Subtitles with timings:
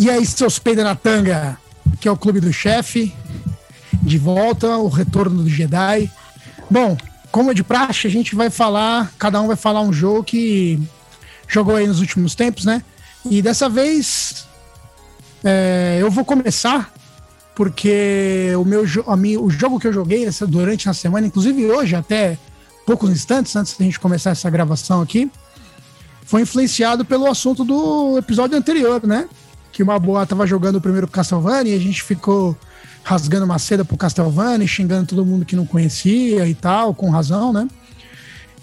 [0.00, 1.58] E aí, seus peidos na tanga,
[2.00, 3.14] que é o clube do chefe,
[4.02, 6.10] de volta, o retorno do Jedi.
[6.70, 6.96] Bom,
[7.30, 10.80] como é de praxe, a gente vai falar, cada um vai falar um jogo que
[11.46, 12.82] jogou aí nos últimos tempos, né?
[13.28, 14.46] E dessa vez
[15.44, 16.90] é, eu vou começar
[17.54, 21.94] porque o meu a o jogo que eu joguei essa, durante a semana, inclusive hoje,
[21.94, 22.38] até
[22.86, 25.30] poucos instantes antes da gente começar essa gravação aqui,
[26.24, 29.28] foi influenciado pelo assunto do episódio anterior, né?
[29.72, 32.56] Que uma boa tava jogando o primeiro Castlevania e a gente ficou
[33.02, 37.52] rasgando uma seda pro Castlevania, xingando todo mundo que não conhecia e tal, com razão,
[37.52, 37.68] né?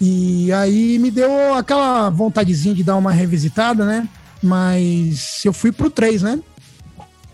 [0.00, 4.08] E aí me deu aquela vontadezinha de dar uma revisitada, né?
[4.42, 6.40] Mas eu fui pro 3, né?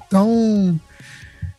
[0.06, 0.78] Então,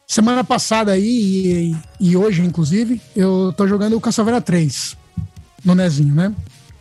[0.08, 4.98] semana passada aí e, e hoje, inclusive, eu tô jogando o Castlevania 3
[5.64, 6.34] no Nezinho, né?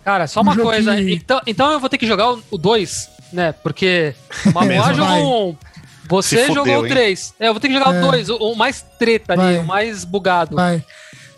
[0.04, 0.96] Cara, só uma coisa.
[0.96, 1.14] Que...
[1.14, 3.52] Então, então eu vou ter que jogar o 2, né?
[3.52, 4.14] Porque
[4.46, 5.56] o Mamoá jogou um.
[6.08, 7.34] Você fudeu, jogou o 3.
[7.40, 7.98] É, eu vou ter que jogar é...
[7.98, 9.56] o 2, o, o, mais treta vai.
[9.56, 10.56] ali, o mais bugado.
[10.56, 10.84] Vai.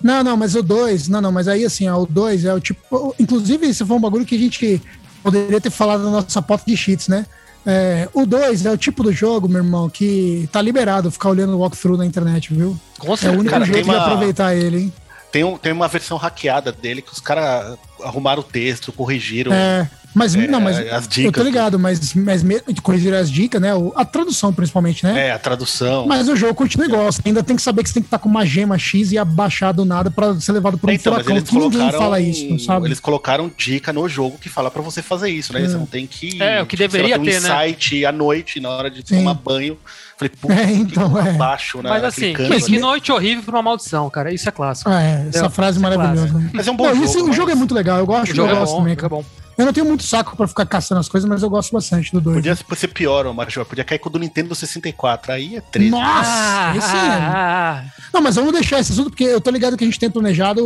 [0.02, 2.60] Não, não, mas o 2, não, não, mas aí assim, ó, o 2 é o
[2.60, 3.14] tipo.
[3.18, 4.82] Inclusive, isso foi um bagulho que a gente
[5.22, 7.26] poderia ter falado na nossa pauta de cheats, né?
[7.64, 11.54] É, o 2 é o tipo do jogo, meu irmão, que tá liberado ficar olhando
[11.54, 12.78] o walkthrough na internet, viu?
[12.98, 13.32] Com certeza.
[13.32, 13.94] É o único cara, jeito uma...
[13.94, 14.92] de aproveitar ele, hein?
[15.32, 19.52] Tem, um, tem uma versão hackeada dele que os caras arrumaram o texto, corrigiram.
[19.52, 22.42] É, mas é, não, mas as dicas, eu tô ligado, mas, mas
[22.82, 23.68] corrigiram as dicas, né?
[23.94, 25.26] A tradução, principalmente, né?
[25.26, 26.06] É, a tradução.
[26.06, 27.12] Mas o jogo continua igual.
[27.12, 29.18] Você ainda tem que saber que você tem que estar com uma gema X e
[29.18, 31.42] abaixar do nada pra ser levado por um então, furacão.
[31.42, 32.86] Que ninguém fala isso, não sabe?
[32.86, 35.62] Eles colocaram dica no jogo que fala pra você fazer isso, né?
[35.62, 35.68] É.
[35.68, 36.42] Você não tem que.
[36.42, 37.48] É, o que deveria ter, um né?
[37.48, 39.18] site à noite, na hora de Sim.
[39.18, 39.76] tomar banho.
[40.16, 41.28] Falei, puta, é, então, é.
[41.28, 41.90] abaixo, né?
[41.90, 44.32] Mas assim, que, que noite horrível pra uma maldição, cara.
[44.32, 44.88] Isso é clássico.
[44.88, 46.50] Ah, é, essa frase é maravilhosa.
[46.54, 47.04] Mas é um bom não, jogo.
[47.04, 47.28] Esse, mas...
[47.28, 47.98] O jogo é muito legal.
[47.98, 49.06] Eu gosto, jogo eu é bom, também, cara.
[49.06, 49.24] É bom.
[49.58, 52.20] Eu não tenho muito saco pra ficar caçando as coisas, mas eu gosto bastante do
[52.20, 52.36] 2.
[52.36, 53.64] Podia ser pior, Major.
[53.64, 55.32] Podia cair com o do Nintendo 64.
[55.32, 55.90] Aí é 13.
[55.90, 56.30] Nossa!
[56.30, 58.02] Ah, esse ah, é...
[58.12, 60.60] Não, mas vamos deixar esse assunto, porque eu tô ligado que a gente tem planejado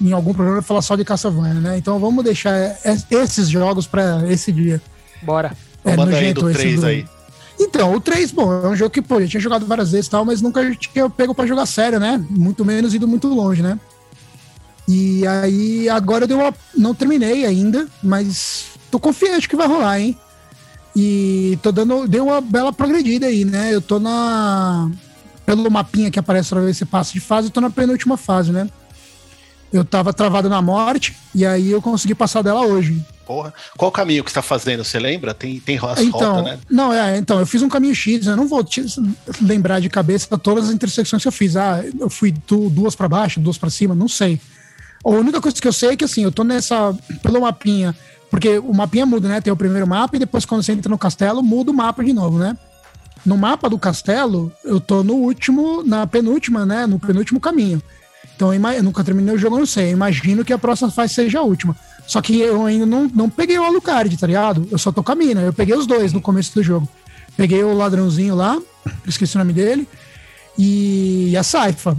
[0.00, 1.76] em algum programa falar só de Castlevania, né?
[1.76, 2.56] Então vamos deixar
[3.10, 4.80] esses jogos pra esse dia.
[5.22, 5.52] Bora.
[5.84, 6.86] É, Manda aí do 3 do...
[6.86, 7.06] aí.
[7.58, 10.10] Então, o 3, bom, é um jogo que, pô, eu tinha jogado várias vezes e
[10.10, 12.22] tal, mas nunca tinha pego pra jogar sério, né?
[12.30, 13.78] Muito menos ido muito longe, né?
[14.88, 16.54] E aí, agora eu dei uma.
[16.76, 20.16] Não terminei ainda, mas tô confiante que vai rolar, hein?
[20.94, 22.06] E tô dando.
[22.06, 23.74] Deu uma bela progredida aí, né?
[23.74, 24.90] Eu tô na.
[25.44, 28.50] Pelo mapinha que aparece pra ver se passa de fase, eu tô na penúltima fase,
[28.50, 28.68] né?
[29.72, 33.04] Eu tava travado na morte, e aí eu consegui passar dela hoje.
[33.26, 33.52] Porra.
[33.76, 34.84] Qual caminho que você tá fazendo?
[34.84, 35.34] Você lembra?
[35.34, 36.58] Tem, tem as então, né?
[36.70, 38.84] Não, é, então, eu fiz um caminho X, eu não vou te
[39.42, 41.56] lembrar de cabeça todas as intersecções que eu fiz.
[41.56, 44.40] Ah, eu fui duas para baixo, duas para cima, não sei.
[45.06, 46.92] A única coisa que eu sei é que assim, eu tô nessa.
[47.22, 47.94] pelo mapinha.
[48.28, 49.40] Porque o mapinha muda, né?
[49.40, 52.12] Tem o primeiro mapa e depois, quando você entra no castelo, muda o mapa de
[52.12, 52.58] novo, né?
[53.24, 56.86] No mapa do castelo, eu tô no último, na penúltima, né?
[56.86, 57.80] No penúltimo caminho.
[58.34, 59.86] Então eu nunca terminei o jogo, não sei.
[59.86, 61.76] Eu imagino que a próxima fase seja a última.
[62.04, 64.66] Só que eu ainda não, não peguei o Alucard, tá ligado?
[64.72, 65.40] Eu só tô com a mina.
[65.40, 66.88] Eu peguei os dois no começo do jogo.
[67.36, 68.60] Peguei o ladrãozinho lá,
[69.06, 69.86] esqueci o nome dele,
[70.58, 71.96] e a Saifa.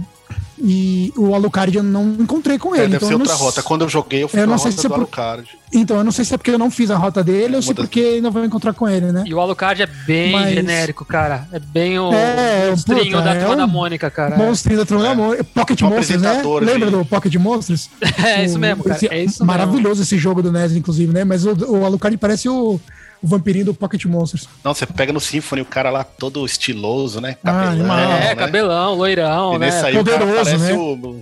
[0.60, 2.86] E o Alucard eu não encontrei com é, ele.
[2.86, 3.62] É, deve então ser outra rota.
[3.62, 4.96] Quando eu joguei, eu fui eu não sei se é por...
[4.96, 5.48] Alucard.
[5.72, 7.62] Então, eu não sei se é porque eu não fiz a rota dele é, ou
[7.62, 9.24] se é porque ainda vou encontrar com ele, né?
[9.26, 10.54] E o Alucard é bem Mas...
[10.54, 11.46] genérico, cara.
[11.52, 14.36] É bem o é, monstrinho puta, da é turma da Mônica, cara.
[14.36, 15.44] Monstrinho da turma da Mônica.
[15.44, 16.42] Pocket Monsters, né?
[16.60, 17.90] Lembra do Pocket Monsters?
[18.24, 18.96] é, isso mesmo, cara.
[18.96, 20.02] Esse, é isso maravilhoso mesmo.
[20.02, 21.24] esse jogo do NES, inclusive, né?
[21.24, 22.80] Mas o, o Alucard parece o
[23.22, 24.48] o vampirinho do Pocket Monsters.
[24.64, 27.36] Não, você pega no Symphony o cara lá todo estiloso, né?
[27.44, 28.34] Ah, cabelão, ah, é, né?
[28.34, 29.82] cabelão, loirão, e né?
[29.82, 30.74] Aí Poderoso, o né?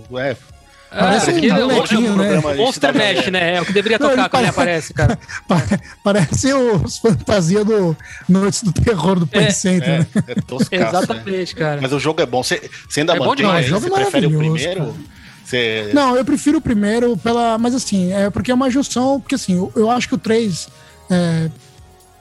[0.09, 0.37] o, é,
[0.89, 2.55] Parece um molequinho, né?
[2.55, 3.55] Monster Mesh, né?
[3.55, 5.19] É o que deveria tocar Não, quando ele aparece, cara.
[6.03, 7.95] Parece os fantasias do
[8.27, 10.07] Noites do Terror do Play é, Center, é, né?
[10.27, 10.87] É toscaço, né?
[10.87, 11.59] Exatamente, né?
[11.59, 11.81] cara.
[11.81, 12.41] Mas o jogo é bom.
[12.41, 14.95] Você, você ainda é mantém bom demais, Você prefere o primeiro?
[15.43, 15.91] Você...
[15.93, 17.57] Não, eu prefiro o primeiro pela...
[17.57, 19.19] Mas assim, é porque é uma junção...
[19.19, 20.69] Porque assim, eu, eu acho que o 3...
[21.09, 21.49] É,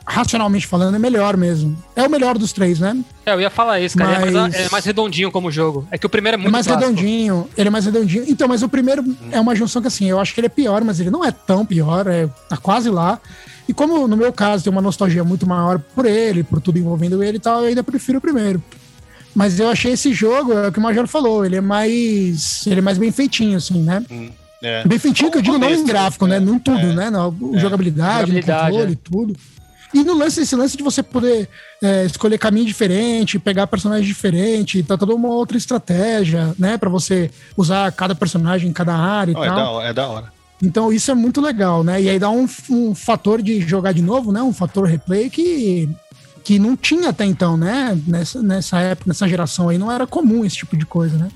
[0.07, 1.77] racionalmente falando, é melhor mesmo.
[1.97, 2.97] É o melhor dos três, né?
[3.25, 4.21] É, eu ia falar isso, cara.
[4.21, 4.35] Mas...
[4.35, 5.87] É, mais, é mais redondinho como jogo.
[5.91, 6.89] É que o primeiro é muito é mais clássico.
[6.89, 7.49] redondinho.
[7.57, 8.25] Ele é mais redondinho.
[8.29, 9.17] Então, mas o primeiro hum.
[9.33, 11.33] é uma junção que, assim, eu acho que ele é pior, mas ele não é
[11.33, 12.07] tão pior.
[12.07, 13.19] É, tá quase lá.
[13.69, 17.23] E como no meu caso tem uma nostalgia muito maior por ele, por tudo envolvendo
[17.23, 18.63] ele e tal, eu ainda prefiro o primeiro.
[19.35, 22.67] Mas eu achei esse jogo, é o que o Major falou, ele é mais.
[22.67, 24.03] Ele é mais bem feitinho, assim, né?
[24.11, 24.31] Hum.
[24.63, 24.87] É.
[24.87, 26.41] Bem feitinho, que eu digo não em gráfico, né?
[26.41, 26.95] Não tudo, é.
[26.95, 27.11] né?
[27.11, 27.59] Na é.
[27.59, 28.99] jogabilidade, jogabilidade, no controle, é.
[29.11, 29.37] tudo.
[29.95, 31.49] E no lance, esse lance de você poder
[31.83, 36.77] é, escolher caminho diferente, pegar personagem diferente, tá toda uma outra estratégia, né?
[36.77, 39.81] para você usar cada personagem em cada área e oh, tal.
[39.81, 40.33] É da, é da hora.
[40.63, 42.01] Então isso é muito legal, né?
[42.01, 44.43] E aí dá um, um fator de jogar de novo, né?
[44.43, 45.89] Um fator replay que
[46.43, 48.01] que não tinha até então, né?
[48.07, 51.29] Nessa, nessa época, nessa geração aí, não era comum esse tipo de coisa, né?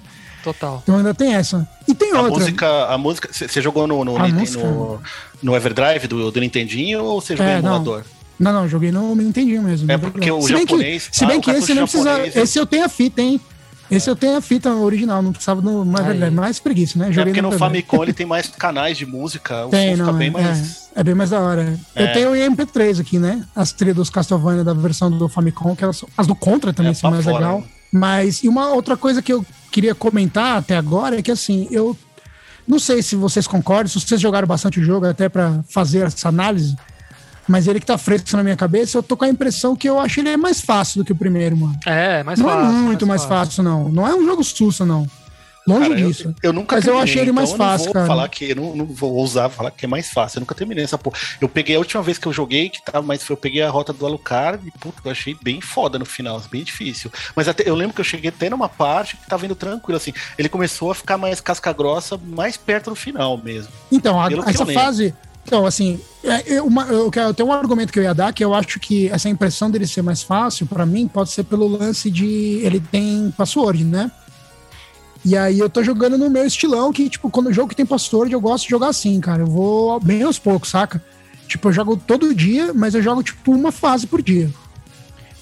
[0.42, 0.80] Total.
[0.82, 1.68] Então ainda tem essa.
[1.86, 2.38] E tem a outra.
[2.38, 3.28] Música, a música.
[3.32, 5.00] Você jogou no, no, no,
[5.42, 7.98] no, Everdrive do, do Nintendinho ou você jogou é, no emulador?
[7.98, 9.90] Não, não, joguei no Nintendinho mesmo.
[9.92, 11.08] É porque o se japonês.
[11.08, 12.26] Que, se bem ah, que esse não precisa.
[12.40, 13.40] Esse eu tenho a fita, hein?
[13.90, 15.84] Esse eu tenho a fita original, não precisava no.
[15.84, 17.08] Mas é mais preguiça, né?
[17.08, 19.96] É Joguei é porque no, no Famicom ele tem mais canais de música, o tem,
[19.96, 20.88] som não, bem é, mais.
[20.94, 21.78] É, é, bem mais da hora.
[21.94, 22.04] É.
[22.04, 23.44] Eu tenho o MP3 aqui, né?
[23.54, 26.94] As trilhas dos Castlevania da versão do Famicom, que elas, as do Contra também é,
[26.94, 27.60] são mais fora, legal.
[27.60, 27.66] Né?
[27.92, 31.96] Mas, e uma outra coisa que eu queria comentar até agora é que assim, eu
[32.66, 36.28] não sei se vocês concordam, se vocês jogaram bastante o jogo até para fazer essa
[36.28, 36.76] análise.
[37.50, 39.98] Mas ele que tá fresco na minha cabeça, eu tô com a impressão que eu
[39.98, 41.76] acho ele mais fácil do que o primeiro, mano.
[41.84, 42.62] É, mais não fácil.
[42.62, 43.56] Não é muito mais, mais fácil.
[43.56, 43.62] fácil.
[43.64, 43.88] não.
[43.88, 45.04] Não é um jogo sussa, não.
[45.66, 46.28] Longe cara, disso.
[46.28, 48.06] Eu, eu nunca Mas terminei, eu achei ele mais então fácil, eu não vou cara.
[48.06, 50.38] falar que eu não, não, vou ousar falar que é mais fácil.
[50.38, 51.18] Eu nunca terminei essa porra.
[51.40, 53.92] Eu peguei a última vez que eu joguei, que tava, mas eu peguei a rota
[53.92, 57.10] do Alucard e puta, eu achei bem foda no final, bem difícil.
[57.34, 60.12] Mas até, eu lembro que eu cheguei até numa parte que tava indo tranquilo, assim.
[60.38, 63.72] Ele começou a ficar mais casca grossa, mais perto do final mesmo.
[63.90, 65.14] Então, a, essa fase,
[65.50, 68.44] então, assim, é, eu, uma, eu, eu tenho um argumento que eu ia dar, que
[68.44, 72.08] eu acho que essa impressão dele ser mais fácil, para mim, pode ser pelo lance
[72.08, 74.12] de ele tem password, né?
[75.24, 77.84] E aí eu tô jogando no meu estilão, que, tipo, quando o jogo que tem
[77.84, 79.42] password, eu gosto de jogar assim, cara.
[79.42, 81.04] Eu vou bem aos poucos, saca?
[81.48, 84.48] Tipo, eu jogo todo dia, mas eu jogo, tipo, uma fase por dia.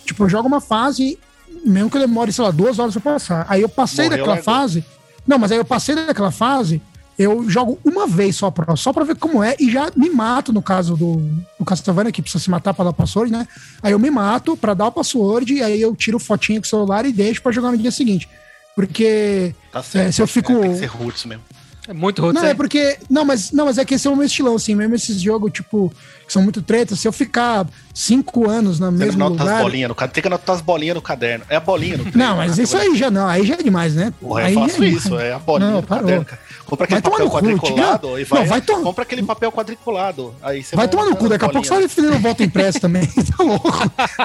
[0.07, 1.19] Tipo, eu jogo uma fase,
[1.67, 3.45] mesmo que eu demore, sei lá, duas horas pra passar.
[3.47, 4.83] Aí eu passei Morreu daquela fase.
[5.27, 6.81] Não, mas aí eu passei daquela fase,
[7.19, 10.53] eu jogo uma vez só pra, só pra ver como é e já me mato
[10.53, 11.17] no caso do,
[11.59, 13.47] do Castlevania, que precisa se matar pra dar password, né?
[13.83, 16.69] Aí eu me mato pra dar o password e aí eu tiro fotinho com o
[16.69, 18.29] celular e deixo pra jogar no dia seguinte.
[18.77, 20.53] Porque tá certo, é, se eu fico.
[20.53, 21.43] É, tem que ser roots mesmo.
[21.89, 22.43] É muito roots.
[22.43, 22.99] Não, é porque.
[23.09, 25.51] Não, mas, não, mas é que esse é o meu estilão, assim, mesmo esses jogos,
[25.51, 25.91] tipo,
[26.27, 29.57] que são muito tretas, se eu ficar cinco anos na mesma lugar...
[29.57, 31.47] As bolinhas no, tem que anotar as bolinhas no caderno.
[31.49, 33.95] É a bolinha no treino, Não, mas isso aí já não, aí já é demais,
[33.95, 34.13] né?
[34.21, 36.05] Porra, aí eu faço é isso, é a bolinha não, no parou.
[36.05, 36.27] caderno.
[36.67, 38.83] Compra aquele vai papel quadriculado cu, e vai, não, vai to...
[38.83, 40.35] compra aquele papel quadriculado.
[40.43, 42.81] Aí você vai, vai tomar no cu, daqui a pouco você vai fazendo volta impresso
[42.81, 43.07] também.
[43.35, 43.71] tá louco?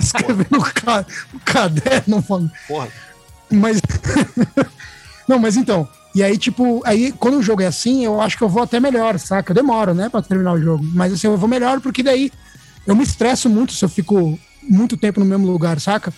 [0.01, 2.21] Escrevendo no caderno.
[2.67, 2.89] Porra.
[3.49, 3.81] Mas...
[5.25, 5.87] não, mas então...
[6.15, 8.79] E aí, tipo, aí quando o jogo é assim, eu acho que eu vou até
[8.79, 9.51] melhor, saca?
[9.51, 10.83] Eu demoro, né, pra terminar o jogo.
[10.93, 12.31] Mas assim, eu vou melhor porque daí
[12.85, 16.13] eu me estresso muito se eu fico muito tempo no mesmo lugar, saca?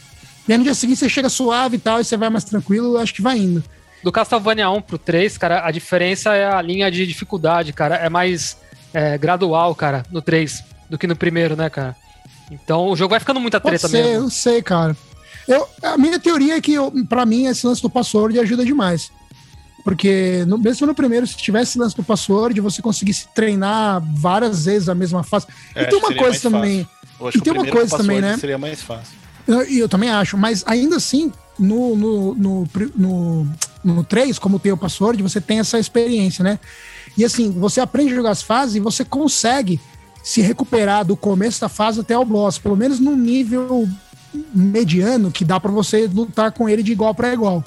[0.47, 2.95] E aí no dia seguinte você chega suave e tal, e você vai mais tranquilo,
[2.95, 3.63] eu acho que vai indo.
[4.03, 7.95] Do Castlevania 1 pro 3, cara, a diferença é a linha de dificuldade, cara.
[7.95, 8.57] É mais
[8.93, 11.95] é, gradual, cara, no 3 do que no primeiro, né, cara?
[12.51, 14.25] Então o jogo vai ficando muita treta Pode ser, mesmo.
[14.25, 14.95] Eu sei, cara.
[15.47, 16.75] Eu, a minha teoria é que,
[17.07, 19.11] para mim, esse lance do password ajuda demais.
[19.85, 24.89] Porque no, mesmo no primeiro, se tivesse lance do password, você conseguisse treinar várias vezes
[24.89, 25.45] a mesma fase.
[25.75, 26.87] É, e tem uma coisa também.
[27.35, 28.35] E tem uma coisa também, né?
[28.35, 29.13] Seria mais fácil.
[29.47, 33.47] Eu, eu também acho, mas ainda assim, no, no, no, no,
[33.83, 36.59] no 3, como tem o password, você tem essa experiência, né?
[37.15, 39.79] E assim, você aprende a jogar as fases e você consegue
[40.23, 43.87] se recuperar do começo da fase até o boss, pelo menos num nível
[44.51, 47.63] mediano que dá para você lutar com ele de igual para igual.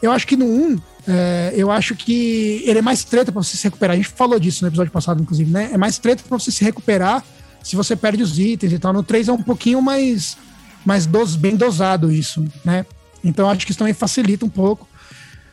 [0.00, 3.56] Eu acho que no 1, é, eu acho que ele é mais treta para você
[3.56, 3.94] se recuperar.
[3.94, 5.70] A gente falou disso no episódio passado, inclusive, né?
[5.72, 7.24] É mais treta para você se recuperar
[7.62, 8.92] se você perde os itens e tal.
[8.92, 10.36] No 3 é um pouquinho mais,
[10.84, 12.86] mais dos, bem dosado isso, né?
[13.24, 14.88] Então acho que isso também facilita um pouco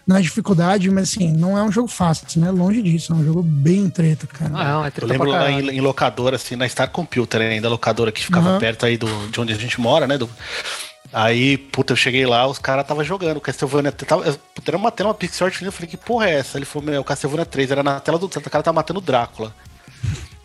[0.05, 2.49] na dificuldade, mas assim, não é um jogo fácil, né?
[2.49, 4.49] Longe disso, é um jogo bem treta, cara.
[4.49, 8.11] Não, é treta eu lembro lá em, em, locadora, assim, na Star Computer ainda, locadora
[8.11, 8.59] que ficava uhum.
[8.59, 10.17] perto aí do, de onde a gente mora, né?
[10.17, 10.27] Do,
[11.11, 13.37] Aí, puta, eu cheguei lá, os caras tava jogando.
[13.37, 16.57] O Castlevania tava, era uma tela, uma pixel art, eu falei, que porra é essa?
[16.57, 18.27] Ele falou, meu, o Castlevania 3, era na tela do.
[18.27, 19.53] O cara tava matando o Drácula.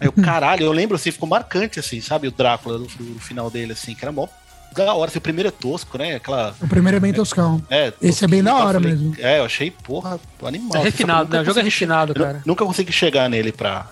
[0.00, 2.28] Aí eu, caralho, eu lembro assim, ficou marcante, assim, sabe?
[2.28, 4.26] O Drácula no, no final dele, assim, que era mó
[4.74, 5.08] da hora.
[5.08, 6.16] Assim, o primeiro é tosco, né?
[6.16, 7.62] Aquela, o primeiro é bem toscão.
[7.70, 9.14] É, Esse é bem da hora falei, mesmo.
[9.18, 10.80] É, eu achei, porra, animal.
[10.80, 11.40] É refinado, né?
[11.40, 12.42] O jogo é refinado, cara.
[12.44, 13.86] Nunca consegui chegar nele pra.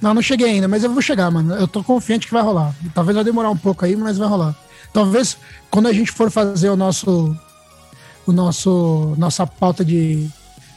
[0.00, 1.54] Não, não cheguei ainda, mas eu vou chegar, mano.
[1.54, 2.74] Eu tô confiante que vai rolar.
[2.94, 4.54] Talvez vai demorar um pouco aí, mas vai rolar.
[4.92, 5.36] Talvez
[5.70, 7.36] quando a gente for fazer o nosso
[8.26, 10.28] o nosso nossa pauta de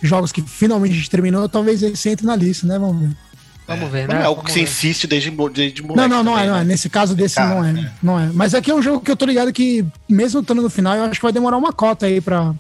[0.02, 2.78] jogos que finalmente a gente terminou, talvez esse entre na lista, né?
[2.78, 3.18] Vamos ver.
[3.66, 4.16] Vamos ver, né?
[4.16, 6.10] Não é algo que você insiste desde, desde moleque.
[6.10, 6.60] Não, não, não também, é, não é.
[6.60, 6.66] Né?
[6.66, 8.30] Nesse caso desse Cara, não é, é, Não é.
[8.34, 11.04] Mas aqui é um jogo que eu tô ligado que, mesmo estando no final, eu
[11.06, 12.54] acho que vai demorar uma cota aí pra,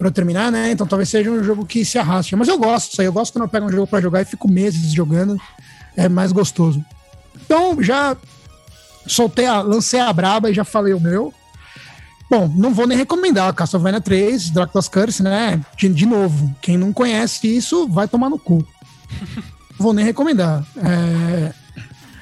[0.00, 0.72] pra terminar, né?
[0.72, 2.34] Então talvez seja um jogo que se arraste.
[2.34, 3.06] Mas eu gosto disso aí.
[3.06, 5.38] Eu gosto quando eu pego um jogo pra jogar e fico meses jogando.
[5.94, 6.82] É mais gostoso.
[7.44, 8.16] Então, já
[9.06, 11.34] soltei a, lancei a braba e já falei o meu.
[12.30, 15.60] Bom, não vou nem recomendar Castlevania 3, Dracula's Curse, né?
[15.76, 18.66] De, de novo, quem não conhece isso vai tomar no cu.
[19.78, 20.64] vou nem recomendar.
[20.78, 21.52] É...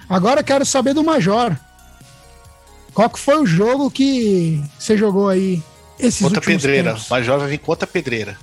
[0.09, 1.57] Agora quero saber do Major.
[2.93, 5.63] qual que foi o jogo que você jogou aí
[5.99, 6.93] esses Conta pedreira.
[6.93, 7.09] Tempos?
[7.09, 8.37] Major vai vir contra pedreira.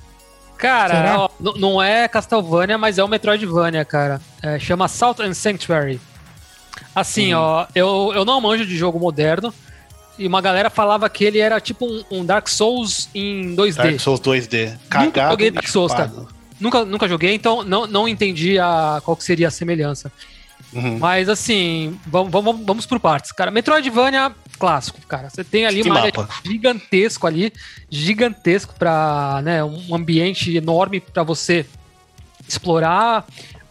[0.57, 4.21] Cara, ó, não é Castlevania, mas é o Metroidvania, cara.
[4.41, 5.99] É, chama Salt and Sanctuary.
[6.93, 7.39] Assim, hum.
[7.39, 9.53] ó, eu, eu não manjo de jogo moderno.
[10.17, 13.75] E uma galera falava que ele era tipo um, um Dark Souls em 2D.
[13.75, 14.77] Dark Souls 2D.
[14.89, 16.11] Cagado nunca joguei Dark Souls, cara.
[16.57, 20.09] Nunca, nunca joguei, então não, não entendi a, qual que seria a semelhança.
[20.71, 20.97] Uhum.
[20.99, 23.33] Mas assim, vamos, vamos, vamos por partes.
[23.33, 25.29] Cara, Metroidvania clássico, cara.
[25.29, 27.51] Você tem ali uma área gigantesco ali,
[27.89, 31.65] gigantesco para, né, um ambiente enorme para você
[32.47, 33.25] explorar.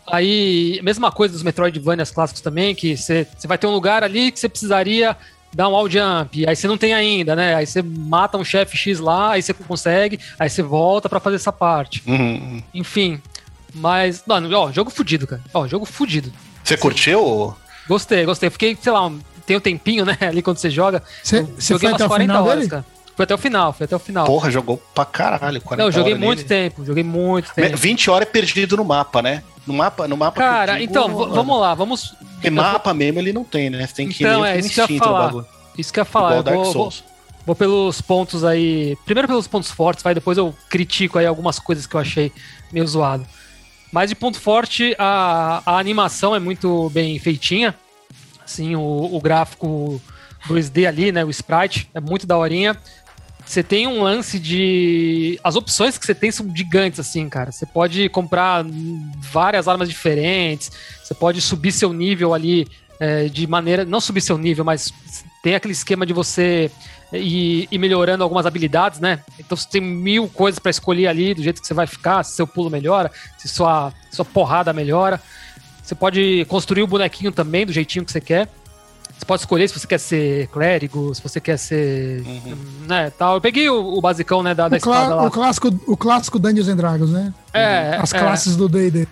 [0.07, 4.39] Aí, mesma coisa dos Metroidvanias clássicos também, que você, vai ter um lugar ali que
[4.39, 5.17] você precisaria
[5.53, 7.55] dar um all jump, aí você não tem ainda, né?
[7.55, 11.37] Aí você mata um chefe X lá, aí você consegue, aí você volta para fazer
[11.37, 12.03] essa parte.
[12.07, 12.61] Uhum.
[12.75, 13.23] Enfim,
[13.73, 15.43] mas, mano, ó, jogo fudido, cara.
[15.55, 16.33] Ó, jogo fudido.
[16.63, 17.57] Você curtiu?
[17.87, 18.51] Gostei, gostei.
[18.51, 19.13] Fiquei, sei lá,
[19.47, 21.03] tem um tempinho, né, ali quando você joga.
[21.23, 22.71] Você joguei umas 40 horas, dele?
[22.71, 22.85] cara.
[23.17, 24.27] Foi até o final, foi até o final.
[24.27, 25.61] Porra, jogou pra caralho.
[25.61, 26.49] 40 Não, eu joguei muito nele.
[26.49, 27.77] tempo, joguei muito tempo.
[27.77, 29.43] 20 horas é perdido no mapa, né?
[29.65, 30.41] No mapa, no mapa.
[30.41, 31.33] Cara, digo, então, mano.
[31.33, 32.15] vamos lá, vamos.
[32.35, 33.87] Porque mapa mesmo ele não tem, né?
[33.87, 35.45] Você tem que então, ir é, isso que eu ia falar.
[35.79, 36.37] Isso que eu ia falar.
[36.37, 36.93] Eu vou, vou,
[37.47, 38.97] vou, pelos pontos aí.
[39.05, 42.33] Primeiro pelos pontos fortes, vai, depois eu critico aí algumas coisas que eu achei
[42.73, 43.25] meio zoado.
[43.93, 47.73] Mas de ponto forte, a, a animação é muito bem feitinha.
[48.45, 50.01] Assim, o, o gráfico
[50.49, 51.25] 2D ali, né?
[51.25, 52.77] O sprite é muito daorinha.
[53.45, 55.39] Você tem um lance de.
[55.45, 57.53] As opções que você tem são gigantes, assim, cara.
[57.53, 58.65] Você pode comprar
[59.19, 60.71] várias armas diferentes,
[61.03, 62.67] você pode subir seu nível ali
[62.99, 63.85] é, de maneira.
[63.85, 64.93] Não subir seu nível, mas
[65.43, 66.71] tem aquele esquema de você
[67.13, 69.21] ir, ir melhorando algumas habilidades, né?
[69.39, 72.35] Então você tem mil coisas para escolher ali, do jeito que você vai ficar, se
[72.35, 75.21] seu pulo melhora, se sua, sua porrada melhora.
[75.85, 78.49] Você pode construir o bonequinho também, do jeitinho que você quer.
[79.19, 82.23] Você pode escolher se você quer ser clérigo, se você quer ser.
[82.23, 82.57] Uhum.
[82.89, 83.35] Né, tal.
[83.35, 85.27] Eu peguei o, o basicão né, da, da espada lá.
[85.27, 87.35] O clássico, o clássico Dungeons and Dragons, né?
[87.53, 87.99] É.
[88.01, 88.19] As é.
[88.19, 89.07] classes do DD.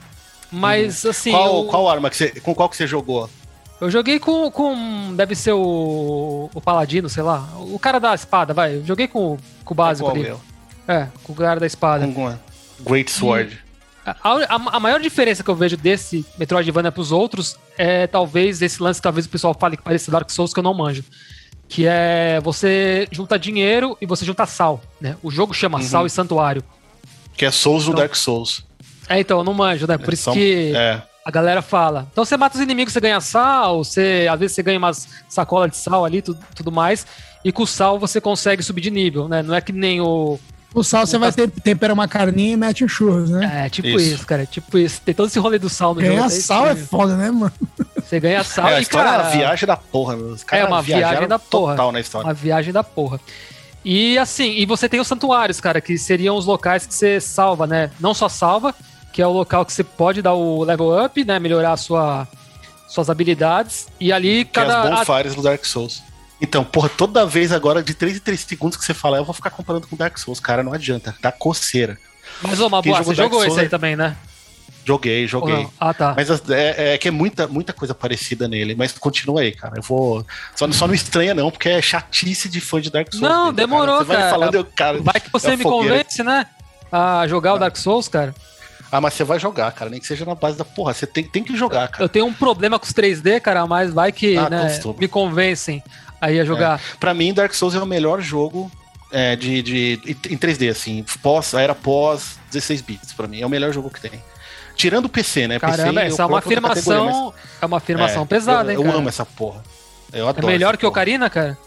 [0.50, 1.10] Mas, uhum.
[1.10, 1.30] assim.
[1.30, 2.28] Qual, qual arma que você.
[2.40, 3.28] Com qual que você jogou?
[3.78, 4.50] Eu joguei com.
[4.50, 6.48] com deve ser o.
[6.54, 7.46] O Paladino, sei lá.
[7.58, 8.76] O cara da espada, vai.
[8.76, 10.22] Eu joguei com, com o básico é ali.
[10.22, 10.40] Meu?
[10.88, 12.08] É, com o cara da espada.
[12.08, 12.34] Com
[12.80, 13.61] Great Sword.
[14.04, 18.82] A, a, a, maior diferença que eu vejo desse Metroidvania pros outros é talvez esse
[18.82, 21.04] lance que talvez o pessoal fale que parece Dark Souls que eu não manjo.
[21.68, 25.16] Que é você junta dinheiro e você junta sal, né?
[25.22, 25.84] O jogo chama uhum.
[25.84, 26.62] Sal e Santuário.
[27.36, 28.64] Que é Souls então, no Dark Souls.
[29.08, 29.96] É, então, eu não manjo, né?
[29.96, 31.00] Por é, isso são, que é.
[31.24, 32.08] a galera fala.
[32.12, 35.70] Então você mata os inimigos, você ganha sal, você, às vezes você ganha umas sacolas
[35.70, 37.06] de sal ali, tudo, tudo mais.
[37.44, 39.42] E com o sal você consegue subir de nível, né?
[39.42, 40.38] Não é que nem o
[40.74, 43.66] o sal você vai ter, tempera uma carninha e mete um churros, né?
[43.66, 44.14] É, tipo isso.
[44.14, 44.46] isso, cara.
[44.46, 45.00] Tipo isso.
[45.02, 46.28] Tem todo esse rolê do sal no Ganhar jogo.
[46.28, 47.52] Ganhar sal é foda, né, mano?
[47.96, 49.10] Você ganha sal é, e, cara...
[49.10, 50.36] É uma viagem da porra, meu.
[50.50, 51.72] É uma viagem da porra.
[51.72, 52.26] Total na história.
[52.26, 53.20] Uma viagem da porra.
[53.84, 57.66] E assim, e você tem os santuários, cara, que seriam os locais que você salva,
[57.66, 57.90] né?
[57.98, 58.74] Não só salva,
[59.12, 61.38] que é o local que você pode dar o level up, né?
[61.38, 62.28] Melhorar a sua,
[62.88, 63.88] suas habilidades.
[63.98, 64.88] E ali que cada.
[64.88, 66.02] É as bonfires do Dark Souls.
[66.42, 69.32] Então, porra, toda vez agora, de 3 em 3 segundos que você falar, eu vou
[69.32, 71.96] ficar comparando com Dark Souls, cara, não adianta, dá coceira.
[72.42, 73.68] Mas, ô, Mabu, você jogou Souls, esse aí é...
[73.68, 74.16] também, né?
[74.84, 75.68] Joguei, joguei.
[75.78, 76.14] Ah, tá.
[76.16, 79.74] Mas é, é, que é muita, muita coisa parecida nele, mas continua aí, cara.
[79.76, 80.26] Eu vou.
[80.56, 83.22] Só, só não estranha, não, porque é chatice de fã de Dark Souls.
[83.22, 84.06] Não, demorou, cara.
[84.06, 85.00] Você vai falando, eu, cara.
[85.00, 86.46] Vai que você é me convence, né?
[86.90, 88.34] A jogar o Dark Souls, cara.
[88.90, 89.88] Ah, mas você vai jogar, cara.
[89.88, 90.92] Nem que seja na base da porra.
[90.92, 92.02] Você tem, tem que jogar, cara.
[92.02, 95.82] Eu tenho um problema com os 3D, cara, mas vai que ah, né, me convencem
[96.22, 96.78] aí a jogar.
[96.78, 96.96] É.
[96.98, 98.70] Para mim, Dark Souls é o melhor jogo
[99.10, 100.00] é, de, de,
[100.30, 103.40] em 3D, assim, pós, era pós 16 bits, para mim.
[103.40, 104.22] É o melhor jogo que tem.
[104.74, 105.58] Tirando o PC, né?
[105.58, 107.32] Caramba, PC, essa é uma afirmação.
[107.34, 107.44] Mas...
[107.60, 108.86] É uma afirmação é, pesada, eu, hein?
[108.86, 109.62] Eu amo essa porra.
[110.12, 110.48] Eu adoro.
[110.48, 111.58] É melhor que o Ocarina, cara?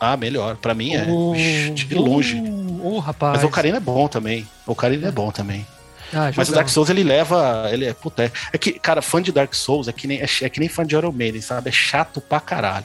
[0.00, 0.56] Ah, melhor.
[0.56, 1.04] Pra mim é.
[1.06, 1.34] Uh,
[1.74, 2.36] de longe.
[2.36, 3.34] Uh, uh, rapaz.
[3.34, 4.48] Mas o Ocarina é bom também.
[4.66, 5.66] O Ocarina é bom também.
[6.12, 7.68] Ah, Mas o Dark Souls ele leva.
[7.72, 10.26] Ele é, puta, é, é, que, cara, fã de Dark Souls é que nem, é,
[10.42, 11.68] é que nem fã de Iron Maiden, sabe?
[11.68, 12.84] É chato pra caralho.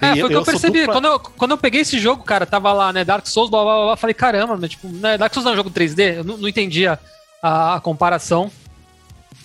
[0.00, 0.80] É, foi o que eu, eu percebi.
[0.80, 0.94] Dupla...
[0.94, 3.84] Quando, eu, quando eu peguei esse jogo, cara, tava lá, né, Dark Souls, blá, blá,
[3.84, 6.36] blá, falei, caramba, né, tipo, né, Dark Souls não é um jogo 3D, eu não,
[6.36, 6.98] não entendia
[7.42, 8.50] a, a, comparação.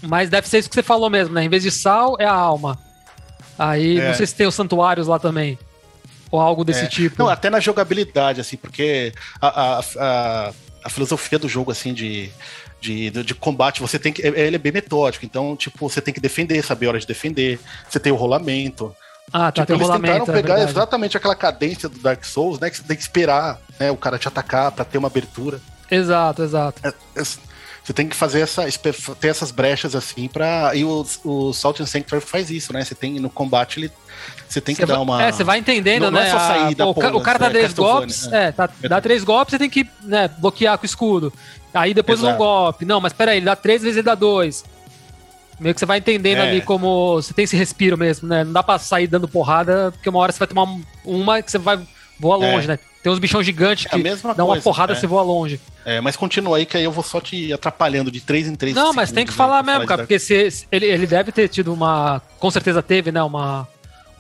[0.02, 1.44] Mas deve ser isso que você falou mesmo, né?
[1.44, 2.78] Em vez de sal, é a alma.
[3.58, 4.08] Aí, é.
[4.08, 5.60] não sei se tem os santuários lá também.
[6.32, 6.88] Ou algo desse é.
[6.88, 7.22] tipo.
[7.22, 10.54] Não, até na jogabilidade, assim, porque a, a, a,
[10.86, 12.32] a filosofia do jogo, assim, de,
[12.80, 14.26] de, de, combate, você tem que.
[14.26, 17.60] Ele é bem metódico, então, tipo, você tem que defender, saber a hora de defender.
[17.88, 18.96] Você tem o rolamento.
[19.34, 22.70] Ah, tá, tipo, eles tentaram é pegar é exatamente aquela cadência do Dark Souls, né?
[22.70, 25.60] Que você tem que esperar né, o cara te atacar para ter uma abertura.
[25.90, 26.82] Exato, exato.
[26.86, 27.24] É, é,
[27.84, 28.64] Você tem que fazer essa,
[29.20, 32.84] ter essas brechas assim para e o, o Salt and Sanctuary faz isso, né?
[32.84, 33.92] Você tem no combate ele
[34.48, 35.24] você tem que você dar uma.
[35.24, 36.20] É, você vai entendendo, não, né?
[36.20, 38.48] Não é só sair da o, porra, o cara dá três golpes, né?
[38.48, 41.34] é, tá, dá três golpes, você tem que né, bloquear com o escudo.
[41.74, 42.36] Aí depois Exato.
[42.36, 42.86] um golpe.
[42.86, 44.64] Não, mas peraí, ele dá três vezes ele dá dois.
[45.62, 46.50] Meio que você vai entendendo é.
[46.50, 48.44] ali como você tem esse respiro mesmo, né?
[48.44, 50.68] Não dá pra sair dando porrada, porque uma hora você vai tomar
[51.06, 51.80] uma que você vai
[52.20, 52.52] voar é.
[52.52, 52.68] longe, é.
[52.70, 52.80] né?
[53.04, 55.00] Tem uns bichão gigantes é que dá uma porrada e é.
[55.00, 55.60] você voa longe.
[55.86, 58.76] É, mas continua aí que aí eu vou só te atrapalhando de 3 em 3
[58.76, 62.22] Não, mas tem que falar mesmo, cara, porque se, ele, ele deve ter tido uma.
[62.40, 63.22] Com certeza teve, né?
[63.22, 63.68] Uma,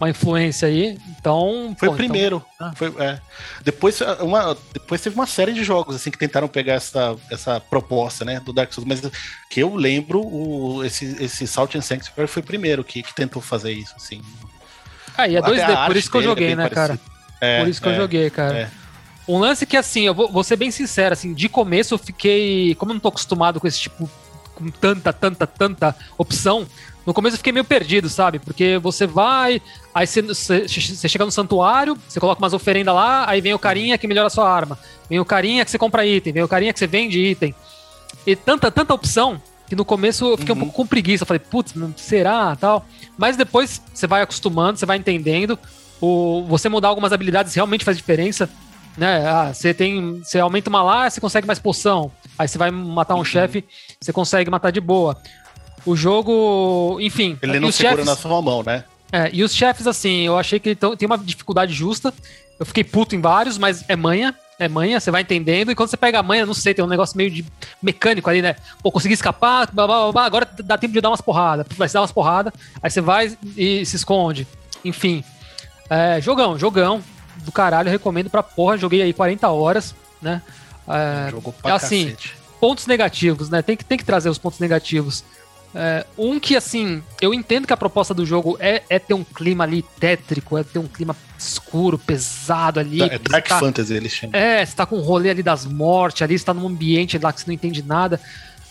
[0.02, 0.98] uma influência aí.
[1.18, 1.76] Então.
[1.78, 2.46] Foi pô, o então, primeiro.
[2.56, 2.68] Então...
[2.68, 2.74] Ah.
[2.76, 3.20] Foi, é.
[3.64, 8.26] depois, uma, depois teve uma série de jogos assim que tentaram pegar essa, essa proposta,
[8.26, 8.40] né?
[8.40, 9.02] Do Dark Souls, mas
[9.50, 13.42] que eu lembro, o, esse, esse Salt and Sanctuary foi o primeiro que, que tentou
[13.42, 14.22] fazer isso, assim.
[15.18, 17.00] Ah, e é 2D, por isso que eu é joguei, é né, parecido.
[17.00, 17.12] cara?
[17.42, 18.56] É, Por isso que é, eu joguei, cara.
[18.56, 18.70] É.
[19.28, 22.76] Um lance que, assim, eu vou, vou, ser bem sincero, assim, de começo eu fiquei.
[22.76, 24.10] Como eu não tô acostumado com esse tipo.
[24.54, 26.68] com tanta, tanta, tanta opção.
[27.06, 28.38] No começo eu fiquei meio perdido, sabe?
[28.38, 29.60] Porque você vai,
[29.94, 34.08] aí você, chega no santuário, você coloca umas oferendas lá, aí vem o carinha que
[34.08, 34.78] melhora a sua arma.
[35.10, 37.54] Vem o carinha que você compra item, vem o carinha que você vende item.
[38.26, 40.62] E tanta, tanta opção que no começo eu fiquei uhum.
[40.62, 41.24] um pouco com preguiça.
[41.24, 42.56] Eu falei, putz, será?
[42.56, 42.86] tal.
[43.18, 45.58] Mas depois você vai acostumando, você vai entendendo
[46.02, 48.50] o, você mudar algumas habilidades realmente faz diferença.
[48.98, 49.26] Né?
[49.26, 50.20] Ah, você tem.
[50.20, 52.12] Você aumenta uma lá, você consegue mais poção.
[52.38, 53.26] Aí você vai matar um uhum.
[53.26, 53.64] chefe,
[54.00, 55.16] você consegue matar de boa.
[55.86, 57.38] O jogo, enfim.
[57.42, 58.84] Ele não segura chefes, na sua mão, né?
[59.12, 62.14] É, e os chefes, assim, eu achei que tem uma dificuldade justa.
[62.60, 64.36] Eu fiquei puto em vários, mas é manha.
[64.60, 65.72] É manha, você vai entendendo.
[65.72, 67.44] E quando você pega a manha, não sei, tem um negócio meio de
[67.82, 68.56] mecânico ali, né?
[68.84, 71.66] Pô, consegui escapar, blá, blá, blá, agora dá tempo de dar umas porradas.
[71.76, 74.48] Vai se dar umas porradas, aí você vai e se esconde.
[74.86, 75.24] Enfim.
[75.90, 77.02] É, jogão, jogão
[77.38, 78.78] do caralho, recomendo pra porra.
[78.78, 80.42] Joguei aí 40 horas, né?
[80.88, 82.36] É, Jogou pra assim, cacete.
[82.60, 83.62] pontos negativos, né?
[83.64, 85.24] Tem que, tem que trazer os pontos negativos.
[85.74, 89.24] É, um que, assim, eu entendo que a proposta do jogo é, é ter um
[89.24, 93.02] clima ali tétrico, é ter um clima escuro, pesado ali.
[93.02, 94.36] É Dark tá, Fantasy, eles chamam.
[94.36, 97.32] É, você tá com o rolê ali das mortes ali, você tá num ambiente lá
[97.32, 98.20] que você não entende nada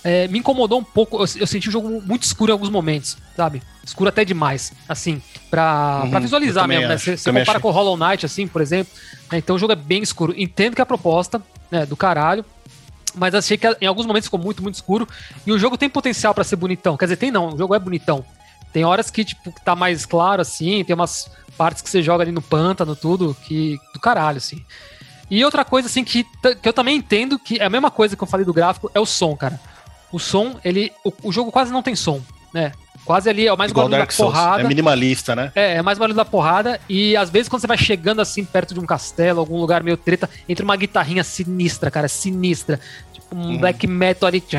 [0.03, 1.17] é, me incomodou um pouco.
[1.17, 3.63] Eu, eu, senti o jogo muito escuro em alguns momentos, sabe?
[3.85, 6.97] Escuro até demais, assim, pra, uhum, pra visualizar mesmo, né?
[6.97, 7.61] Você compara achei.
[7.61, 8.93] com Hollow Knight, assim, por exemplo.
[9.31, 9.39] Né?
[9.39, 10.35] Então o jogo é bem escuro.
[10.37, 12.45] Entendo que a proposta, né, do caralho.
[13.15, 15.09] Mas achei que em alguns momentos ficou muito, muito escuro.
[15.47, 16.97] E o jogo tem potencial para ser bonitão.
[16.97, 18.25] Quer dizer, tem não, o jogo é bonitão.
[18.73, 22.33] Tem horas que, tipo, tá mais claro, assim, tem umas partes que você joga ali
[22.33, 23.79] no pântano, tudo, que.
[23.93, 24.65] do caralho, assim.
[25.31, 26.25] E outra coisa, assim, que,
[26.61, 29.01] que eu também entendo que é a mesma coisa que eu falei do gráfico, é
[29.01, 29.61] o som, cara
[30.13, 30.93] o som, ele.
[31.05, 32.21] O, o jogo quase não tem som,
[32.53, 32.73] né?
[33.11, 34.63] Quase ali é o mais Igual barulho Dark da porrada.
[34.63, 35.51] É minimalista, né?
[35.53, 36.81] É, é mais barulho da porrada.
[36.89, 39.97] E às vezes quando você vai chegando assim perto de um castelo, algum lugar meio
[39.97, 42.79] treta, entra uma guitarrinha sinistra, cara, sinistra.
[43.13, 43.59] Tipo um hum.
[43.59, 44.41] black metal ali.
[44.41, 44.57] Que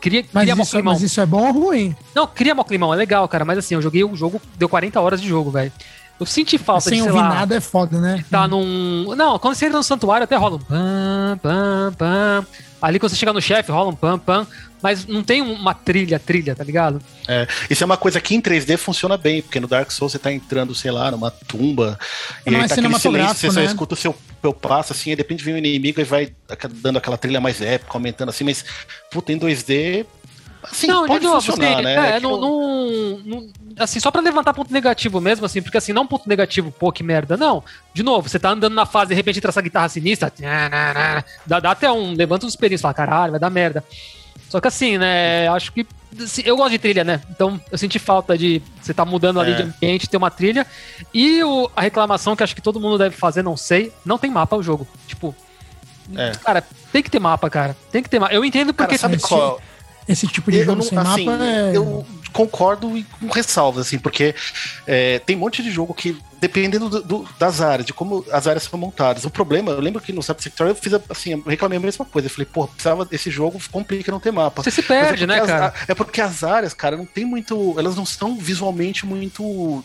[0.00, 1.94] cria, mas, cria isso, mas isso é bom ou ruim?
[2.14, 3.44] Não, cria mó climão, é legal, cara.
[3.44, 5.70] Mas assim, eu joguei o jogo, deu 40 horas de jogo, velho.
[6.18, 8.24] Eu senti falta Sem de, sei ouvir lá, nada é foda, né?
[8.30, 9.14] Tá num...
[9.14, 12.46] Não, quando você entra no santuário até rola um pam, pam, pam.
[12.80, 14.46] Ali quando você chega no chefe, rola um pam, pam,
[14.84, 17.00] mas não tem uma trilha, trilha, tá ligado?
[17.26, 20.18] É, isso é uma coisa que em 3D funciona bem, porque no Dark Souls você
[20.18, 21.98] tá entrando, sei lá, numa tumba,
[22.44, 23.52] e aí é tá aquele silêncio, você né?
[23.52, 26.34] só escuta o seu, seu passo, assim, e de repente vem um inimigo e vai
[26.82, 28.62] dando aquela trilha mais épica, aumentando assim, mas,
[29.10, 30.04] puta, em 2D
[30.70, 32.16] Assim, não, pode novo, funcionar, assim, né?
[32.16, 36.06] É, não, não, não, assim, só pra levantar ponto negativo mesmo, assim, porque assim, não
[36.06, 37.62] ponto negativo, pô, que merda, não.
[37.92, 40.32] De novo, você tá andando na fase, de repente entra essa guitarra sinistra,
[41.46, 43.84] dá, dá até um, levanta uns espelhinhos, fala, caralho, vai dar merda.
[44.54, 45.84] Só que assim, né, acho que,
[46.22, 49.50] assim, eu gosto de trilha, né, então eu senti falta de você tá mudando ali
[49.50, 49.56] é.
[49.56, 50.64] de ambiente, ter uma trilha,
[51.12, 54.30] e o, a reclamação que acho que todo mundo deve fazer, não sei, não tem
[54.30, 55.34] mapa o jogo, tipo...
[56.14, 56.30] É.
[56.44, 56.62] Cara,
[56.92, 57.76] tem que ter mapa, cara.
[57.90, 58.32] Tem que ter mapa.
[58.32, 58.96] Eu entendo porque.
[58.96, 59.58] Cara, sabe qual?
[60.06, 61.74] esse tipo de eu jogo não, sem assim, mapa é...
[61.74, 64.34] Eu concordo e com ressalvas, assim, porque
[64.86, 68.46] é, tem um monte de jogo que, dependendo do, do, das áreas, de como as
[68.48, 69.24] áreas são montadas.
[69.24, 72.04] O problema, eu lembro que no Cyber Sector eu fiz assim, eu reclamei a mesma
[72.04, 72.26] coisa.
[72.26, 74.62] Eu falei, pô, precisava desse jogo, complica não ter mapa.
[74.62, 75.74] Você se perde, é né, as, cara?
[75.86, 77.74] É porque as áreas, cara, não tem muito.
[77.78, 79.84] Elas não são visualmente muito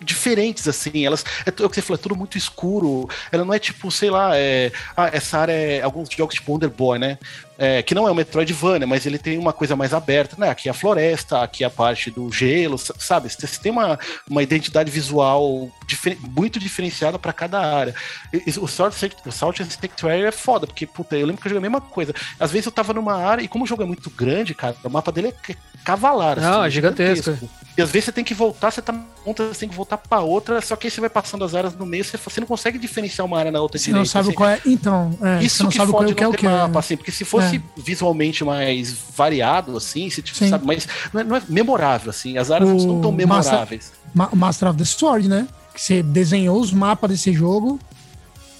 [0.00, 1.06] diferentes, assim.
[1.06, 1.24] Elas.
[1.46, 3.08] É, é o que você falou, é tudo muito escuro.
[3.32, 5.82] Ela não é tipo, sei lá, é, ah, essa área é.
[5.82, 7.18] Alguns jogos tipo Wonder Boy, né?
[7.58, 10.50] É, que não é o Metroidvania, mas ele tem uma coisa mais aberta, né?
[10.50, 13.28] Aqui é a floresta, aqui é a parte do gelo, sabe?
[13.30, 17.94] Você tem uma, uma identidade visual difer muito diferenciada para cada área.
[18.60, 21.66] O Salt, o Salt and Sanctuary é foda, porque, puta, eu lembro que eu joguei
[21.66, 22.14] a mesma coisa.
[22.38, 24.90] Às vezes eu tava numa área, e como o jogo é muito grande, cara, o
[24.90, 26.40] mapa dele é cavalar.
[26.40, 27.32] Não, assim, é gigantesco.
[27.32, 27.66] gigantesco.
[27.78, 28.92] E às vezes você tem que voltar, você tá
[29.24, 31.76] ponta, você tem que voltar para outra, só que aí você vai passando as áreas
[31.76, 34.08] no meio, você, você não consegue diferenciar uma área na outra você direita.
[34.08, 34.36] Você não sabe assim.
[34.36, 34.60] qual é.
[34.64, 37.10] Então, é, isso não que sabe fode qual é o que é mapa, assim, porque
[37.12, 37.62] se fosse é.
[37.76, 42.50] visualmente mais variado, assim, se tipo, sabe, mas não é, não é, memorável, assim, as
[42.50, 43.92] áreas o não estão memoráveis.
[44.14, 45.46] Master, Master of the Sword, né?
[45.74, 47.78] Que você desenhou os mapas desse jogo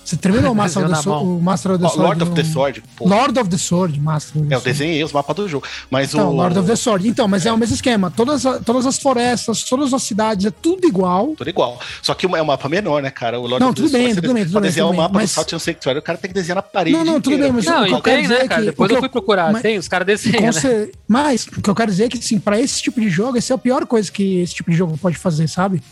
[0.07, 2.03] você terminou o Master, of the, Sword, o Master of the Sword?
[2.03, 2.83] Lord of the Sword.
[2.97, 3.09] Pô.
[3.09, 4.42] Lord of the Sword, Master.
[4.49, 5.66] É, eu desenhei os mapas do jogo.
[5.90, 6.33] Mas então, o...
[6.33, 7.09] Lord of the Sword.
[7.09, 7.49] Então, mas é.
[7.49, 8.11] é, o mesmo esquema.
[8.11, 11.35] Todas, todas as florestas, todas as cidades, é tudo igual.
[11.37, 11.81] Tudo igual.
[12.01, 13.40] Só que é um mapa menor, né, cara?
[13.40, 14.71] O Lord não, of tudo the bem, Sword, tudo bem, tudo pra bem.
[14.71, 15.31] desenhar o um mapa mas...
[15.31, 16.97] do Saltian Sanctuary, o cara tem que desenhar na parede.
[16.97, 17.53] Não, não, tudo inteira.
[17.53, 18.62] bem, mas não, o que eu tem, né, cara?
[18.62, 19.53] Depois eu fui procurar.
[19.53, 19.62] Mas...
[19.62, 20.88] Tem, os caras desenham, né?
[21.09, 23.53] Mas o que eu quero dizer é que, assim, pra esse tipo de jogo, essa
[23.53, 25.83] é a pior coisa que esse tipo de jogo pode fazer, sabe?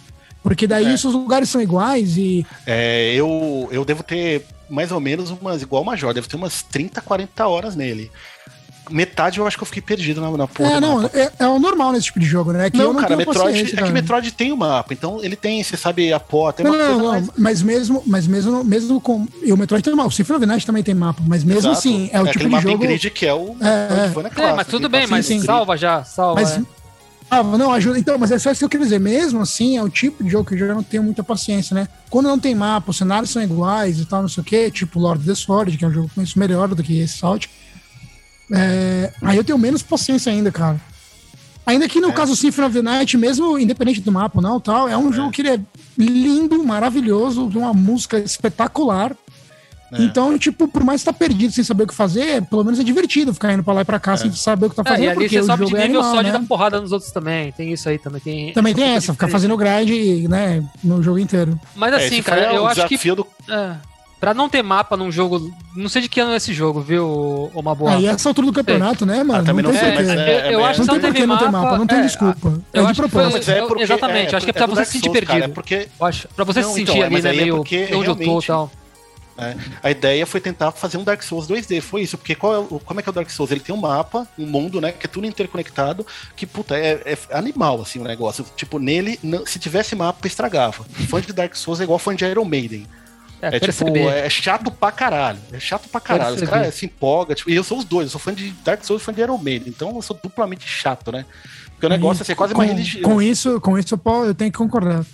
[0.45, 0.95] Porque daí é.
[0.95, 2.47] os lugares são iguais e.
[2.67, 6.63] É, eu, eu devo ter mais ou menos umas, igual o Major, deve ter umas
[6.63, 8.13] 30, 40 horas nele.
[8.91, 10.73] Metade eu acho que eu fiquei perdido na, na porra.
[10.73, 12.67] É, não, é, é, o normal nesse tipo de jogo, né?
[12.67, 15.37] É que não, não cara, Metroid, é que Metroid tem o um mapa, então ele
[15.37, 16.63] tem, você sabe, a porta.
[16.63, 17.31] Tem não, não, não, mais...
[17.39, 19.27] mas mesmo, mas mesmo, mesmo com.
[19.43, 21.61] E o Metroid tem mapa, o Symphony of the Night também tem mapa, mas mesmo
[21.61, 21.79] Exato.
[21.79, 22.79] assim, é o é tipo de jogo.
[22.79, 23.57] grid que é o.
[23.63, 24.49] É, é.
[24.49, 26.43] é mas tudo bem, mas sim, salva já, salva.
[26.43, 26.61] Mas,
[27.41, 27.99] ah, não, ajuda.
[27.99, 29.01] Então, mas é só isso que eu queria dizer.
[29.01, 31.89] Mesmo assim, é o tipo de jogo que eu já não tenho muita paciência, né?
[32.11, 34.99] Quando não tem mapa, os cenários são iguais e tal, não sei o quê, tipo
[34.99, 37.19] Lord of the Sword, que é um jogo que eu conheço melhor do que esse
[37.19, 37.47] Salt.
[38.53, 39.13] É...
[39.23, 40.81] Aí eu tenho menos paciência ainda, cara.
[41.67, 42.13] Ainda que no é.
[42.13, 45.13] caso Symphony of the Night, mesmo independente do mapa não tal, é um é.
[45.13, 45.61] jogo que ele é
[45.97, 49.17] lindo, maravilhoso, uma música espetacular.
[49.93, 50.03] É.
[50.03, 52.85] Então, tipo, por mais que tá perdido sem saber o que fazer, pelo menos é
[52.85, 54.17] divertido ficar indo pra lá e pra cá é.
[54.17, 55.03] sem saber o que tá fazendo.
[55.03, 56.39] É, e ali porque você sobe de é nível é animal, só de né?
[56.39, 57.53] dar porrada nos outros também.
[57.53, 58.21] Tem isso aí também.
[58.21, 61.59] Tem, também tem essa, ficar fazendo grind, né, no jogo inteiro.
[61.75, 63.15] Mas é, assim, cara, eu acho que.
[63.15, 63.27] Do...
[63.49, 63.77] É.
[64.25, 65.53] Pra não ter mapa num jogo.
[65.77, 67.95] Não sei de que ano é esse jogo, viu, uma boa.
[67.95, 69.41] Aí essa altura do campeonato, né, mano?
[69.41, 71.27] Ah, também não, não sei, mas é, eu, eu acho que não tem por que
[71.27, 72.59] não ter mapa, não tem desculpa.
[72.73, 73.81] É de propósito.
[73.81, 75.51] exatamente, acho que é pra você se sentir perdido.
[75.51, 75.89] porque...
[76.35, 78.71] Pra você se sentir ali, né, meio onde eu tô e tal.
[79.37, 82.59] É, a ideia foi tentar fazer um Dark Souls 2D, foi isso, porque qual é
[82.59, 83.51] o, como é que é o Dark Souls?
[83.51, 87.37] Ele tem um mapa, um mundo, né, que é tudo interconectado, que, puta, é, é
[87.37, 88.47] animal, assim, o negócio.
[88.57, 90.85] Tipo, nele, não, se tivesse mapa, estragava.
[91.09, 92.87] Fã de Dark Souls é igual fã de Iron Maiden.
[93.43, 95.39] É, é tipo, é chato pra caralho.
[95.53, 96.37] É chato pra caralho.
[96.37, 97.35] Os caras se empolgam.
[97.35, 99.21] Tipo, e eu sou os dois, eu sou fã de Dark Souls e fã de
[99.21, 99.69] Iron Maiden.
[99.69, 101.27] Então eu sou duplamente chato, né?
[101.73, 103.03] Porque o negócio é ser quase com, uma religião.
[103.03, 105.05] Com isso, com isso eu tenho que concordar.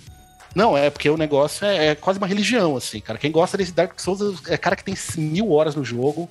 [0.53, 3.17] Não, é porque o negócio é, é, quase uma religião, assim, cara.
[3.17, 6.29] Quem gosta desse Dark Souls é cara que tem mil horas no jogo,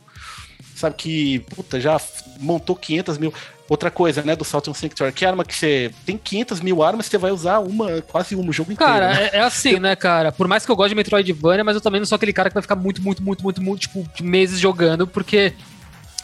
[0.74, 2.00] sabe que, puta, já
[2.38, 3.33] montou 500 mil.
[3.68, 7.16] Outra coisa, né, do Salton Sanctuary, que arma que você tem 500 mil armas, você
[7.16, 8.92] vai usar uma, quase uma o jogo inteiro.
[8.92, 9.30] Cara, né?
[9.33, 10.33] é, é, assim, né, cara?
[10.33, 12.54] Por mais que eu goste de Metroidvania, mas eu também não sou aquele cara que
[12.54, 15.54] vai ficar muito, muito, muito, muito, muito, tipo, meses jogando, porque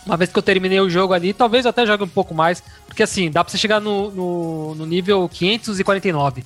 [0.05, 2.63] uma vez que eu terminei o jogo ali, talvez eu até jogue um pouco mais,
[2.85, 6.45] porque assim, dá pra você chegar no, no, no nível 549.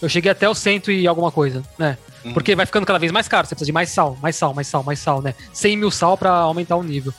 [0.00, 1.98] Eu cheguei até o cento e alguma coisa, né?
[2.24, 2.32] Uhum.
[2.32, 4.66] Porque vai ficando cada vez mais caro, você precisa de mais sal, mais sal, mais
[4.66, 5.34] sal, mais sal, né?
[5.52, 7.12] 100 mil sal para aumentar o nível.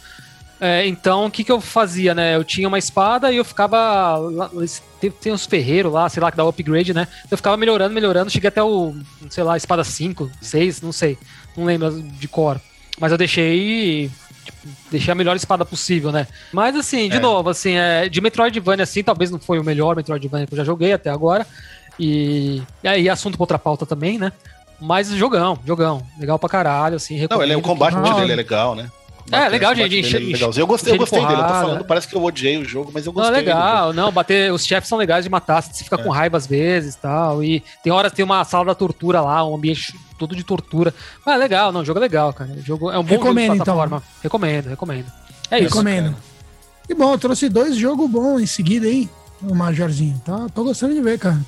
[0.62, 2.36] É, então, o que, que eu fazia, né?
[2.36, 4.18] Eu tinha uma espada e eu ficava.
[4.18, 4.52] Lá,
[5.00, 7.08] tem, tem uns ferreiros lá, sei lá, que dá upgrade, né?
[7.32, 8.94] Eu ficava melhorando, melhorando, cheguei até o,
[9.30, 11.18] sei lá, espada 5, 6, não sei.
[11.56, 12.60] Não lembro de cor.
[13.00, 14.12] Mas eu deixei.
[14.44, 14.58] Tipo,
[14.92, 16.28] deixei a melhor espada possível, né?
[16.52, 17.20] Mas assim, de é.
[17.20, 20.65] novo, assim, é, de Metroidvania, assim, talvez não foi o melhor Metroidvania que eu já
[20.65, 21.48] joguei até agora.
[22.00, 24.32] E, e aí, assunto pra outra pauta também, né?
[24.80, 26.02] Mas jogão, jogão.
[26.18, 27.28] Legal pra caralho, assim.
[27.30, 28.14] Não, ele é, o combate que...
[28.14, 28.90] dele é legal, né?
[29.32, 30.22] É, legal de, de encher.
[30.58, 31.42] Eu gostei, eu gostei dele.
[31.42, 33.32] Eu tô falando, parece que eu odiei o jogo, mas eu gostei.
[33.32, 34.52] Não, legal, não, bater.
[34.52, 36.04] Os chefes são legais de matar, você fica é.
[36.04, 37.44] com raiva às vezes tal.
[37.44, 40.94] E tem horas tem uma sala da tortura lá, um ambiente todo de tortura.
[41.26, 42.52] Mas é legal, não, o jogo é legal, cara.
[42.52, 43.76] O jogo é um bom recomendo, jogo de então.
[43.76, 43.98] plataforma.
[43.98, 44.20] Então.
[44.24, 45.06] Recomendo, recomendo.
[45.52, 45.68] É recomendo.
[45.68, 45.78] isso.
[45.78, 46.16] Recomendo.
[46.90, 49.08] E bom, eu trouxe dois jogos bons em seguida aí,
[49.44, 50.20] o Majorzinho.
[50.26, 50.48] Tá?
[50.56, 51.40] Tô gostando de ver, cara.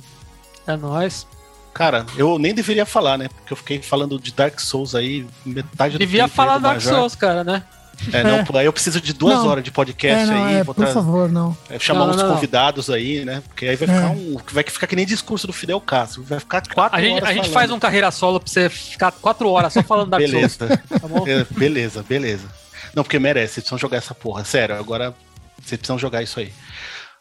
[0.67, 1.27] É nóis.
[1.73, 3.29] Cara, eu nem deveria falar, né?
[3.29, 6.93] Porque eu fiquei falando de Dark Souls aí, metade do Devia falar Dark Major.
[6.93, 7.63] Souls, cara, né?
[8.11, 8.59] É, não, é.
[8.59, 9.47] aí eu preciso de duas não.
[9.47, 10.55] horas de podcast é, não, aí.
[10.55, 11.55] É, por favor, não.
[11.69, 13.41] É, chamar não, uns convidados aí, né?
[13.47, 14.09] Porque aí vai ficar é.
[14.09, 14.37] um.
[14.51, 16.23] Vai ficar que nem discurso do Fidel Castro.
[16.23, 17.29] Vai ficar quatro a gente, horas.
[17.29, 20.67] A gente faz um carreira solo pra você ficar quatro horas só falando Dark beleza.
[20.67, 20.79] Souls.
[21.01, 21.25] Tá bom?
[21.27, 22.47] É, beleza, beleza.
[22.93, 24.43] Não, porque merece, vocês precisam jogar essa porra.
[24.43, 25.13] Sério, agora
[25.61, 26.51] vocês precisam jogar isso aí.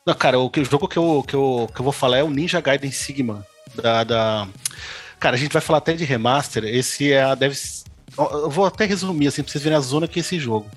[0.07, 2.31] Não, cara, o, o jogo que eu, que, eu, que eu vou falar é o
[2.31, 3.47] Ninja Gaiden Sigma.
[3.75, 4.49] Da, da...
[5.19, 6.65] Cara, a gente vai falar até de remaster.
[6.65, 7.35] Esse é a.
[7.35, 7.57] Deve...
[8.19, 10.69] Eu vou até resumir, assim, pra vocês verem a zona que é esse jogo.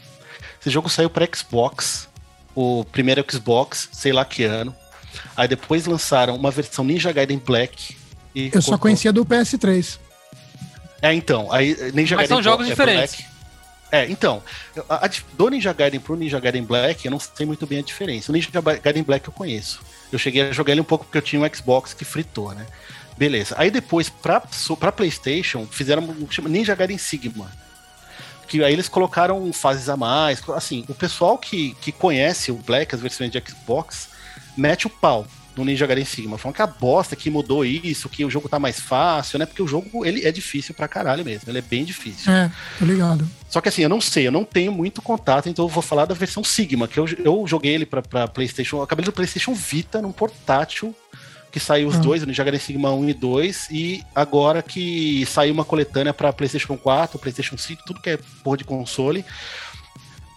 [0.59, 2.07] Esse jogo saiu para Xbox,
[2.55, 4.75] o primeiro Xbox, sei lá que ano.
[5.35, 7.95] Aí depois lançaram uma versão Ninja Gaiden Black.
[8.35, 9.99] eu só conhecia do PS3.
[11.01, 11.51] É, então.
[11.51, 13.15] Aí Ninja Mas Gaiden são jogos é diferentes.
[13.15, 13.32] Black.
[13.93, 14.41] É, então,
[14.89, 17.83] a, a, do Ninja Gaiden pro Ninja Gaiden Black, eu não sei muito bem a
[17.83, 18.31] diferença.
[18.31, 18.49] O Ninja
[18.81, 19.81] Gaiden Black eu conheço.
[20.11, 22.65] Eu cheguei a jogar ele um pouco porque eu tinha um Xbox que fritou, né?
[23.15, 23.53] Beleza.
[23.55, 24.41] Aí depois, pra,
[24.79, 27.51] pra PlayStation, fizeram um Ninja Gaiden Sigma.
[28.47, 30.41] Que aí eles colocaram fases a mais.
[30.49, 34.09] Assim, o pessoal que, que conhece o Black, as versões de Xbox,
[34.57, 36.37] mete o pau no Ninja Gaiden Sigma.
[36.37, 39.45] Falando que a bosta que mudou isso, que o jogo tá mais fácil, né?
[39.45, 41.49] Porque o jogo, ele é difícil pra caralho mesmo.
[41.49, 42.31] Ele é bem difícil.
[42.31, 43.27] É, tô ligado.
[43.49, 46.05] Só que assim, eu não sei, eu não tenho muito contato, então eu vou falar
[46.05, 48.77] da versão Sigma, que eu, eu joguei ele pra, pra PlayStation.
[48.77, 50.95] Eu acabei do PlayStation Vita num portátil
[51.53, 51.99] que saiu os ah.
[51.99, 56.33] dois, o Ninja Gaiden Sigma 1 e 2, e agora que saiu uma coletânea para
[56.33, 59.23] PlayStation 4, PlayStation 5, tudo que é porra de console.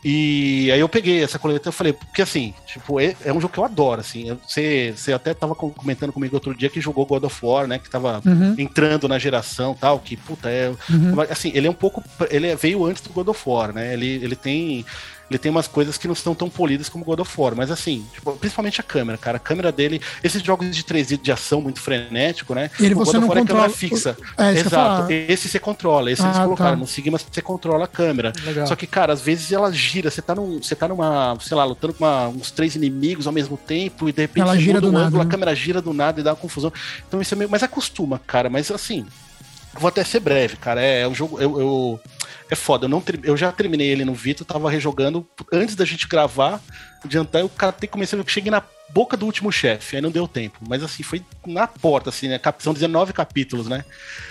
[0.08, 3.52] E aí eu peguei essa coletânea e falei, porque assim, tipo, é, é, um jogo
[3.52, 4.38] que eu adoro, assim.
[4.46, 7.80] Você, você até tava comentando comigo outro dia que jogou God of War, né?
[7.80, 8.54] Que tava uhum.
[8.56, 10.72] entrando na geração tal, que, puta, é.
[10.88, 11.20] Uhum.
[11.28, 12.04] Assim, ele é um pouco.
[12.30, 13.94] Ele veio antes do God of War, né?
[13.94, 14.86] Ele, ele tem
[15.30, 18.06] ele tem umas coisas que não estão tão polidas como God of War, mas assim,
[18.14, 19.36] tipo, principalmente a câmera, cara.
[19.36, 22.70] A câmera dele, esses jogos de 3D de ação muito frenético, né?
[22.78, 23.42] Ele o você God não controla...
[23.42, 24.16] é câmera fixa.
[24.38, 25.12] É, Exato.
[25.12, 26.70] Esse você controla, esse ah, eles colocaram.
[26.70, 26.76] Tá.
[26.76, 28.32] No Sigma você controla a câmera.
[28.44, 28.66] Legal.
[28.66, 31.64] Só que, cara, às vezes ela gira, você tá, num, você tá numa, sei lá,
[31.64, 34.92] lutando com uma, uns três inimigos ao mesmo tempo e de repente ela gira do
[34.92, 35.28] nada, ângulo, né?
[35.28, 36.72] a câmera gira do nada e dá uma confusão.
[37.06, 37.50] Então isso é meio.
[37.50, 38.48] Mas acostuma, cara.
[38.48, 39.06] Mas assim,
[39.74, 40.80] vou até ser breve, cara.
[40.80, 41.40] É, é um jogo.
[41.40, 42.00] Eu, eu,
[42.50, 42.86] é foda.
[42.86, 46.60] Eu, não, eu já terminei ele no Vita, tava rejogando antes da gente gravar,
[47.04, 48.16] adiantar, o cara tem que começar.
[48.16, 50.58] Eu cheguei na boca do último chefe, aí não deu tempo.
[50.66, 52.40] Mas assim, foi na porta, assim, né?
[52.58, 53.84] São 19 capítulos, né?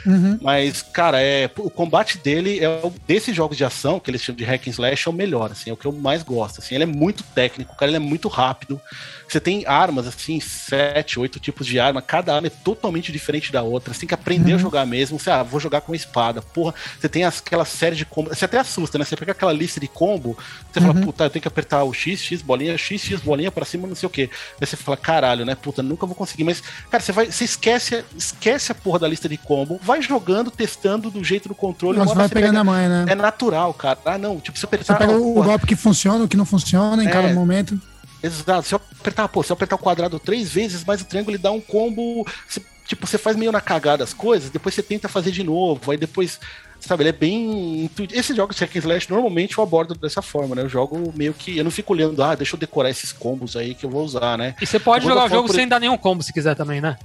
[0.05, 0.39] Uhum.
[0.41, 4.38] Mas, cara, é, o combate dele é o, desses jogos de ação, que eles chamam
[4.38, 6.60] de hack and slash, é o melhor, assim, é o que eu mais gosto.
[6.60, 8.79] Assim, ele é muito técnico, cara, ele é muito rápido.
[9.27, 13.63] Você tem armas, assim, sete, oito tipos de arma, cada arma é totalmente diferente da
[13.63, 13.93] outra.
[13.93, 14.58] Você tem que aprender uhum.
[14.58, 15.19] a jogar mesmo.
[15.19, 16.41] Você, ah, vou jogar com espada.
[16.41, 18.38] Porra, você tem aquela série de combos.
[18.38, 19.06] Você até assusta, né?
[19.06, 20.38] Você pega aquela lista de combo,
[20.71, 20.88] você uhum.
[20.88, 23.88] fala, puta, eu tenho que apertar o X, X bolinha, X, X bolinha pra cima,
[23.88, 24.30] não sei o quê.
[24.60, 25.56] Aí você fala, caralho, né?
[25.56, 26.43] Puta, nunca vou conseguir.
[26.43, 30.50] Mas, cara, você vai, você esquece, esquece a porra da lista de combo, vai jogando,
[30.50, 32.00] testando do jeito do controle.
[32.00, 33.06] Mas vai pegando pega, a mãe, né?
[33.08, 34.00] É natural, cara.
[34.06, 34.98] Ah, não, tipo, você apertar.
[34.98, 37.80] Você pega o golpe que funciona, o que não funciona em é, cada momento.
[38.21, 38.67] Exato.
[38.67, 41.43] Se eu apertar, pô, se eu apertar o quadrado três vezes, mais o triângulo ele
[41.43, 42.26] dá um combo.
[42.48, 45.91] Você, tipo, você faz meio na cagada as coisas, depois você tenta fazer de novo,
[45.91, 46.39] aí depois.
[46.86, 47.89] Sabe, ele é bem.
[48.12, 50.62] Esses jogos de Hack and Slash normalmente eu abordo dessa forma, né?
[50.62, 51.58] Eu jogo meio que.
[51.58, 54.38] Eu não fico olhando, ah, deixa eu decorar esses combos aí que eu vou usar,
[54.38, 54.56] né?
[54.62, 55.56] E você pode jogar o jogo por...
[55.56, 56.98] sem dar nenhum combo se quiser também, né?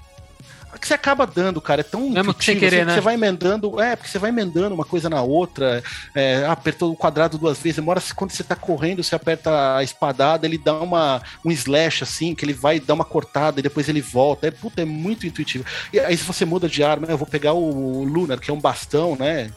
[0.79, 1.81] Que você acaba dando, cara.
[1.81, 2.95] É tão Mesmo que você querer, né?
[2.95, 5.83] Você vai emendando, é, porque você vai emendando uma coisa na outra.
[6.15, 7.77] É, apertou o quadrado duas vezes.
[7.77, 12.35] Demora quando você tá correndo, você aperta a espadada, ele dá uma, um slash assim,
[12.35, 14.47] que ele vai dar uma cortada e depois ele volta.
[14.47, 15.65] É, puta, é muito intuitivo.
[15.93, 18.61] E aí, se você muda de arma, eu vou pegar o Lunar, que é um
[18.61, 19.51] bastão, né?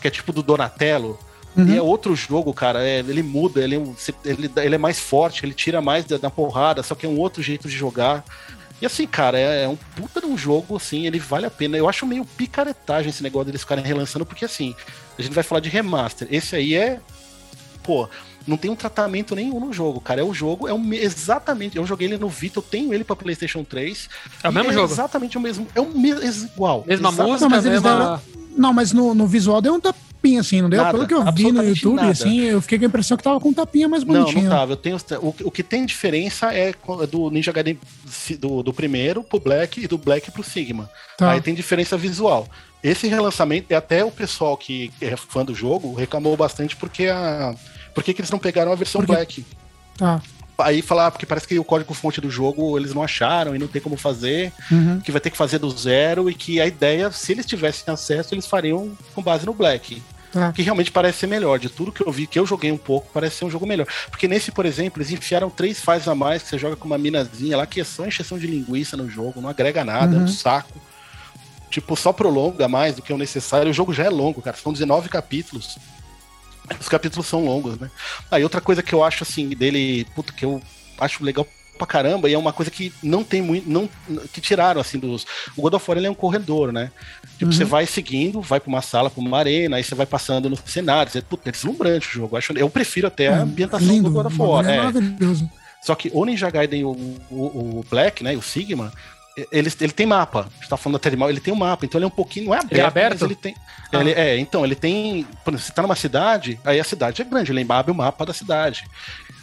[0.00, 1.18] Que é tipo do Donatello.
[1.56, 1.68] Uhum.
[1.68, 2.86] E é outro jogo, cara.
[2.86, 3.80] É, ele muda, ele, é
[4.24, 7.18] ele, ele é mais forte, ele tira mais da, da porrada, só que é um
[7.18, 8.22] outro jeito de jogar.
[8.80, 11.76] E assim, cara, é, é, um puta de um jogo, assim, ele vale a pena.
[11.76, 14.74] Eu acho meio picaretagem esse negócio deles ficarem relançando, porque assim,
[15.18, 16.28] a gente vai falar de remaster.
[16.30, 17.00] Esse aí é.
[17.82, 18.08] Pô,
[18.46, 20.20] não tem um tratamento nenhum no jogo, cara.
[20.20, 21.76] É o jogo, é um, exatamente.
[21.76, 24.08] Eu joguei ele no Vita, eu tenho ele pra PlayStation 3.
[24.42, 24.92] É o mesmo é jogo?
[24.92, 25.66] Exatamente o mesmo.
[25.74, 26.84] É o mesmo, igual.
[26.86, 27.98] Mesma música, não, mas eles mesma...
[27.98, 28.20] deram,
[28.56, 29.80] não, mas no, no visual deu um
[30.26, 30.82] tapinha, assim, não deu?
[30.82, 32.10] Nada, Pelo que eu vi no YouTube, nada.
[32.10, 34.44] assim, eu fiquei com a impressão que tava com um tapinha mais bonitinho.
[34.44, 34.72] Não, não tava.
[34.72, 36.74] Eu tenho, o, o que tem diferença é
[37.10, 37.78] do Ninja Gaiden
[38.38, 40.90] do, do primeiro pro Black e do Black pro Sigma.
[41.16, 41.32] Tá.
[41.32, 42.48] Aí tem diferença visual.
[42.82, 47.54] Esse relançamento, até o pessoal que é fã do jogo reclamou bastante porque a.
[47.94, 49.12] Por que eles não pegaram a versão porque...
[49.12, 49.46] Black?
[49.98, 50.20] Tá
[50.58, 53.80] aí falar, porque parece que o código-fonte do jogo eles não acharam e não tem
[53.80, 55.00] como fazer, uhum.
[55.00, 58.34] que vai ter que fazer do zero e que a ideia, se eles tivessem acesso,
[58.34, 60.02] eles fariam com base no Black.
[60.34, 60.52] É.
[60.52, 61.58] Que realmente parece ser melhor.
[61.58, 63.86] De tudo que eu vi, que eu joguei um pouco, parece ser um jogo melhor.
[64.10, 66.98] Porque nesse, por exemplo, eles enfiaram três fases a mais, que você joga com uma
[66.98, 70.14] minazinha lá, que é só encheção de linguiça no jogo, não agrega nada, uhum.
[70.14, 70.28] é um uhum.
[70.28, 70.80] saco.
[71.70, 73.70] Tipo, só prolonga mais do que o necessário.
[73.70, 74.56] O jogo já é longo, cara.
[74.56, 75.78] São 19 capítulos.
[76.80, 77.90] Os capítulos são longos, né?
[78.30, 80.60] Aí outra coisa que eu acho assim dele, puto, que eu
[80.98, 83.68] acho legal pra caramba, e é uma coisa que não tem muito.
[83.68, 83.88] Não,
[84.32, 85.26] que tiraram, assim, dos.
[85.56, 86.90] O God of War ele é um corredor, né?
[87.38, 87.52] Tipo, uhum.
[87.52, 90.56] você vai seguindo, vai pra uma sala, pra uma arena, aí você vai passando no
[90.56, 91.12] cenário.
[91.12, 92.34] Você, puta, é deslumbrante o jogo.
[92.34, 94.66] Eu, acho, eu prefiro até a ambientação lindo, do God of War.
[94.66, 95.50] É, é maravilhoso.
[95.82, 96.90] Só que o Ninja Gaiden, o,
[97.30, 98.34] o, o Black, né?
[98.36, 98.92] O Sigma,
[99.52, 100.40] ele, ele tem mapa.
[100.40, 102.46] A gente tá falando da mal ele tem um mapa, então ele é um pouquinho.
[102.46, 103.24] Não é aberto, ele é aberto?
[103.24, 103.54] ele tem.
[103.92, 104.00] Ah.
[104.00, 105.26] Ele, é, então, ele tem.
[105.44, 108.84] Você tá numa cidade, aí a cidade é grande, ele abre o mapa da cidade.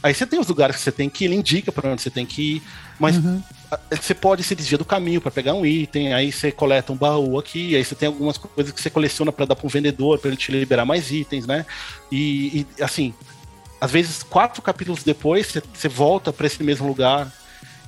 [0.04, 2.10] Aí você tem os lugares que você tem que ir, ele indica para onde você
[2.10, 2.64] tem que ir,
[3.00, 3.42] mas uhum.
[3.90, 7.40] você pode se desviar do caminho para pegar um item, aí você coleta um baú
[7.40, 10.28] aqui, aí você tem algumas coisas que você coleciona para dar para um vendedor, para
[10.28, 11.66] ele te liberar mais itens, né?
[12.12, 13.14] E, e assim,
[13.80, 17.32] às vezes quatro capítulos depois você, você volta para esse mesmo lugar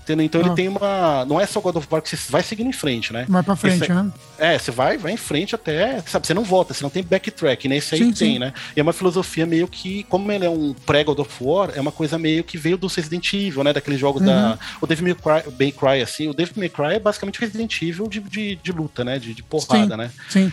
[0.05, 0.23] Entendeu?
[0.23, 0.45] Então ah.
[0.45, 1.25] ele tem uma.
[1.25, 3.25] Não é só God of War que você vai seguindo em frente, né?
[3.27, 4.11] Vai pra frente, Esse, né?
[4.37, 5.99] É, você vai, vai em frente até.
[6.05, 7.77] Sabe, você não volta, você não tem backtrack, né?
[7.77, 8.39] Esse aí sim, tem, sim.
[8.39, 8.53] né?
[8.75, 11.91] E é uma filosofia meio que, como ele é um pré-God of War, é uma
[11.91, 13.73] coisa meio que veio do Resident Evil, né?
[13.73, 14.27] Daqueles jogos uhum.
[14.27, 14.59] da.
[14.79, 16.27] O Devil May Cry, May Cry, assim.
[16.27, 19.17] O Devil May Cry é basicamente Resident Evil de, de, de luta, né?
[19.17, 20.11] De, de porrada, sim, né?
[20.29, 20.51] Sim.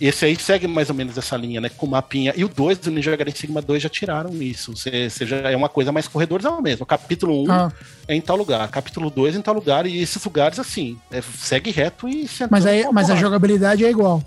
[0.00, 1.68] Esse aí segue mais ou menos essa linha, né?
[1.68, 2.32] Com mapinha.
[2.36, 4.74] E o 2 do Ninja Gaiden Sigma 2 já tiraram isso.
[4.74, 6.86] Você, você já é uma coisa mais corredorzão mesmo.
[6.86, 7.72] Capítulo 1 um ah.
[8.08, 11.20] é em tal lugar, capítulo 2 é em tal lugar, e esses lugares, assim, é,
[11.20, 14.22] segue reto e Mas, aí, mas a jogabilidade é igual.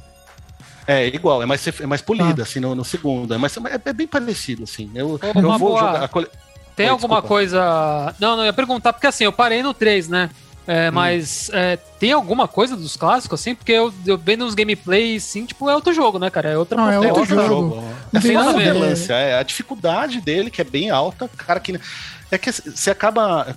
[0.86, 2.44] É, igual, é mais, é mais polida, ah.
[2.44, 3.34] assim, no, no, segundo.
[3.34, 4.92] É, mais, é, é bem parecido, assim.
[4.94, 5.80] Eu, eu vou boa...
[5.80, 6.10] jogar.
[6.76, 7.28] Tem Oi, alguma desculpa.
[7.28, 8.16] coisa.
[8.20, 10.30] Não, não, eu ia perguntar, porque assim, eu parei no 3, né?
[10.68, 10.94] É, hum.
[10.94, 13.54] Mas é, tem alguma coisa dos clássicos, assim?
[13.56, 16.50] Porque eu, eu vendo uns gameplays, assim, tipo, é outro jogo, né, cara?
[16.50, 17.48] É outra Não, é outro, jogo.
[17.48, 17.84] jogo.
[18.14, 19.12] É sem nada a ver.
[19.12, 21.80] É, a dificuldade dele, que é bem alta, cara, que.
[22.32, 23.56] É que você acaba.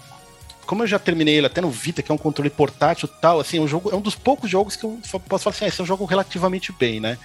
[0.66, 3.38] Como eu já terminei ele até no Vita, que é um controle portátil e tal,
[3.38, 5.80] assim, o jogo é um dos poucos jogos que eu posso falar assim, ah, esse
[5.80, 7.16] é um jogo relativamente bem, né?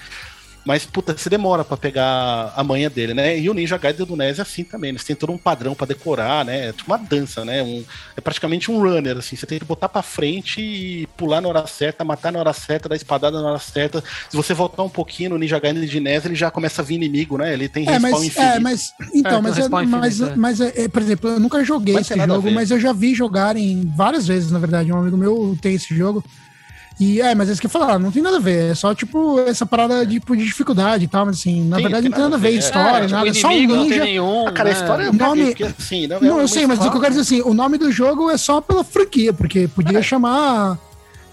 [0.64, 3.38] Mas, puta, você demora para pegar a manha dele, né?
[3.38, 5.00] E o Ninja Gaiden do NES é assim também, né?
[5.00, 6.70] Você tem todo um padrão para decorar, né?
[6.70, 7.64] É tipo uma dança, né?
[7.64, 7.84] Um,
[8.16, 9.36] é praticamente um runner, assim.
[9.36, 12.88] Você tem que botar para frente e pular na hora certa, matar na hora certa,
[12.88, 14.04] dar espadada na hora certa.
[14.30, 16.96] Se você voltar um pouquinho no Ninja Gaiden de NES, ele já começa a vir
[16.96, 17.54] inimigo, né?
[17.54, 18.52] Ele tem é, respawn mas, infinito.
[18.52, 18.94] É, mas...
[19.14, 20.36] Então, é, mas, é, mas, é.
[20.36, 24.28] mas é, por exemplo, eu nunca joguei esse jogo, mas eu já vi jogarem várias
[24.28, 24.92] vezes, na verdade.
[24.92, 26.24] Um amigo meu tem esse jogo.
[27.00, 28.72] E é, mas é isso que eu falar, não tem nada a ver.
[28.72, 31.84] É só, tipo, essa parada de, tipo, de dificuldade e tal, mas assim, na Sim,
[31.84, 32.50] verdade não tem nada a ver.
[32.50, 33.34] É, história, é, tipo, nada.
[33.34, 34.04] Só um ninja.
[34.04, 34.80] Nenhum, ah, cara, a né?
[34.80, 35.56] história é nome...
[35.80, 37.92] assim, não, não eu sei, mas o que eu quero dizer assim, o nome do
[37.92, 40.02] jogo é só pela franquia, porque podia é.
[40.04, 40.78] chamar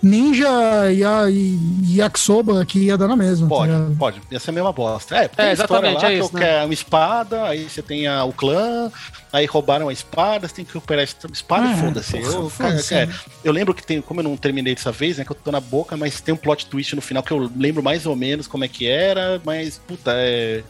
[0.03, 1.59] Ninja e, a, e
[1.97, 3.49] Yakisoba que ia dar na mesma.
[3.49, 4.21] Tá pode, tá pode.
[4.31, 5.17] Ia ser a mesma bosta.
[5.17, 6.61] É, tem é, exatamente, lá, é isso, que né?
[6.61, 8.93] é uma espada, aí você tem a, o clã,
[9.33, 12.17] aí roubaram a espada, você tem que recuperar a espada e é, foda-se.
[12.17, 12.53] Eu,
[12.93, 13.09] é,
[13.43, 15.61] eu lembro que tem, como eu não terminei dessa vez, né, que eu tô na
[15.61, 18.65] boca, mas tem um plot twist no final que eu lembro mais ou menos como
[18.65, 20.63] é que era, mas, puta, é...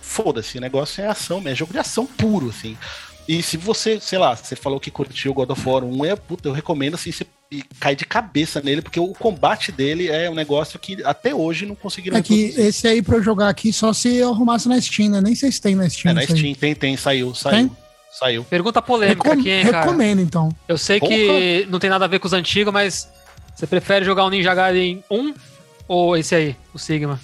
[0.00, 2.74] Foda-se, o negócio é ação, é jogo de ação puro, assim.
[3.26, 6.16] E se você, sei lá, você falou que curtiu o God of War 1, é,
[6.16, 7.26] puta, eu recomendo assim, você
[7.78, 11.74] cair de cabeça nele, porque o combate dele é um negócio que até hoje não
[11.74, 15.10] conseguiram É que esse aí pra eu jogar aqui só se eu arrumasse na Steam,
[15.10, 15.20] né?
[15.20, 16.10] Nem sei se tem na Steam.
[16.10, 16.54] É, na Steam aí.
[16.54, 17.56] tem, tem, saiu, saiu.
[17.56, 17.76] Tem?
[18.12, 18.44] Saiu.
[18.44, 19.80] Pergunta polêmica Recom aqui, hein, cara?
[19.80, 20.54] Recomendo, então.
[20.68, 21.12] Eu sei Porra.
[21.12, 23.08] que não tem nada a ver com os antigos, mas
[23.54, 25.34] você prefere jogar o Ninja Gaiden 1
[25.88, 27.20] ou esse aí, o Sigma?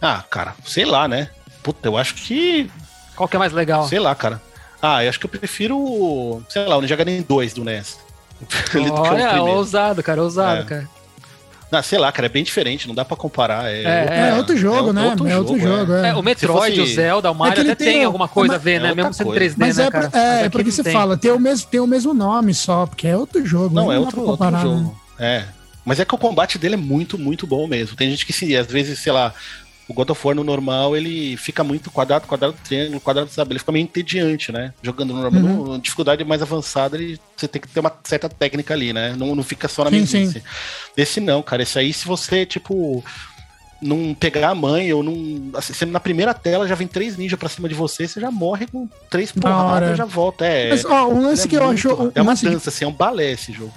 [0.00, 1.30] Ah, cara, sei lá, né?
[1.62, 2.70] Puta, eu acho que...
[3.14, 3.86] Qual que é mais legal?
[3.88, 4.40] Sei lá, cara.
[4.86, 7.98] Ah, eu acho que eu prefiro, sei lá, o Ninja Gaiden 2 do NES.
[8.92, 10.64] Olha, ousado, cara, ousado, é.
[10.64, 10.88] cara.
[11.72, 13.72] Não, sei lá, cara, é bem diferente, não dá pra comparar.
[13.72, 15.06] É, é, é outro jogo, é né?
[15.08, 15.94] Outro é outro jogo.
[15.94, 16.10] É.
[16.10, 16.14] é.
[16.14, 16.92] o Metroid, fosse...
[16.92, 18.94] o Zelda, o Mario até tem, tem alguma coisa a ver, né?
[18.94, 20.10] Mesmo sendo 3D, mas né, é, cara?
[20.12, 20.92] É, é porque você tem.
[20.92, 23.74] fala, tem o, mesmo, tem o mesmo nome só, porque é outro jogo.
[23.74, 25.00] Não, não é outro, comparar, outro jogo.
[25.18, 25.38] Né?
[25.38, 25.44] É.
[25.82, 27.96] Mas é que o combate dele é muito, muito bom mesmo.
[27.96, 29.32] Tem gente que, se, às vezes, sei lá,
[29.88, 33.52] o God of War no normal, ele fica muito quadrado, quadrado, triângulo, quadrado, sabe?
[33.52, 34.72] Ele fica meio entediante, né?
[34.82, 35.42] Jogando no normal.
[35.42, 35.64] Uhum.
[35.64, 39.14] No, dificuldade mais avançada, ele, você tem que ter uma certa técnica ali, né?
[39.16, 40.40] Não, não fica só na sim, mesmice.
[40.40, 40.42] Sim.
[40.96, 41.62] Esse não, cara.
[41.62, 43.04] Esse aí, se você, tipo,
[43.82, 45.50] não pegar a mãe ou não.
[45.54, 48.66] Assim, na primeira tela já vem três ninjas pra cima de você, você já morre
[48.66, 50.46] com três porradas e já volta.
[50.46, 52.12] É, Mas, ó, um lance é que muito, eu acho.
[52.14, 53.72] É uma dança, assim, é um balé esse jogo.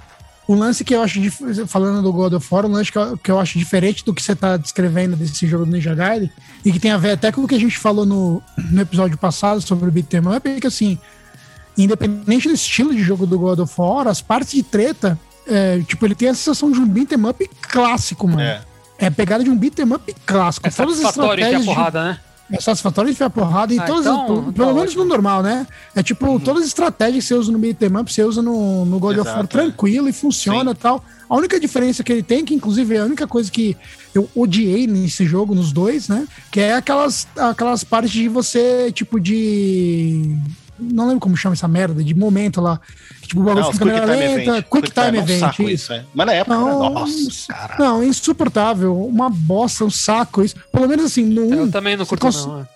[0.47, 1.19] O lance que eu acho,
[1.67, 4.23] falando do God of War, o lance que eu, que eu acho diferente do que
[4.23, 6.31] você está descrevendo desse jogo do Ninja Gaiden,
[6.63, 9.17] e que tem a ver até com o que a gente falou no, no episódio
[9.17, 10.97] passado sobre o beat'em up, é que assim,
[11.77, 16.05] independente do estilo de jogo do God of War, as partes de treta, é, tipo,
[16.05, 18.41] ele tem a sensação de um beat'em up clássico, mano.
[18.41, 18.61] É.
[18.99, 20.65] É a pegada de um beat'em up clássico.
[20.67, 22.05] É satisfatório de a porrada, de...
[22.07, 22.19] né?
[22.51, 25.03] É satisfatório de a porrada em ah, todas então, as, Pelo tá menos ótimo.
[25.03, 25.67] no normal, né?
[25.93, 26.39] É tipo, uhum.
[26.39, 29.29] todas as estratégias que você usa no beat'em up, você usa no, no God Exato,
[29.29, 29.47] of War é.
[29.47, 31.03] tranquilo e funciona e tal.
[31.29, 33.75] A única diferença que ele tem, que inclusive é a única coisa que
[34.15, 36.25] eu odiei nesse jogo, nos dois, né?
[36.49, 40.37] Que é aquelas, aquelas partes de você, tipo, de.
[40.79, 42.79] Não lembro como chama essa merda, de momento lá.
[43.21, 44.65] Tipo, o bagulho fica câmera lenta, event.
[44.69, 45.59] quick, time, event.
[45.59, 45.71] Um isso.
[45.71, 46.05] isso é.
[46.13, 47.75] Mas na época, não, nossa, cara.
[47.79, 49.05] Não, insuportável.
[49.05, 50.55] Uma bosta, um saco isso.
[50.71, 51.53] Pelo menos assim, no 1.
[51.53, 52.61] Eu também não curto, não.
[52.61, 52.67] É.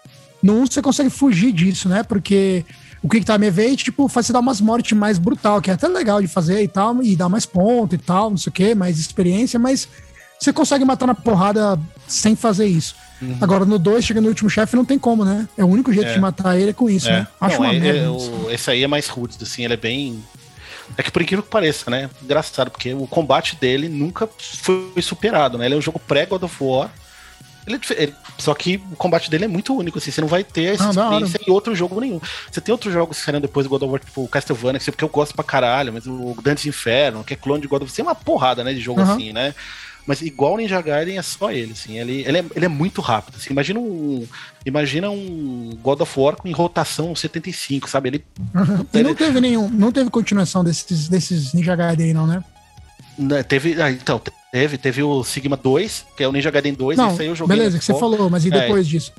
[0.41, 2.03] No 1 você consegue fugir disso, né?
[2.03, 2.65] Porque
[3.03, 5.87] o Quick Time Event, tipo, faz você dar umas mortes mais brutal, que é até
[5.87, 8.75] legal de fazer e tal, e dar mais ponto e tal, não sei o quê,
[8.75, 9.87] mais experiência, mas
[10.39, 12.95] você consegue matar na porrada sem fazer isso.
[13.21, 13.37] Uhum.
[13.39, 15.47] Agora, no 2, chega no último chefe, não tem como, né?
[15.57, 16.13] É o único jeito é.
[16.13, 17.19] de matar ele é com isso, é.
[17.19, 17.27] né?
[17.39, 17.99] Acho não, uma é, merda.
[17.99, 20.21] É, o, esse aí é mais rude, assim, ele é bem
[20.97, 22.09] é que por incrível que pareça, né?
[22.21, 25.65] Engraçado, porque o combate dele nunca foi superado, né?
[25.65, 26.91] Ele é um jogo pré-God of War.
[27.65, 30.73] Ele, ele, só que o combate dele é muito único, assim, você não vai ter
[30.73, 32.19] essa ah, experiência em outro jogo nenhum.
[32.51, 35.03] Você tem outros jogos que saíram depois do God of War, tipo o Castlevania, que
[35.03, 37.95] eu gosto pra caralho, mas o Dantes Inferno, que é clone de God of War,
[37.95, 39.13] tem uma porrada, né, de jogo uhum.
[39.13, 39.53] assim, né?
[40.05, 41.99] Mas igual o Ninja Gaiden é só ele, assim.
[41.99, 43.35] Ele, ele, é, ele é muito rápido.
[43.35, 43.51] Assim.
[43.51, 44.27] Imagina um.
[44.65, 48.09] Imagina um God of War em rotação 75, sabe?
[48.09, 48.25] Ele.
[48.53, 48.85] Uhum.
[48.93, 49.69] E não teve nenhum.
[49.69, 52.43] Não teve continuação desses, desses Ninja Gaiden aí, não, né?
[53.17, 53.81] Não, teve.
[53.81, 54.21] Ah, então,
[54.51, 57.35] teve, teve o Sigma 2, que é o Ninja Gaiden 2, não, esse aí eu
[57.35, 57.57] joguei.
[57.57, 58.61] Beleza, que você falou, mas e é.
[58.61, 59.13] depois é, disso?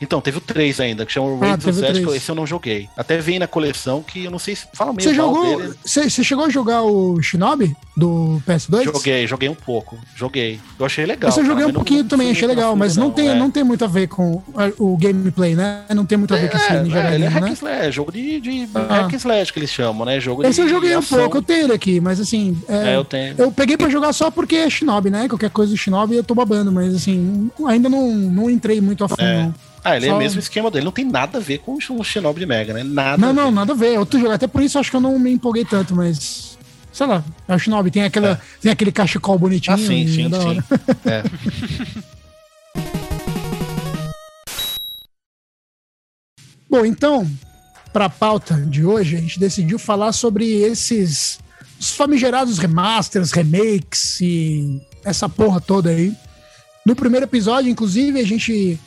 [0.00, 2.88] Então, teve o 3 ainda, que chama o Raid ah, Zed, esse eu não joguei.
[2.96, 5.74] Até vem na coleção que eu não sei se fala meio Você jogou.
[5.84, 8.84] Você, chegou a jogar o Shinobi do PS2?
[8.84, 9.98] Joguei, joguei um pouco.
[10.14, 10.60] Joguei.
[10.78, 11.32] Eu achei legal.
[11.36, 13.34] eu joguei um pouquinho não, também, achei legal, mas não, tem, é.
[13.34, 14.42] não tem muito a ver com
[14.78, 15.84] o gameplay, né?
[15.94, 17.52] Não tem muito a ver é, com esse Ninja Gaiden, é, né?
[17.52, 19.02] Slash, jogo de, de ah.
[19.02, 20.20] hack slash que eles chamam, né?
[20.20, 22.56] Jogo esse eu joguei um pouco, eu tenho ele aqui, mas assim.
[22.68, 23.34] É, é, eu tenho.
[23.36, 25.28] Eu peguei pra jogar só porque é Shinobi, né?
[25.28, 29.08] Qualquer coisa do Shinobi eu tô babando, mas assim, ainda não, não entrei muito a
[29.08, 29.54] fundo.
[29.84, 29.90] É.
[29.90, 30.12] Ah, ele Só...
[30.12, 30.84] é o mesmo esquema dele.
[30.84, 32.82] Não tem nada a ver com o Shinobi de Mega, né?
[32.84, 33.18] Nada.
[33.18, 33.94] Não, não, nada a ver.
[33.94, 34.32] É outro jogo.
[34.32, 36.58] Até por isso acho que eu não me empolguei tanto, mas.
[36.92, 37.90] Sei lá, é o Shinobi.
[37.90, 38.40] Tem, aquela, é.
[38.60, 39.74] tem aquele cachecol bonitinho.
[39.74, 40.62] Ah, sim, sim, é sim.
[41.06, 41.22] É.
[46.70, 47.26] Bom, então,
[47.92, 51.38] para a pauta de hoje, a gente decidiu falar sobre esses
[51.80, 56.12] os famigerados remasters, remakes e essa porra toda aí.
[56.84, 58.78] No primeiro episódio, inclusive, a gente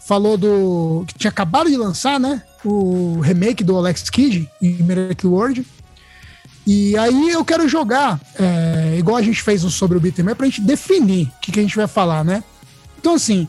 [0.00, 1.04] falou do.
[1.06, 2.42] que tinha acabado de lançar, né?
[2.64, 5.66] O remake do Alex Kidd em Miracle World.
[6.66, 10.60] E aí eu quero jogar, é, igual a gente fez sobre o Beat'em pra gente
[10.60, 12.44] definir o que, que a gente vai falar, né?
[12.98, 13.48] Então, assim,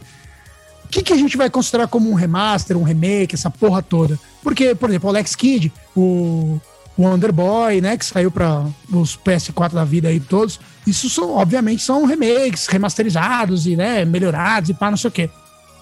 [0.86, 4.18] o que, que a gente vai considerar como um remaster, um remake, essa porra toda?
[4.42, 6.60] Porque, por exemplo, o Alex Kidd, o,
[6.98, 11.84] o Underboy, né, que saiu para os PS4 da vida aí todos, isso são, obviamente,
[11.84, 15.30] são remakes remasterizados e, né, melhorados e pá, não sei o quê.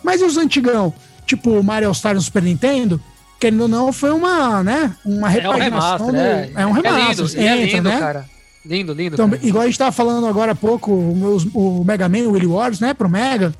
[0.04, 0.94] Mas e os antigão?
[1.26, 3.02] Tipo o Mario All-Stars no Super Nintendo?
[3.40, 4.96] Querendo ou não, foi uma, né?
[5.06, 6.10] Uma repaginação.
[6.10, 6.18] É um remaster, do...
[6.18, 6.52] é.
[6.56, 7.26] é um remaster.
[7.40, 8.00] É lindo, é lindo né?
[8.00, 8.26] cara.
[8.66, 9.16] Lindo, lindo.
[9.16, 12.48] Então, igual a gente tava falando agora há pouco, o, o Mega Man, o Willy
[12.48, 12.94] Wars, né?
[12.94, 13.54] Pro Mega.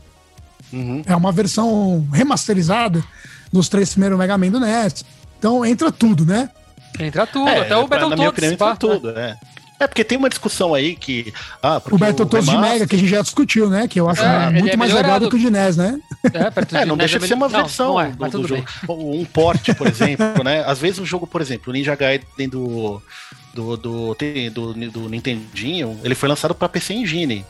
[0.72, 1.02] Uhum.
[1.06, 3.04] É uma versão remasterizada
[3.52, 5.06] dos três primeiros Mega Man do NES.
[5.38, 6.50] Então entra tudo, né?
[7.00, 8.44] Entra tudo, é, até o Battletoads.
[8.52, 9.38] Entra tudo, né?
[9.80, 11.34] É, porque tem uma discussão aí que.
[11.64, 13.88] Ah, o Battletoads de Mega, que a gente já discutiu, né?
[13.88, 16.00] Que eu acho é, muito é mais legal do que o de NES, né?
[16.34, 18.66] É, é não deixa de ser uma não, versão não é, do, do jogo.
[18.90, 20.64] Um porte, por exemplo, né?
[20.66, 23.02] Às vezes um jogo, por exemplo, o Ninja Gaiden do,
[23.54, 24.18] do, do,
[24.52, 27.46] do, do Nintendinho, ele foi lançado para PC Engine.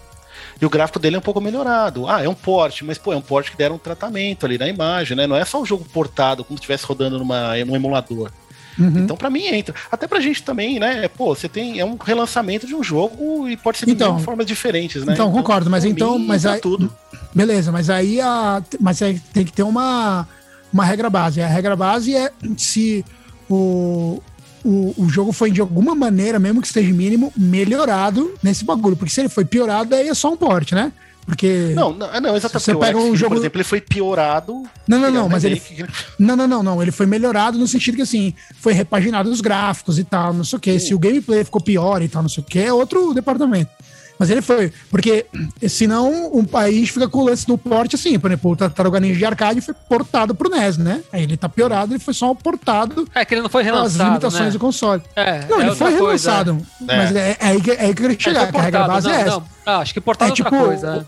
[0.62, 2.08] E o gráfico dele é um pouco melhorado.
[2.08, 4.68] Ah, é um porte, mas pô, é um porte que deram um tratamento ali na
[4.68, 5.26] imagem, né?
[5.26, 8.32] Não é só um jogo portado como se estivesse rodando numa, num emulador.
[8.80, 9.00] Uhum.
[9.00, 9.76] Então, para mim, entra.
[9.92, 11.08] Até pra gente também, né?
[11.10, 11.80] Pô, você tem.
[11.80, 15.14] É um relançamento de um jogo e pode ser então, de formas diferentes, né?
[15.14, 16.18] Então, então concordo, mas então.
[16.18, 16.92] Mim, mas aí, tudo.
[17.36, 20.28] Beleza, mas aí a, mas aí tem que ter uma,
[20.72, 21.42] uma regra base.
[21.42, 23.04] A regra base é se
[23.50, 24.22] o,
[24.64, 28.96] o, o jogo foi de alguma maneira, mesmo que esteja mínimo, melhorado nesse bagulho.
[28.96, 30.94] Porque se ele foi piorado, aí é só um porte, né?
[31.30, 31.74] Porque.
[31.76, 32.66] Não, não, não exatamente.
[32.66, 33.36] Você pega um jogo.
[33.36, 34.64] Por exemplo, ele foi piorado.
[34.88, 35.62] Não, não, não, mas ele.
[36.18, 36.82] Não, não, não, não.
[36.82, 40.58] Ele foi melhorado no sentido que, assim, foi repaginado os gráficos e tal, não sei
[40.58, 40.80] o quê.
[40.80, 43.72] Se o gameplay ficou pior e tal, não sei o quê, é outro departamento.
[44.20, 44.74] Mas ele foi.
[44.92, 45.26] Porque
[45.70, 48.20] senão um país fica com o lance do porte assim.
[48.20, 51.02] Por exemplo, o Tartaruga Ninja de arcade foi portado pro NES, né?
[51.14, 53.08] Aí ele tá piorado, ele foi só portado.
[53.16, 54.04] É que ele não foi relançado.
[54.04, 54.52] As limitações né?
[54.52, 55.02] do console.
[55.16, 56.54] É, não, é ele foi relançado.
[56.54, 56.98] Coisa, é.
[56.98, 59.08] Mas é, é, aí que, é aí que eu queria chegar, que a regra base
[59.08, 59.32] não, é essa.
[59.32, 59.44] Não.
[59.66, 60.96] Ah, acho que portado é, tipo, outra coisa.
[60.98, 61.06] Né?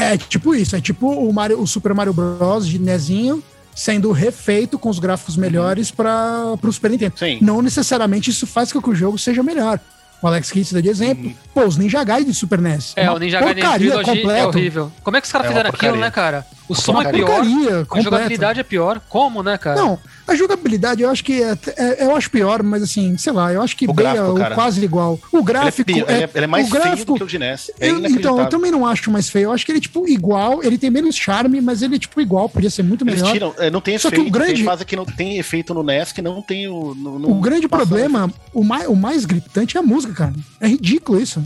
[0.00, 2.66] É tipo isso, é tipo o, Mario, o Super Mario Bros.
[2.66, 3.42] de Nezinho
[3.74, 7.14] sendo refeito com os gráficos melhores para o Super Nintendo.
[7.16, 7.38] Sim.
[7.40, 9.78] Não necessariamente isso faz com que o jogo seja melhor.
[10.22, 11.26] O Alex Kidd dá de exemplo.
[11.26, 11.34] Uhum.
[11.54, 12.92] Pô, os Ninja Gaiden de Super NES.
[12.96, 13.90] É, o Ninja Gaiden
[14.34, 14.92] é horrível.
[15.02, 16.46] Como é que os caras é fizeram aquilo, né, cara?
[16.70, 17.42] O som é pior,
[17.90, 19.00] a jogabilidade é pior.
[19.08, 19.80] Como, né, cara?
[19.80, 23.52] Não, a jogabilidade eu acho que é, é, eu acho pior, mas assim, sei lá,
[23.52, 25.18] eu acho que o gráfico, o quase igual.
[25.32, 25.90] O gráfico.
[25.90, 27.72] Ele é, ele é, ele é mais o gráfico, feio do que o de NES.
[27.80, 29.46] É eu, então, eu também não acho mais feio.
[29.46, 32.20] Eu acho que ele é tipo igual, ele tem menos charme, mas ele é tipo
[32.20, 33.18] igual, podia ser muito melhor.
[33.18, 35.38] Eles tiram, é, não tem Só efeito, que o grande tem fase que não tem
[35.38, 36.94] efeito no NES, que não tem o.
[36.94, 40.34] No, no o grande problema, o mais, o mais gritante é a música, cara.
[40.60, 41.42] É ridículo isso.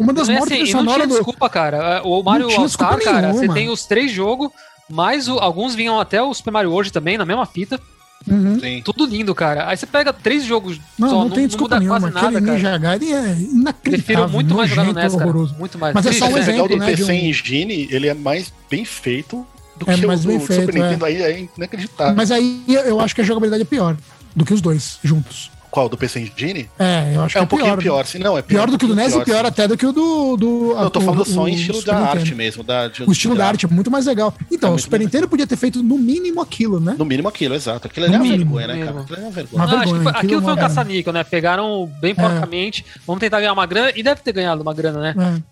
[0.00, 0.98] Uma das mortes assim, sonoras.
[0.98, 2.02] Não tinha desculpa, cara.
[2.04, 4.50] O Mario All-Star, cara, você tem os três jogos
[4.90, 7.80] mas o, alguns vinham até o Super Mario World também, na mesma fita.
[8.28, 8.58] Uhum.
[8.84, 9.68] Tudo lindo, cara.
[9.68, 12.10] Aí você pega três jogos não, só, não, não tem desculpa muda nenhuma.
[12.12, 13.72] quase nada, Ninja Gaiden é inacreditável.
[13.82, 15.32] Prefiro muito mais jogar no NES, cara.
[15.58, 15.94] Muito mais.
[15.94, 17.14] Mas é só um exemplo, do né, PC um...
[17.14, 19.46] Engine, ele é mais bem feito
[19.76, 21.06] do é que mais o bem feito, Super Nintendo.
[21.06, 21.08] É.
[21.08, 22.14] Aí é inacreditável.
[22.14, 23.96] Mas aí eu acho que a jogabilidade é pior
[24.36, 25.50] do que os dois juntos.
[25.70, 25.88] Qual?
[25.88, 26.68] Do PC Engine?
[26.78, 28.04] É, eu acho é que um pouquinho pior.
[28.04, 29.86] Sim, não, é pior, pior do que o do NES e pior até do que
[29.86, 30.36] o do.
[30.36, 32.62] do não, eu tô falando o, só em estilo da arte mesmo.
[32.62, 34.34] Da, de, o estilo da arte é muito mais legal.
[34.50, 36.96] Então, é o Super Nintendo podia ter feito no mínimo aquilo, né?
[36.98, 37.86] No mínimo aquilo, exato.
[37.86, 39.00] Aquilo é uma vergonha, né, cara?
[39.00, 39.66] Aquilo é uma vergonha.
[39.66, 40.02] Não, vergonha.
[40.02, 41.24] Foi, aquilo foi um caça-níquel, né?
[41.24, 42.84] Pegaram bem porcamente.
[43.06, 43.92] Vamos tentar ganhar uma grana.
[43.94, 45.42] E deve ter ganhado uma grana, né?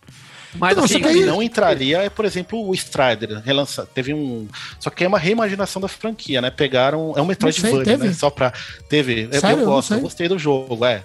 [0.59, 3.41] Mas então, assim, que não entraria é, por exemplo, o Strider.
[3.43, 4.49] Relança, teve um.
[4.81, 6.51] Só que é uma reimaginação da franquia, né?
[6.51, 7.13] Pegaram.
[7.17, 8.13] É um Metroidvania, né?
[8.13, 8.53] Só pra.
[8.89, 9.29] Teve.
[9.33, 9.59] Sério?
[9.59, 11.05] Eu, eu gosto, eu gostei do jogo, é.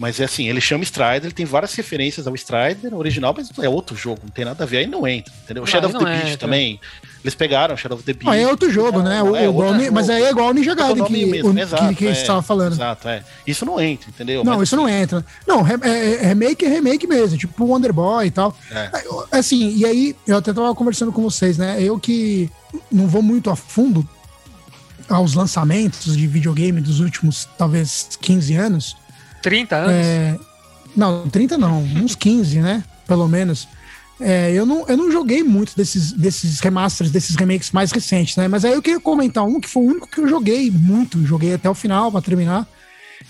[0.00, 3.68] Mas é assim, ele chama Strider, ele tem várias referências ao Strider original, mas é
[3.68, 5.62] outro jogo, não tem nada a ver, aí não entra, entendeu?
[5.62, 6.80] O Shadow of the Beast também.
[7.22, 8.28] Eles pegaram Shadow of the Beast.
[8.28, 9.22] Ah, é outro jogo, né?
[9.22, 11.94] O, é, igual, mas aí é igual o Ninja Gaiden que, mesmo, o, exato, que,
[11.96, 12.72] que é, a gente estava falando.
[12.72, 13.22] Exato, é.
[13.46, 14.42] Isso não entra, entendeu?
[14.42, 15.24] Não, mas, isso assim, não entra.
[15.46, 15.74] Não, é,
[16.22, 18.56] é, remake é remake mesmo, tipo Wonder Boy e tal.
[18.70, 18.90] É.
[19.32, 21.76] Assim, e aí, eu até tava conversando com vocês, né?
[21.82, 22.50] Eu que
[22.90, 24.08] não vou muito a fundo
[25.06, 28.96] aos lançamentos de videogame dos últimos, talvez, 15 anos.
[29.42, 29.92] 30 anos?
[29.92, 30.38] É,
[30.96, 32.82] não, 30 não, uns 15, né?
[33.06, 33.68] Pelo menos.
[34.20, 38.48] É, eu, não, eu não joguei muito desses, desses remasters, desses remakes mais recentes, né?
[38.48, 41.54] Mas aí eu queria comentar um que foi o único que eu joguei muito, joguei
[41.54, 42.66] até o final para terminar,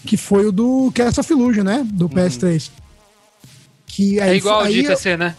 [0.04, 1.82] que foi o do Cast of Illusion, né?
[1.84, 2.10] Do uhum.
[2.10, 2.70] PS3.
[3.86, 5.36] Que aí, é igual aí, ao de PC, né?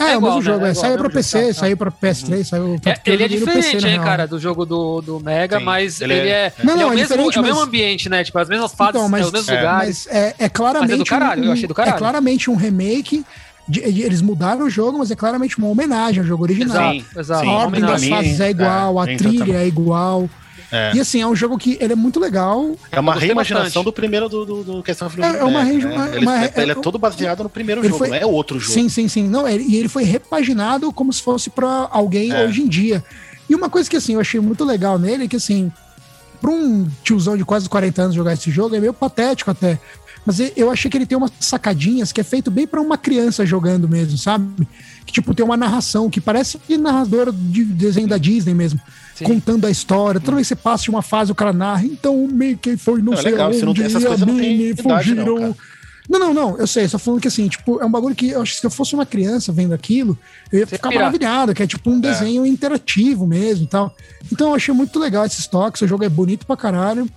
[0.00, 0.70] É, é, é o mesmo jogo, né?
[0.70, 2.44] é, saiu pra PC, tá, saiu pra PS3, uhum.
[2.44, 5.64] saiu pra, é, Ele é diferente, PC, hein, cara, do jogo do, do Mega, Sim,
[5.64, 7.36] mas ele, ele é, é, não, não, ele é, o, mesmo, mas...
[7.36, 8.24] é o mesmo ambiente, né?
[8.24, 10.06] Tipo, as mesmas fases, então, mas, é, os mesmos lugares.
[10.06, 10.90] Mas é, é claramente.
[10.90, 11.94] Mas é do caralho, um, eu achei do caralho.
[11.96, 13.24] É claramente um remake.
[13.70, 16.94] De, eles mudaram o jogo, mas é claramente uma homenagem ao jogo original.
[17.16, 17.48] Exato.
[17.48, 20.28] A ordem das fases é igual, a trilha é igual.
[20.72, 20.92] É.
[20.94, 22.76] E assim, é um jogo que ele é muito legal.
[22.92, 25.74] É uma reimaginação do primeiro do, do, do Questão of É, é uma, né?
[25.74, 28.72] ele, uma, é, ele, é, todo baseado no primeiro jogo, foi, não é outro jogo.
[28.72, 29.28] Sim, sim, sim.
[29.28, 32.44] Não, ele, e ele foi repaginado como se fosse para alguém é.
[32.44, 33.02] hoje em dia.
[33.48, 35.72] E uma coisa que assim, eu achei muito legal nele é que assim,
[36.40, 39.78] para um tiozão de quase 40 anos jogar esse jogo, é meio patético até.
[40.24, 43.44] Mas eu achei que ele tem umas sacadinhas que é feito bem para uma criança
[43.46, 44.68] jogando mesmo, sabe?
[45.06, 48.80] Que tipo, tem uma narração que parece narrador de desenho da Disney mesmo.
[49.20, 49.24] Sim.
[49.24, 50.20] contando a história.
[50.20, 51.84] Toda vez que você passa de uma fase, o cara narra.
[51.84, 54.26] Então o Mickey foi não, não é sei é legal, onde, não tem, essas coisas
[54.26, 55.24] não fugiram.
[55.24, 55.56] Não,
[56.08, 58.42] não, não, não, eu sei, só falando que assim, tipo, é um bagulho que eu
[58.42, 60.18] acho que se eu fosse uma criança vendo aquilo,
[60.50, 61.04] eu ia Você ficar pirar.
[61.04, 62.00] maravilhado, que é tipo um é.
[62.00, 63.94] desenho interativo mesmo e tal.
[64.32, 67.08] Então eu achei muito legal esses toques, o jogo é bonito pra caralho.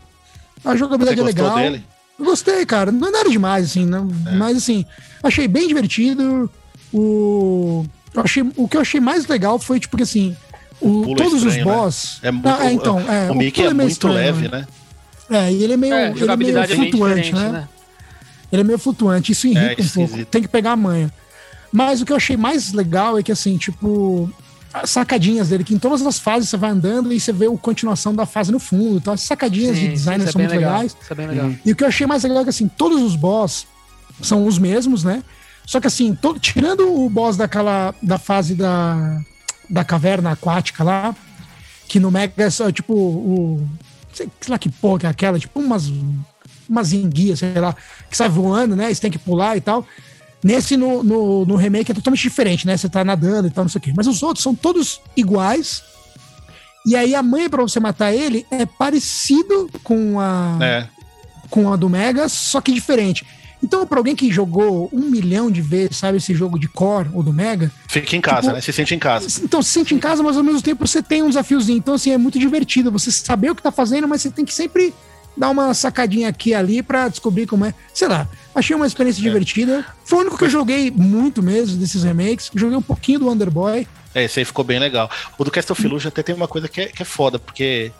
[0.63, 1.55] A jogabilidade é legal.
[1.55, 1.83] Dele?
[2.19, 2.91] Eu gostei, cara.
[2.91, 4.35] Não é nada demais, assim, não, é.
[4.35, 4.85] mas assim,
[5.21, 6.49] achei bem divertido.
[6.93, 10.35] O, eu achei, o que eu achei mais legal foi, tipo, que assim,
[10.79, 11.63] o, todos estranho, os né?
[11.63, 12.19] boss.
[12.21, 12.29] Né?
[12.29, 14.67] É muito, ah, então, é, o Mickey é, é muito estranho, leve, né?
[15.29, 17.49] É, e ele é meio, é, ele é meio flutuante, né?
[17.49, 17.69] né?
[18.51, 20.25] Ele é meio flutuante, isso irrita é, um pouco.
[20.25, 21.11] Tem que pegar a manha.
[21.71, 24.31] Mas o que eu achei mais legal é que, assim, tipo,
[24.85, 28.13] sacadinhas dele, que em todas as fases você vai andando e você vê a continuação
[28.13, 28.97] da fase no fundo.
[28.97, 30.73] Então, as sacadinhas Sim, de design são muito legal.
[30.73, 30.97] legais.
[31.09, 31.51] É legal.
[31.65, 33.67] E o que eu achei mais legal é que, assim, todos os boss
[34.21, 35.23] são os mesmos, né?
[35.65, 39.21] Só que, assim, todo, tirando o boss daquela, da fase da
[39.69, 41.15] da caverna aquática lá,
[41.87, 43.67] que no Mega é só, tipo, o.
[44.13, 45.91] Sei, lá que porra que é aquela, tipo umas,
[46.69, 47.75] umas enguias, sei lá,
[48.09, 48.93] que sai voando, né?
[48.93, 49.85] Você tem que pular e tal.
[50.43, 52.75] Nesse, no, no, no, remake, é totalmente diferente, né?
[52.75, 53.93] Você tá nadando e tal, não sei o quê.
[53.95, 55.83] Mas os outros são todos iguais.
[56.85, 60.57] E aí a manha para você matar ele é parecido com a.
[60.61, 60.87] É.
[61.49, 63.25] Com a do Mega, só que diferente.
[63.63, 67.23] Então, para alguém que jogou um milhão de vezes, sabe, esse jogo de core ou
[67.23, 67.71] do Mega.
[67.87, 68.61] Fica em casa, tipo, né?
[68.61, 69.41] Se sente em casa.
[69.41, 71.77] Então, se sente em casa, mas ao mesmo tempo você tem um desafiozinho.
[71.77, 74.53] Então, assim, é muito divertido você saber o que tá fazendo, mas você tem que
[74.53, 74.93] sempre
[75.35, 77.73] dar uma sacadinha aqui e ali para descobrir como é.
[77.93, 79.23] Sei lá, achei uma experiência é.
[79.23, 79.85] divertida.
[80.05, 82.51] Foi o único que eu joguei muito mesmo desses remakes.
[82.53, 83.87] Joguei um pouquinho do Underboy.
[84.13, 85.09] É, esse aí ficou bem legal.
[85.37, 87.91] O do Castle of Illusion até tem uma coisa que é, que é foda, porque,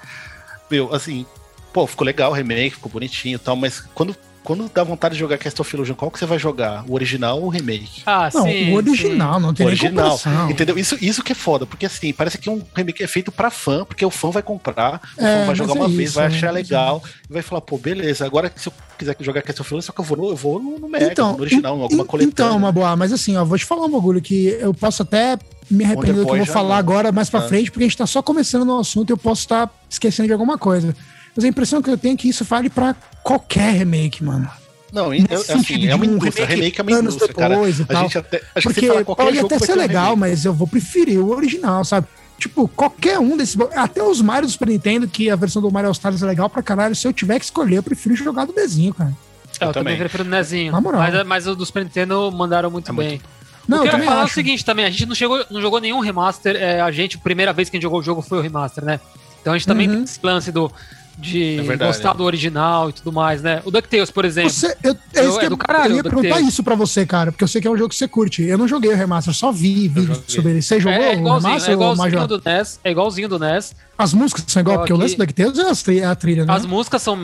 [0.69, 1.25] meu, assim,
[1.71, 5.19] pô, ficou legal o remake, ficou bonitinho e tal, mas quando quando dá vontade de
[5.19, 6.83] jogar Cast of Illusion, qual que você vai jogar?
[6.87, 8.01] O original ou o remake?
[8.05, 8.71] Ah, não, sim.
[8.71, 9.41] O original, sim.
[9.41, 10.19] não tem o original.
[10.49, 10.77] Entendeu?
[10.77, 13.85] Isso, isso que é foda, porque assim, parece que um remake é feito pra fã,
[13.85, 16.27] porque o fã vai comprar, o é, fã vai jogar uma é vez, isso, vai
[16.27, 19.71] achar é, legal, e vai falar, pô, beleza, agora se eu quiser jogar Cast of
[19.71, 21.81] Illusion, só que eu vou no, eu vou no, no Mega, então, no original, em
[21.81, 22.31] alguma coletânea.
[22.31, 25.37] Então, uma boa, mas assim, ó, vou te falar um bagulho que eu posso até
[25.69, 26.75] me arrepender do que eu vou falar não.
[26.75, 27.47] agora mais pra ah.
[27.47, 30.27] frente, porque a gente tá só começando no assunto e eu posso estar tá esquecendo
[30.27, 30.95] de alguma coisa.
[31.35, 34.49] Mas a impressão que eu tenho é que isso vale para qualquer remake, mano.
[34.91, 37.59] Não, é, assim, é uma indústria, remake, remake é uma indústria, cara.
[37.59, 41.29] A gente até, acho Porque que pode até ser legal, mas eu vou preferir o
[41.29, 42.05] original, sabe?
[42.37, 43.57] Tipo, qualquer um desses.
[43.75, 46.49] Até os Mario do Super Nintendo, que a versão do Mario All Stars é legal
[46.49, 46.95] pra caralho.
[46.95, 49.13] Se eu tiver que escolher, eu prefiro jogar do desenho, cara.
[49.59, 50.71] Eu, eu também prefiro o Nezinho.
[50.71, 51.01] Na moral.
[51.01, 53.09] Mas, mas o do Super Nintendo mandaram muito é bem.
[53.09, 53.25] Muito...
[53.67, 54.31] Não, eu queria falar acho.
[54.31, 57.19] o seguinte também, a gente não, chegou, não jogou nenhum remaster, é, a gente, a
[57.19, 58.99] primeira vez que a gente jogou o jogo foi o remaster, né?
[59.41, 59.95] Então a gente também uhum.
[59.95, 60.71] tem esse lance do
[61.17, 63.61] de é gostar do original e tudo mais, né?
[63.65, 64.49] O DuckTales, por exemplo.
[64.49, 67.43] Você, eu, é, eu, é do caralho, eu ia perguntar isso pra você, cara, porque
[67.43, 68.43] eu sei que é um jogo que você curte.
[68.43, 70.61] Eu não joguei o remaster, só vi vídeos sobre ele.
[70.61, 73.75] Você jogou é, igualzinho, o remaster é igualzinho do NES, é igualzinho do NES.
[73.97, 76.53] As músicas são igual, porque o lance do DuckTales é a trilha, né?
[76.53, 77.19] As músicas são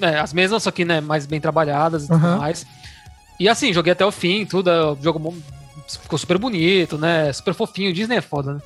[0.00, 2.20] é, as mesmas, só que né, mais bem trabalhadas e uh -huh.
[2.20, 2.66] tudo mais.
[3.40, 5.34] E assim, joguei até o fim, tudo, o jogo
[5.88, 7.32] ficou super bonito, né?
[7.32, 8.60] Super fofinho, Disney é foda, né?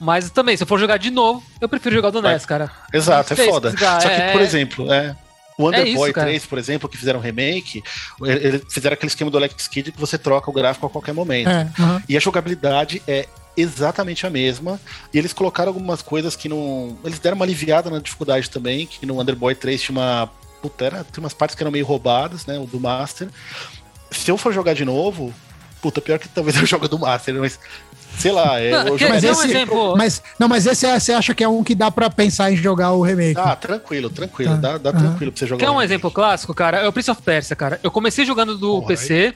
[0.00, 2.70] Mas também, se eu for jogar de novo, eu prefiro jogar do NES, cara.
[2.92, 3.70] Exato, é foda.
[3.76, 4.32] Só que, é...
[4.32, 5.14] por exemplo, é,
[5.58, 7.82] o Wonder é Boy 3, por exemplo, que fizeram um remake,
[8.22, 11.50] eles fizeram aquele esquema do Alex Kidd que você troca o gráfico a qualquer momento.
[11.50, 11.68] É,
[12.08, 14.80] E a jogabilidade é exatamente a mesma.
[15.12, 16.96] E eles colocaram algumas coisas que não.
[17.04, 20.30] Eles deram uma aliviada na dificuldade também, que no Wonder Boy 3 tinha uma.
[20.62, 22.58] Puta, era, tinha umas partes que eram meio roubadas, né?
[22.58, 23.28] O do Master.
[24.10, 25.32] Se eu for jogar de novo,
[25.80, 27.58] puta, pior que talvez eu jogue do Master, mas
[28.18, 29.96] Sei lá, é, não, mas, esse, um exemplo...
[29.96, 32.56] mas Não, mas esse é, você acha que é um que dá pra pensar em
[32.56, 33.40] jogar o remake?
[33.40, 34.52] Ah, tranquilo, tranquilo.
[34.52, 34.76] Tá.
[34.76, 35.06] Dá, dá uhum.
[35.06, 35.64] tranquilo pra você jogar.
[35.64, 36.78] Quer um exemplo clássico, cara?
[36.78, 37.80] É o Prince of Persia, cara.
[37.82, 39.34] Eu comecei jogando do PC.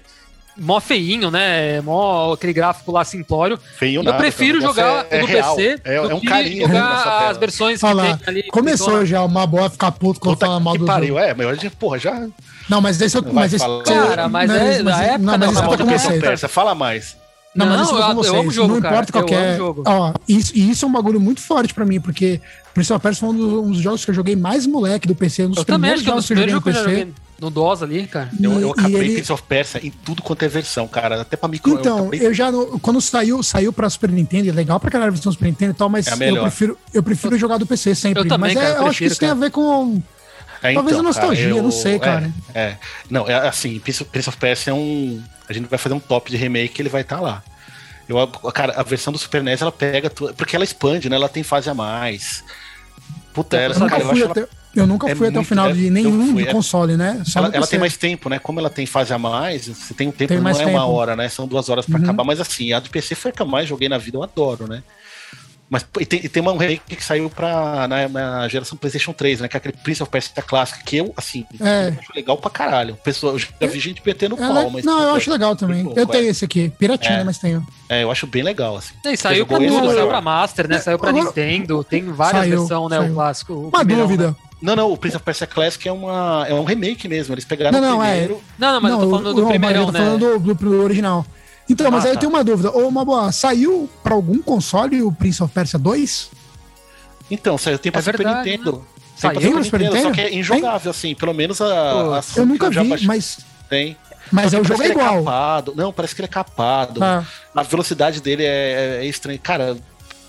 [0.57, 1.81] Mó feinho, né?
[1.81, 3.59] Mó aquele gráfico lá simplório.
[3.77, 5.57] Feio nada, Eu prefiro jogar é, o do real.
[5.57, 8.43] PC é, é um carinho jogar as versões que tem ali.
[8.45, 11.09] Começou já uma boa ficar puto quando fala mal do pariu.
[11.09, 11.19] jogo.
[11.19, 12.29] É, mas hoje, porra, já...
[12.69, 13.21] Não, mas esse...
[13.21, 15.19] Mas esse cara, mas, é, na época...
[15.19, 16.49] Não, mas esse tá com você.
[16.49, 17.17] Fala mais.
[17.17, 17.24] Não, não,
[17.55, 18.05] mas isso eu, eu
[18.41, 19.27] amo o jogo, não importa cara.
[19.27, 19.59] qualquer.
[19.61, 22.41] Ó, isso, e isso é um bagulho muito forte pra mim, porque
[22.73, 25.15] Prince of Persia foi um dos, um dos, jogos que eu joguei mais moleque do
[25.15, 25.45] PC.
[25.45, 27.51] Um dos eu também acho que é um dos primeiros jogos que eu joguei no
[27.51, 28.31] DOS ali, cara.
[28.39, 29.13] E, eu, eu acabei ele...
[29.15, 31.21] Prince of Persia em tudo quanto é versão, cara.
[31.21, 31.73] Até pra micro.
[31.73, 32.27] Então, eu, acabei...
[32.27, 32.51] eu já.
[32.81, 35.75] Quando saiu, saiu pra Super Nintendo, é legal pra caralho a versão Super Nintendo e
[35.75, 38.23] tal, mas é eu prefiro, eu prefiro jogar do PC sempre.
[38.23, 39.33] Eu também, mas é, eu, prefiro, acho que isso cara.
[39.33, 40.03] tem a ver com.
[40.63, 42.33] É, então, Talvez a nostalgia, cara, eu, não sei, cara.
[42.55, 42.79] É, é.
[43.11, 45.23] Não, é assim, Prince of Persia é um.
[45.49, 47.43] A gente vai fazer um top de remake, ele vai estar tá lá.
[48.09, 50.35] Eu, cara, a versão do Super NES ela pega tudo.
[50.35, 51.17] Porque ela expande, né?
[51.17, 52.45] Ela tem fase a mais.
[53.33, 56.35] Puta, ela, eu, cara, eu, até, eu nunca é fui até o final de nenhum
[56.35, 57.23] de é, console, né?
[57.25, 58.39] Só ela, ela tem mais tempo, né?
[58.39, 60.71] Como ela tem fase a mais, você tem um tempo, tem não é tempo.
[60.71, 61.29] uma hora, né?
[61.29, 62.05] São duas horas para uhum.
[62.05, 62.25] acabar.
[62.25, 64.69] Mas assim, a do PC foi a que eu mais joguei na vida, eu adoro,
[64.69, 64.83] né?
[65.75, 69.41] Mas e tem, e tem uma remake que saiu pra, na, na, geração PlayStation 3,
[69.41, 69.49] né?
[69.49, 71.89] Que é aquele Prince of Persia clássica, que eu, assim, é.
[71.89, 72.95] eu acho legal pra caralho.
[73.03, 74.85] Pessoa, eu já vi gente metendo é, pau, mas.
[74.85, 75.93] Não, eu acho legal também.
[75.97, 76.29] eu tenho é.
[76.29, 77.25] esse aqui, piratinha, é.
[77.25, 77.67] mas tenho.
[77.89, 78.95] É, eu acho bem legal, assim.
[79.05, 80.79] E saiu pra tudo, saiu pra Master, né?
[80.79, 82.99] Saiu pra Nintendo, tem várias versões, né?
[82.99, 83.11] Saiu.
[83.11, 83.53] O clássico.
[83.53, 84.29] O uma dúvida.
[84.29, 84.37] Né?
[84.63, 87.35] Não, não, o Prince of Persia Classic é, uma, é um remake mesmo.
[87.35, 88.35] Eles pegaram não, não, o primeiro.
[88.35, 88.39] É...
[88.59, 89.83] Não, não, mas não, eu tô falando do primeiro, né?
[89.83, 91.27] Eu tô falando do, do original.
[91.69, 92.17] Então, mas ah, aí tá.
[92.17, 92.71] eu tenho uma dúvida.
[92.71, 96.31] Ô, uma boa, saiu pra algum console o Prince of Persia 2?
[97.31, 98.73] Então, saiu tem pra é Super verdade, Nintendo.
[98.73, 98.83] Né?
[99.17, 101.15] Saiu pra Super Nintendo, só que é injogável, assim.
[101.15, 102.19] Pelo menos a.
[102.19, 103.07] a eu nunca vi, baixei.
[103.07, 103.39] mas.
[103.69, 103.97] Tem.
[104.31, 105.15] Mas é o jogo é igual.
[105.15, 105.75] É capado.
[105.77, 107.03] Não, parece que ele é capado.
[107.03, 107.25] Ah.
[107.55, 109.39] A velocidade dele é, é estranha.
[109.39, 109.77] Cara,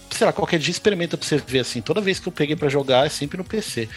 [0.10, 1.82] sei lá, qualquer dia experimenta pra você ver assim.
[1.82, 3.90] Toda vez que eu peguei para jogar é sempre no PC.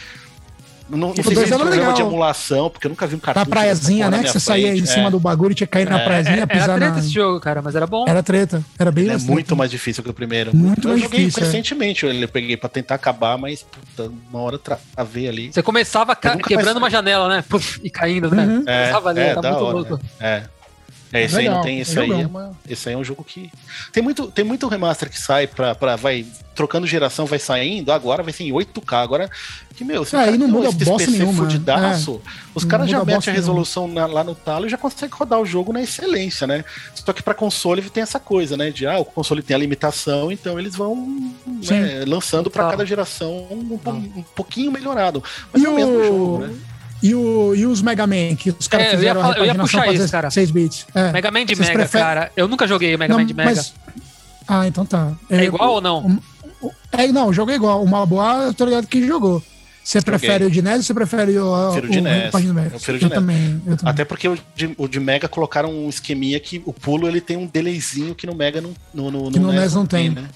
[0.88, 3.46] Não, não sei se é um programa de emulação, porque eu nunca vi um cartucho.
[3.46, 4.22] Na praiazinha, né?
[4.22, 5.10] Que você saía em cima é.
[5.10, 6.04] do bagulho e tinha que cair na é.
[6.04, 6.98] praiazinha, é, pisar Era treta na...
[7.00, 8.04] esse jogo, cara, mas era bom.
[8.08, 8.62] Era treta.
[8.78, 10.54] Era bem É muito mais difícil que o primeiro.
[10.54, 12.24] Muito eu mais joguei difícil, recentemente, é.
[12.24, 15.52] eu peguei pra tentar acabar, mas puta, uma hora travei ali.
[15.52, 16.76] Você começava quebrando mais...
[16.76, 17.44] uma janela, né?
[17.82, 18.44] e caindo, né?
[18.44, 18.64] Uhum.
[18.66, 20.00] É, ali, é, tá muito hora, louco.
[20.20, 20.42] É.
[21.12, 23.24] É, esse Legal, aí não tem, esse aí, é uma, esse aí é um jogo
[23.24, 23.50] que.
[23.92, 25.96] Tem muito, tem muito remaster que sai pra, pra.
[25.96, 28.94] Vai trocando geração, vai saindo, agora vai ser em 8K.
[28.94, 29.30] Agora,
[29.74, 31.44] que, meu, se é, aí não muda bosta nenhuma.
[31.44, 35.16] Fudidaço, é, os caras já metem a resolução na, lá no talo e já conseguem
[35.16, 36.64] rodar o jogo na excelência, né?
[36.94, 38.70] Só que pra console tem essa coisa, né?
[38.70, 43.46] De ah, o console tem a limitação, então eles vão né, lançando pra cada geração
[43.50, 45.22] um, um, um pouquinho melhorado.
[45.52, 46.54] Mas e é o mesmo jogo, né?
[47.02, 49.54] E, o, e os Mega Man, que os caras é, fizeram eu ia, eu ia
[49.54, 50.30] puxar isso, cara.
[50.30, 50.86] 6 bits.
[50.94, 51.12] É.
[51.12, 52.06] Mega Man de Vocês Mega, preferem...
[52.06, 52.32] cara.
[52.36, 53.50] Eu nunca joguei o Mega não, Man de Mega.
[53.50, 53.74] Mas...
[54.46, 55.12] Ah, então tá.
[55.30, 56.20] É, é igual ou não?
[56.90, 57.82] É, não, o jogo é igual.
[57.82, 59.42] O Malboa, eu tô ligado que jogou.
[59.84, 62.34] Você prefere o de NES ou você prefere o, Prefiro o, de NES.
[62.34, 62.76] o, Mega?
[62.76, 63.92] Eu, eu, também, eu também.
[63.92, 67.38] Até porque o de, o de Mega colocaram um esqueminha que o pulo ele tem
[67.38, 70.12] um delayzinho que no Mega não, no, no, que no, no NES, NES não tem.
[70.12, 70.28] tem né?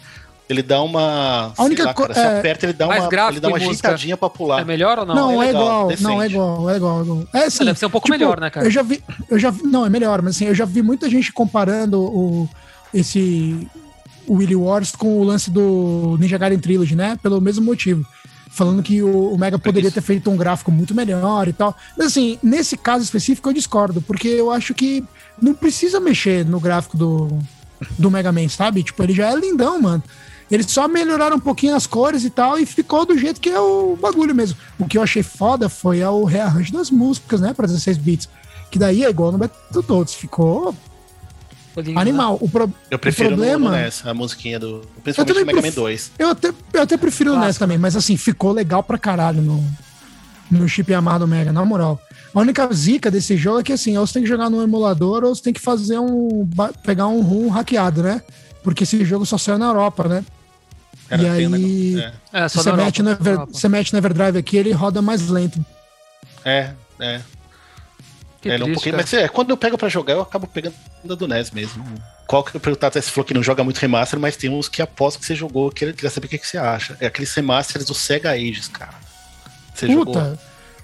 [0.48, 1.52] Ele dá uma.
[1.56, 2.18] A única coisa.
[2.18, 2.38] É...
[2.38, 4.60] aperta, ele dá uma, ele dá uma ajeitadinha pra pular.
[4.60, 5.14] É melhor ou não?
[5.14, 5.88] Não, é, é igual.
[5.88, 6.02] Decente.
[6.02, 6.70] Não, é igual.
[6.70, 6.98] É igual.
[6.98, 7.28] É, igual.
[7.32, 8.66] é assim, Deve ser um pouco tipo, melhor, né, cara?
[8.66, 9.02] Eu já vi.
[9.30, 12.48] Eu já vi, não, é melhor, mas assim, eu já vi muita gente comparando o,
[12.92, 13.66] esse.
[14.26, 17.18] O Willy Wars com o lance do Ninja Gaiden Trilogy, né?
[17.22, 18.06] Pelo mesmo motivo.
[18.50, 21.74] Falando que o, o Mega poderia ter feito um gráfico muito melhor e tal.
[21.96, 25.02] Mas assim, nesse caso específico eu discordo, porque eu acho que
[25.40, 27.38] não precisa mexer no gráfico do,
[27.98, 28.82] do Mega Man, sabe?
[28.82, 30.02] Tipo, ele já é lindão, mano.
[30.52, 33.58] Eles só melhoraram um pouquinho as cores e tal, e ficou do jeito que é
[33.58, 34.58] o bagulho mesmo.
[34.78, 38.28] O que eu achei foda foi o rearranjo das músicas, né, para 16 bits.
[38.70, 40.74] Que daí é igual no Battletoads, ficou
[41.80, 42.32] Lindo, Animal.
[42.32, 42.38] Né?
[42.42, 43.70] O, pro, eu prefiro o problema...
[43.70, 44.82] no NES, a musiquinha do.
[45.02, 46.12] Principalmente no Mega Man 2.
[46.18, 47.44] Eu até, eu até prefiro Clássico.
[47.44, 49.64] o NES também, mas assim, ficou legal pra caralho no,
[50.50, 51.98] no chip Yamaha Mega, na moral.
[52.34, 55.24] A única zica desse jogo é que assim, ou você tem que jogar no emulador
[55.24, 56.48] ou você tem que fazer um.
[56.84, 58.20] pegar um ROM hackeado, né?
[58.62, 60.24] Porque esse jogo só saiu na Europa, né?
[61.20, 62.12] E aí, é.
[62.32, 63.02] É, você, mete
[63.50, 65.64] você mete no Everdrive aqui, ele roda mais lento.
[66.44, 67.20] É, é.
[68.40, 70.74] Que é, triste, um pouquinho, mas é, quando eu pego pra jogar, eu acabo pegando
[71.04, 71.84] do NES mesmo.
[72.26, 74.68] Qual que eu perguntar até você falou que não joga muito remaster, mas tem uns
[74.68, 76.96] que aposto que você jogou, que eu queria saber o que, que você acha.
[76.98, 78.94] É aqueles remasters do Sega Ages, cara.
[79.72, 80.38] Você Puta, jogou?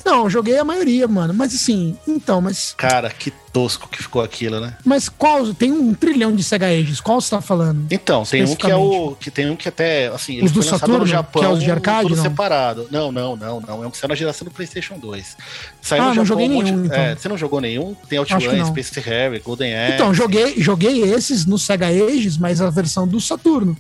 [0.09, 1.35] Não, joguei a maioria, mano.
[1.35, 2.75] Mas assim, então, mas.
[2.77, 4.75] Cara, que tosco que ficou aquilo, né?
[4.83, 5.53] Mas qual?
[5.53, 6.99] Tem um trilhão de Sega Ages.
[6.99, 7.87] Qual você tá falando?
[7.91, 9.15] Então, tem um que é o.
[9.21, 10.09] Que tem um que até.
[10.09, 12.09] Assim, os do Saturno, no Japão, que é os de arcade?
[12.09, 12.23] Tudo não?
[12.23, 12.89] separado.
[12.91, 13.85] Não, não, não, não.
[13.85, 15.37] É um que saiu na geração do PlayStation 2.
[15.83, 16.79] Saiu ah, no não Japão, joguei nenhum.
[16.79, 16.99] Um então.
[16.99, 17.95] é, você não jogou nenhum?
[18.09, 19.95] Tem OutRun, Space Harry, Golden Axe.
[19.95, 23.77] Então, joguei, joguei esses no Sega Ages, mas a versão do Saturno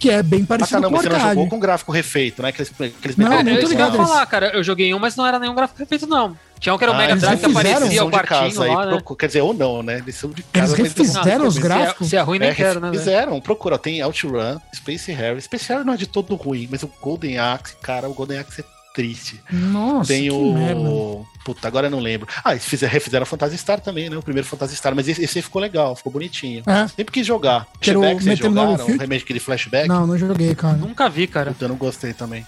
[0.00, 2.48] que é bem parecido ah, tá, não, com você não jogou com gráfico refeito, né?
[2.48, 3.96] Aqueles, aqueles não, não, tô ligado.
[3.98, 6.34] Eu falar, cara, eu joguei um, mas não era nenhum gráfico refeito, não.
[6.58, 9.02] Tinha um que era o ah, Mega Drive que aparecia o quartinho lá, né?
[9.18, 9.98] Quer dizer, ou não, né?
[9.98, 10.74] Eles são de casa.
[10.74, 12.08] Eles refizeram os gráficos?
[12.08, 12.90] Se é, ruim, nem é, quero, né?
[12.90, 13.78] Fizeram, procura.
[13.78, 15.40] Tem OutRun, Space Harry.
[15.42, 18.62] Space Harry não é de todo ruim, mas o Golden Axe, cara, o Golden Axe
[18.62, 19.40] é triste.
[19.50, 20.54] Nossa, Tem o.
[20.54, 21.30] Merda.
[21.44, 22.28] Puta, agora eu não lembro.
[22.44, 24.16] Ah, eles fizeram, refizeram Phantasy Star também, né?
[24.16, 26.62] O primeiro Phantasy Star, mas esse, esse ficou legal, ficou bonitinho.
[26.66, 26.86] É.
[26.88, 27.66] Sempre quis jogar.
[27.80, 28.74] Flashback, vocês jogaram?
[28.74, 29.88] O remake de flashback?
[29.88, 30.76] Não, não joguei, cara.
[30.76, 31.52] Nunca vi, cara.
[31.52, 32.44] Puta, eu não gostei também.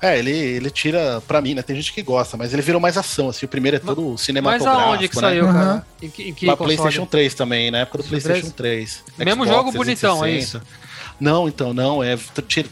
[0.00, 1.62] É, ele, ele tira, pra mim, né?
[1.62, 3.46] Tem gente que gosta, mas ele virou mais ação, assim.
[3.46, 4.80] O primeiro é todo cinematográfico.
[4.80, 5.20] Mas aonde que né?
[5.20, 5.86] saiu, cara?
[6.00, 9.04] Em que, em que PlayStation 3 também, na época do PlayStation 3.
[9.18, 10.62] Mesmo Xbox, jogo bonitão, é isso?
[11.20, 12.02] Não, então, não.
[12.02, 12.16] É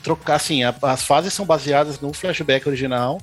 [0.03, 3.21] trocar, assim, as fases são baseadas no flashback original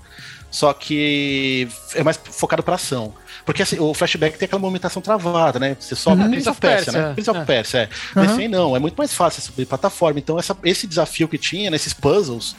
[0.53, 3.11] só que é mais focado para ação.
[3.43, 5.75] Porque assim, o flashback tem aquela movimentação travada, né?
[5.79, 6.29] Você sobe uhum.
[6.29, 7.13] Prince of Persia, né?
[7.13, 7.43] Prince of é.
[7.43, 7.83] Persia, é.
[7.83, 7.89] Uhum.
[8.13, 10.19] Mas assim, não, é muito mais fácil subir plataforma.
[10.19, 12.55] Então, essa, esse desafio que tinha nesses puzzles,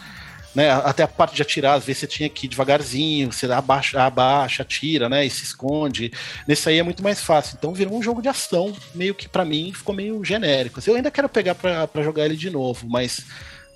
[0.55, 0.71] né?
[0.71, 4.63] Até a parte de atirar, às vezes você tinha que ir devagarzinho, você abaixa, abaixa,
[4.63, 5.27] atira, né?
[5.27, 6.13] E se esconde.
[6.47, 7.57] Nesse aí é muito mais fácil.
[7.59, 10.81] Então virou um jogo de ação, meio que para mim ficou meio genérico.
[10.87, 13.25] Eu ainda quero pegar para jogar ele de novo, mas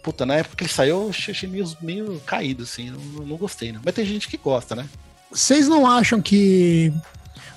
[0.03, 3.73] puta, na época que ele saiu, eu achei meio, meio caído, assim, não, não gostei,
[3.73, 3.81] não.
[3.85, 4.87] Mas tem gente que gosta, né?
[5.31, 6.93] Vocês não acham que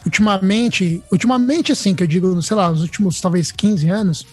[0.06, 4.26] ultimamente, ultimamente assim, que eu digo, sei lá, nos últimos talvez 15 anos,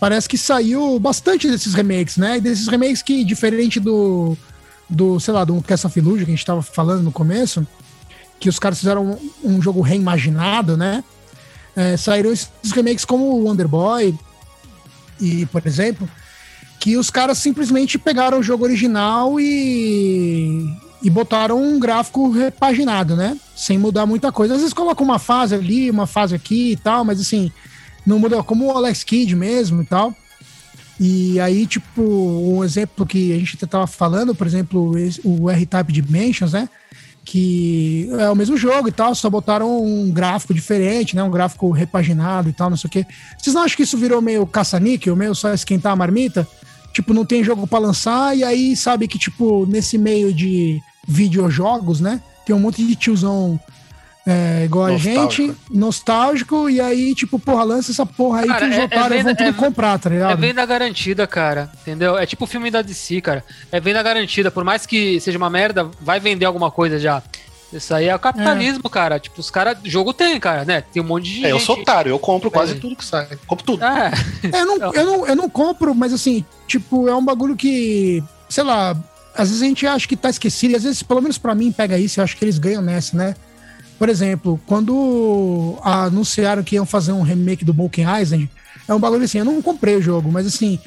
[0.00, 2.38] parece que saiu bastante desses remakes, né?
[2.38, 4.36] E desses remakes que, diferente do,
[4.88, 7.66] do sei lá, do Cast of Illusion que a gente tava falando no começo,
[8.38, 11.02] que os caras fizeram um, um jogo reimaginado, né?
[11.74, 14.14] É, saíram esses remakes como Wonder Boy
[15.20, 16.08] e, por exemplo,
[16.80, 20.64] que os caras simplesmente pegaram o jogo original e,
[21.02, 23.36] e botaram um gráfico repaginado, né?
[23.56, 24.54] Sem mudar muita coisa.
[24.54, 27.50] Às vezes colocam uma fase ali, uma fase aqui e tal, mas assim,
[28.08, 30.14] não muda como o Alex Kidd mesmo e tal.
[30.98, 34.92] E aí, tipo, um exemplo que a gente tava falando, por exemplo,
[35.22, 36.68] o R-Type Dimensions, né?
[37.24, 41.22] Que é o mesmo jogo e tal, só botaram um gráfico diferente, né?
[41.22, 43.06] Um gráfico repaginado e tal, não sei o quê.
[43.38, 46.48] Vocês não acham que isso virou meio caça-níquel, meio só esquentar a marmita?
[46.92, 52.00] tipo, não tem jogo para lançar, e aí sabe que, tipo, nesse meio de videojogos,
[52.00, 52.20] né?
[52.44, 53.58] Tem um monte de tiozão
[54.30, 55.20] é, igual nostálgico.
[55.20, 58.80] a gente, nostálgico, e aí, tipo, porra, lança essa porra aí cara, que os é,
[58.80, 60.32] é otários é vão tudo é, comprar, tá ligado?
[60.32, 62.18] É venda garantida, cara, entendeu?
[62.18, 63.42] É tipo o filme da DC, cara.
[63.72, 67.22] É venda garantida, por mais que seja uma merda, vai vender alguma coisa já.
[67.72, 68.90] Isso aí é o capitalismo, é.
[68.90, 69.18] cara.
[69.18, 69.78] Tipo, os caras.
[69.84, 70.82] Jogo tem, cara, né?
[70.82, 71.38] Tem um monte de.
[71.40, 71.50] É, gente.
[71.50, 72.74] eu sou otário, eu compro quase é.
[72.76, 73.28] tudo que sai.
[73.46, 73.82] Compro tudo.
[73.82, 74.10] É.
[74.42, 78.22] eu, não, eu, não, eu não compro, mas assim, tipo, é um bagulho que.
[78.48, 78.96] Sei lá,
[79.34, 81.70] às vezes a gente acha que tá esquecido, e às vezes, pelo menos para mim,
[81.70, 83.34] pega isso, eu acho que eles ganham nessa, né?
[83.98, 88.50] Por exemplo, quando anunciaram que iam fazer um remake do Broken Island,
[88.86, 90.78] é um bagulho assim, eu não comprei o jogo, mas assim,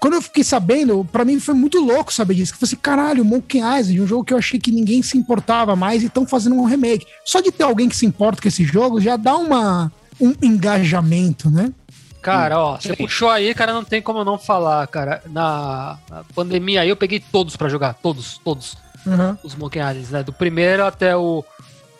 [0.00, 2.52] quando eu fiquei sabendo, para mim foi muito louco saber disso.
[2.52, 5.16] Que eu falei assim, caralho, Monkey Island, um jogo que eu achei que ninguém se
[5.16, 7.06] importava mais e estão fazendo um remake.
[7.24, 9.90] Só de ter alguém que se importa com esse jogo já dá uma,
[10.20, 11.72] um engajamento, né?
[12.20, 15.22] Cara, ó, você puxou aí, cara, não tem como eu não falar, cara.
[15.26, 18.76] Na, na pandemia aí eu peguei todos para jogar, todos, todos.
[19.06, 19.36] Uhum.
[19.44, 20.22] Os Monkey Islands, né?
[20.24, 21.44] Do primeiro até o,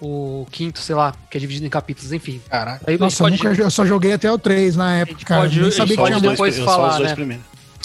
[0.01, 2.41] o quinto, sei lá, que é dividido em capítulos, enfim.
[2.49, 2.85] Caraca.
[2.87, 3.43] Aí Nossa, pode...
[3.43, 5.43] eu, nunca, eu só joguei até o 3 na época, cara.
[5.43, 7.15] Pode, nem sabia que tinha depois falar, né?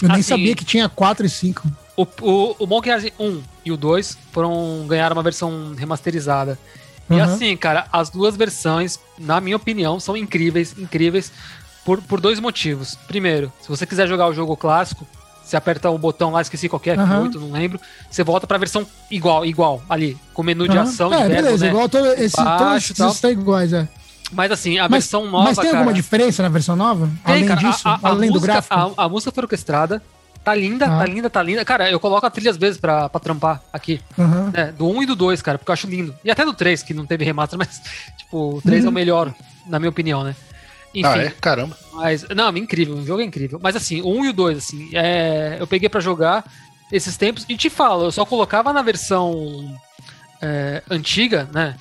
[0.02, 1.68] Eu nem assim, sabia que tinha 4 e 5.
[1.96, 6.58] O, o, o Monkey Island 1 e o 2 foram ganhar uma versão remasterizada.
[7.08, 7.18] Uhum.
[7.18, 11.32] E assim, cara, as duas versões, na minha opinião, são incríveis, incríveis
[11.84, 12.96] por, por dois motivos.
[13.06, 15.06] Primeiro, se você quiser jogar o jogo clássico,
[15.42, 17.28] você aperta o botão lá, esqueci qualquer, uhum.
[17.28, 17.80] F8, não lembro.
[18.10, 21.12] Você volta pra versão igual, igual, ali, com menu de ação.
[21.12, 21.70] É, diverso, beleza, né?
[21.70, 23.88] igual todo, esse, Baixo, todos estão iguais, é.
[24.32, 25.44] Mas assim, a mas, versão nova.
[25.44, 27.06] Mas tem cara, alguma diferença na versão nova?
[27.24, 28.74] Tem, além cara, disso, a, a, além a do música, gráfico?
[28.74, 30.02] A, a, música foi orquestrada,
[30.44, 30.98] Tá linda, ah.
[30.98, 31.64] tá linda, tá linda.
[31.64, 34.00] Cara, eu coloco a trilha às vezes pra, pra trampar aqui.
[34.18, 34.50] Uhum.
[34.50, 34.74] Né?
[34.76, 36.14] Do 1 e do 2, cara, porque eu acho lindo.
[36.24, 37.80] E até do 3, que não teve remaster, mas,
[38.18, 38.80] tipo, o 3 uhum.
[38.80, 38.94] é o uhum.
[38.94, 39.34] melhor,
[39.66, 40.34] na minha opinião, né?
[40.94, 41.08] Enfim.
[41.08, 41.30] Ah, é?
[41.40, 41.76] Caramba.
[41.92, 43.58] Mas, não, incrível, o jogo é incrível.
[43.62, 46.44] Mas assim, o 1 e o 2, assim, é, eu peguei para jogar
[46.90, 49.74] esses tempos e te falo, eu só colocava na versão
[50.40, 51.76] é, antiga, né?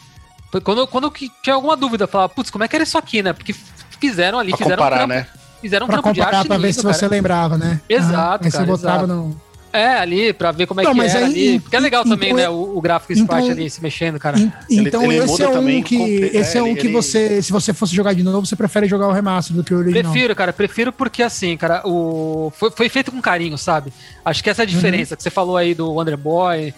[0.64, 3.22] Quando, quando eu tinha alguma dúvida, eu falava, putz, como é que era isso aqui,
[3.22, 3.34] né?
[3.34, 3.54] Porque
[4.00, 5.28] fizeram ali, pra fizeram comparar, um trampo, né?
[5.62, 6.94] fizeram um pra trampo de arte pra ver se cara.
[6.94, 7.80] você lembrava, né?
[7.88, 9.08] Exato, ah, cara, você botava exato.
[9.08, 9.42] no
[9.74, 11.60] é, ali, pra ver como é não, que era aí, ali.
[11.60, 12.50] Porque é legal então, também, né?
[12.50, 14.38] O, o gráfico sprite então, ali se mexendo, cara.
[14.70, 15.96] Então, ele, ele esse é um que,
[16.34, 19.12] esse é um que você, se você fosse jogar de novo, você prefere jogar o
[19.12, 20.12] remaster do que o original.
[20.12, 23.94] Prefiro, cara, prefiro porque assim, cara, o foi, foi feito com carinho, sabe?
[24.26, 24.74] Acho que essa é a uhum.
[24.74, 25.18] diferença uhum.
[25.18, 26.74] que você falou aí do Wonder Boy.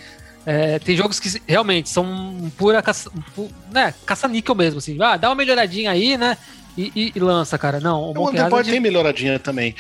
[0.46, 3.10] É, tem jogos que realmente são pura caça,
[3.72, 4.98] né, caça-níquel mesmo, assim.
[5.02, 6.38] Ah, dá uma melhoradinha aí, né?
[6.78, 7.80] E, e, e lança, cara.
[7.80, 9.76] Não, o, o Wonder Boy é tem melhoradinha também.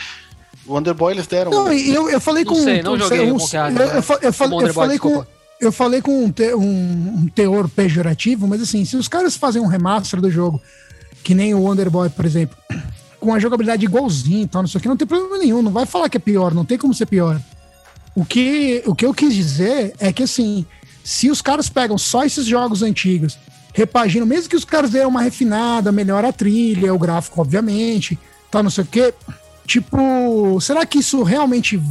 [0.66, 1.52] O Underboy eles deram.
[1.52, 2.56] Não, eu, eu falei com.
[2.56, 5.26] Não sei, não joguei um, eu, eu, eu, falei, eu falei com.
[5.60, 9.62] Eu falei com um, te, um, um, teor pejorativo, mas assim, se os caras fazem
[9.62, 10.62] um remaster do jogo,
[11.24, 12.58] que nem o Wonderboy, por exemplo,
[13.20, 15.72] com a jogabilidade igualzinha e tal, não sei o que, não tem problema nenhum, não
[15.72, 17.40] vai falar que é pior, não tem como ser pior.
[18.14, 20.66] O que, o que eu quis dizer é que assim,
[21.04, 23.38] se os caras pegam só esses jogos antigos,
[23.74, 28.20] repaginam, mesmo que os caras deram uma refinada, melhora a trilha, o gráfico, obviamente,
[28.52, 29.14] tal, não sei o que,
[29.66, 31.82] Tipo, será que isso realmente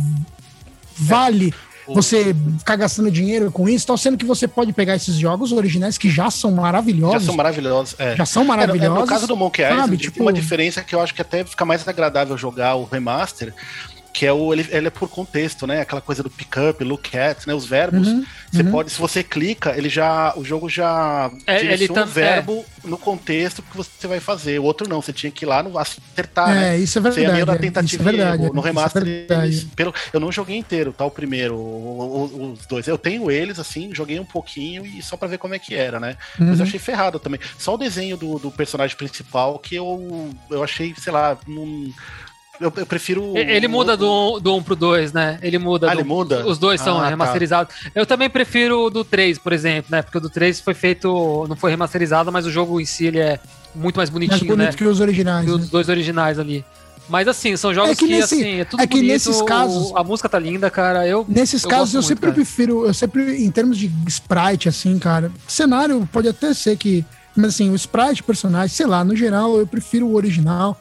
[0.97, 1.55] vale
[1.89, 1.95] é.
[1.95, 3.87] você ficar gastando dinheiro com isso?
[3.87, 7.23] Tal, sendo que você pode pegar esses jogos originais que já são maravilhosos.
[7.23, 8.17] Já são maravilhosos, é.
[8.17, 8.99] Já são maravilhosos.
[8.99, 10.17] É, no caso do Monkey Island, tipo...
[10.17, 13.55] tem uma diferença que eu acho que até fica mais agradável jogar o remaster,
[14.13, 15.81] que é o ele, ele, é por contexto, né?
[15.81, 17.55] Aquela coisa do pick up, look at, né?
[17.55, 18.07] Os verbos.
[18.07, 18.71] Uhum, você uhum.
[18.71, 22.89] pode, se você clica, ele já, o jogo já é, ele tá, um verbo é.
[22.89, 24.59] no contexto que você vai fazer.
[24.59, 26.51] O outro não, você tinha que ir lá no acertar.
[26.51, 26.79] É, né?
[26.79, 27.25] isso é verdade.
[27.25, 28.55] Você é meio da tentativa é verdade, erro.
[28.55, 31.07] No é remaster, eles, pelo, eu não joguei inteiro, tá?
[31.07, 32.87] O primeiro, o, o, os dois.
[32.87, 35.99] Eu tenho eles, assim, joguei um pouquinho e só para ver como é que era,
[35.99, 36.19] né?
[36.39, 36.49] Uhum.
[36.49, 37.41] Mas eu achei ferrado também.
[37.59, 41.91] Só o desenho do, do personagem principal que eu, eu achei, sei lá, num
[42.63, 43.37] eu, eu prefiro.
[43.37, 45.39] Ele muda do, do 1 pro 2, né?
[45.43, 45.91] Ele muda.
[45.91, 46.47] Ah, do, ele muda?
[46.47, 47.09] Os dois são ah, tá.
[47.09, 47.75] remasterizados.
[47.95, 50.03] Eu também prefiro o do 3, por exemplo, né?
[50.03, 51.47] Porque o do 3 foi feito.
[51.49, 53.39] Não foi remasterizado, mas o jogo em si ele é
[53.75, 54.77] muito mais bonitinho, mais bonito né?
[54.77, 55.45] que os originais.
[55.45, 55.57] Que né?
[55.57, 56.65] os dois originais ali.
[57.09, 59.43] Mas assim, são jogos é que, que nesse, assim, é tudo é que bonito, nesses
[59.43, 61.07] casos, a música tá linda, cara.
[61.07, 62.35] Eu Nesses eu casos eu muito, sempre cara.
[62.35, 65.31] prefiro, eu sempre em termos de sprite assim, cara.
[65.47, 67.05] Cenário pode até ser que,
[67.37, 70.81] mas assim, o sprite personagem, sei lá, no geral eu prefiro o original.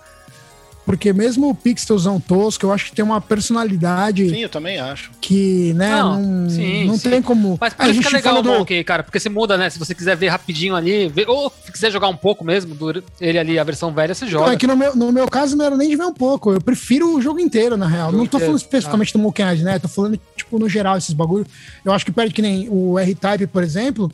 [0.91, 4.29] Porque mesmo o pixelzão tosco, eu acho que tem uma personalidade.
[4.29, 5.09] Sim, eu também acho.
[5.21, 7.09] Que, né, não, não, sim, não sim.
[7.09, 7.57] tem como.
[7.61, 9.69] Mas por a isso que é legal o Monkey, cara, porque você muda, né?
[9.69, 13.01] Se você quiser ver rapidinho ali, ver, ou se quiser jogar um pouco mesmo, do,
[13.21, 14.47] ele ali, a versão velha, você joga.
[14.47, 16.51] Não, é que no meu, no meu caso não era nem de ver um pouco.
[16.51, 18.11] Eu prefiro o jogo inteiro, na real.
[18.11, 19.17] Não tô falando especificamente ah.
[19.17, 19.79] do Monkey Island, né?
[19.79, 21.47] Tô falando, tipo, no geral, esses bagulho.
[21.85, 24.11] Eu acho que perde que nem o R-Type, por exemplo,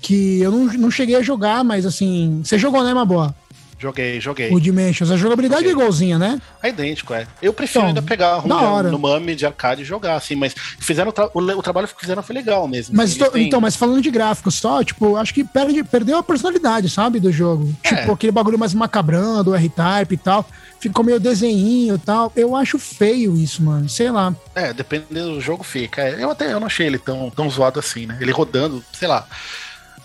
[0.00, 2.42] que eu não, não cheguei a jogar, mas assim.
[2.44, 3.34] Você jogou, né, Maboa?
[3.80, 4.52] Joguei, joguei.
[4.52, 5.10] O Dimensions.
[5.10, 5.72] A jogabilidade joguei.
[5.72, 6.38] é igualzinha, né?
[6.62, 7.26] É idêntico, é.
[7.40, 8.90] Eu prefiro então, ainda pegar hora.
[8.90, 12.34] no MAME de arcade e jogar, assim, mas fizeram o, o, trabalho que fizeram foi
[12.34, 12.94] legal mesmo.
[12.94, 13.46] Mas tô, têm...
[13.46, 17.32] então, mas falando de gráfico só, tipo, acho que perde, perdeu a personalidade, sabe, do
[17.32, 17.74] jogo.
[17.82, 17.94] É.
[17.94, 20.46] Tipo, aquele bagulho mais macabrão, do R-Type e tal.
[20.78, 22.30] Ficou meio desenhinho e tal.
[22.36, 23.88] Eu acho feio isso, mano.
[23.88, 24.34] Sei lá.
[24.54, 26.02] É, dependendo do jogo fica.
[26.02, 28.18] É, eu até eu não achei ele tão, tão zoado assim, né?
[28.20, 29.26] Ele rodando, sei lá.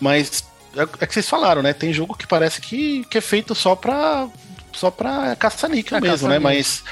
[0.00, 0.44] Mas
[0.76, 1.72] é, é que vocês falaram, né?
[1.72, 4.28] Tem jogo que parece que, que é feito só pra,
[4.72, 6.38] só pra caça-níquel é, mesmo, caça né?
[6.38, 6.84] Mas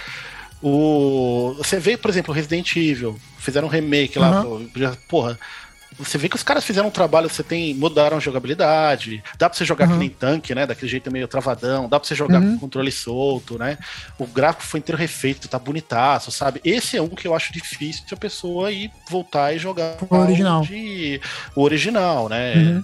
[0.63, 1.55] o.
[1.59, 4.69] Você vê, por exemplo, Resident Evil, fizeram um remake lá, uhum.
[5.09, 5.39] porra.
[5.97, 7.73] Você vê que os caras fizeram um trabalho, você tem.
[7.75, 9.93] mudaram a jogabilidade, dá pra você jogar uhum.
[9.93, 10.67] que nem tanque, né?
[10.67, 12.55] Daquele jeito meio travadão, dá pra você jogar uhum.
[12.55, 13.79] com controle solto, né?
[14.19, 16.61] O gráfico foi inteiro refeito, tá bonitaço, sabe?
[16.65, 20.63] Esse é um que eu acho difícil a pessoa ir voltar e jogar o original.
[20.63, 21.21] De,
[21.55, 22.55] o original, né?
[22.55, 22.83] Uhum.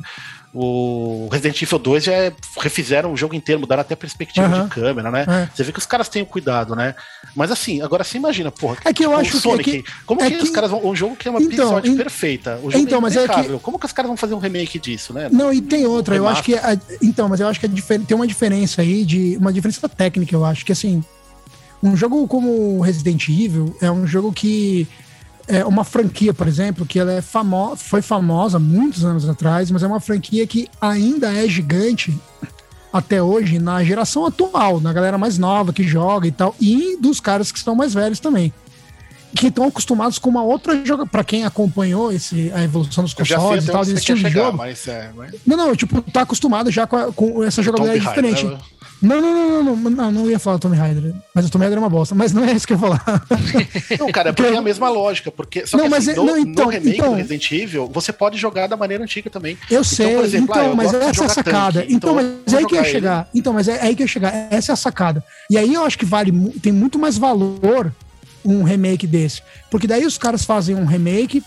[0.52, 4.64] O Resident Evil 2 já é, refizeram o jogo inteiro, mudaram até a perspectiva uhum.
[4.64, 5.24] de câmera, né?
[5.28, 5.48] É.
[5.54, 6.96] Você vê que os caras têm o cuidado, né?
[7.36, 8.78] Mas assim, agora você imagina, porra.
[8.84, 10.84] É que tipo, eu acho Sonic, que, é que, como é que, os caras vão.
[10.84, 11.96] Um jogo que é uma então, in...
[11.96, 12.56] perfeita.
[12.64, 14.80] O jogo então, é mas é que, Como que os caras vão fazer um remake
[14.80, 15.28] disso, né?
[15.30, 16.16] Não, e tem outra.
[16.16, 16.56] eu acho que.
[16.56, 19.36] A, então, mas eu acho que tem uma diferença aí de.
[19.36, 20.66] Uma diferença técnica, eu acho.
[20.66, 21.04] Que assim.
[21.80, 24.86] Um jogo como Resident Evil é um jogo que
[25.50, 29.82] é uma franquia, por exemplo, que ela é famo foi famosa muitos anos atrás, mas
[29.82, 32.16] é uma franquia que ainda é gigante
[32.92, 37.20] até hoje na geração atual, na galera mais nova que joga e tal, e dos
[37.20, 38.52] caras que estão mais velhos também.
[39.34, 43.64] Que estão acostumados com uma outra joga para quem acompanhou esse, a evolução dos consoles
[43.64, 44.58] e tal, desse estilo de jogo.
[44.58, 45.34] Mas é, mas...
[45.46, 48.44] Não, não, tipo, tá acostumado já com, a, com essa jogabilidade diferente.
[48.44, 48.58] Né?
[49.02, 51.14] Não, não, não, não, não, não, ia falar Tomb Raider.
[51.34, 52.14] Mas o Tomb Raider é uma bosta.
[52.14, 53.02] Mas não é isso que eu ia falar.
[53.98, 55.30] Não, cara, é porque é a mesma lógica.
[55.30, 57.50] Porque, só não, que mas assim, é, não, no, então, no remake então, do Resident
[57.50, 59.56] Evil, você pode jogar da maneira antiga também.
[59.70, 61.80] Eu sei, então, exemplo, então ah, mas essa é a sacada.
[61.80, 63.20] Tanque, então, mas é aí que ia chegar.
[63.20, 63.40] Ele.
[63.40, 64.48] Então, mas é aí que ia chegar.
[64.50, 65.24] Essa é a sacada.
[65.48, 67.92] E aí eu acho que vale, tem muito mais valor
[68.44, 69.42] um remake desse.
[69.70, 71.42] Porque daí os caras fazem um remake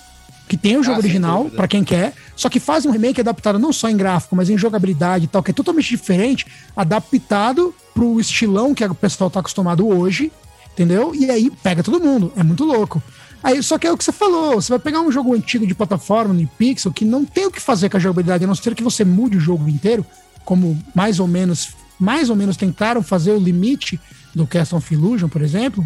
[0.47, 3.57] que tem o jogo ah, original, para quem quer, só que faz um remake adaptado
[3.57, 8.19] não só em gráfico, mas em jogabilidade e tal, que é totalmente diferente, adaptado pro
[8.19, 10.31] estilão que o pessoal tá acostumado hoje,
[10.71, 11.15] entendeu?
[11.15, 13.01] E aí pega todo mundo, é muito louco.
[13.43, 15.75] Aí, só que é o que você falou, você vai pegar um jogo antigo de
[15.75, 18.73] plataforma, de pixel, que não tem o que fazer com a jogabilidade, a não ser
[18.73, 20.05] que você mude o jogo inteiro,
[20.45, 23.99] como mais ou menos, mais ou menos tentaram fazer o limite
[24.33, 25.85] do Castle of Illusion, por exemplo,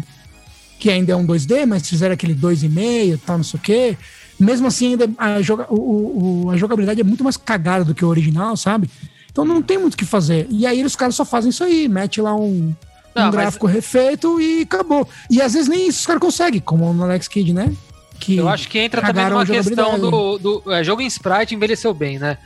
[0.78, 3.96] que ainda é um 2D, mas fizeram aquele 2,5 e tal, não sei o quê.
[4.38, 8.04] Mesmo assim, ainda a, joga, o, o, a jogabilidade é muito mais cagada do que
[8.04, 8.88] o original, sabe?
[9.30, 10.46] Então não tem muito o que fazer.
[10.48, 12.74] E aí os caras só fazem isso aí, mete lá um,
[13.14, 13.74] não, um gráfico mas...
[13.74, 15.08] refeito e acabou.
[15.28, 17.74] E às vezes nem isso os caras conseguem, como no Alex Kidd, né?
[18.20, 21.92] Que eu acho que entra também numa questão do, do é, jogo em sprite envelheceu
[21.94, 22.38] bem, né?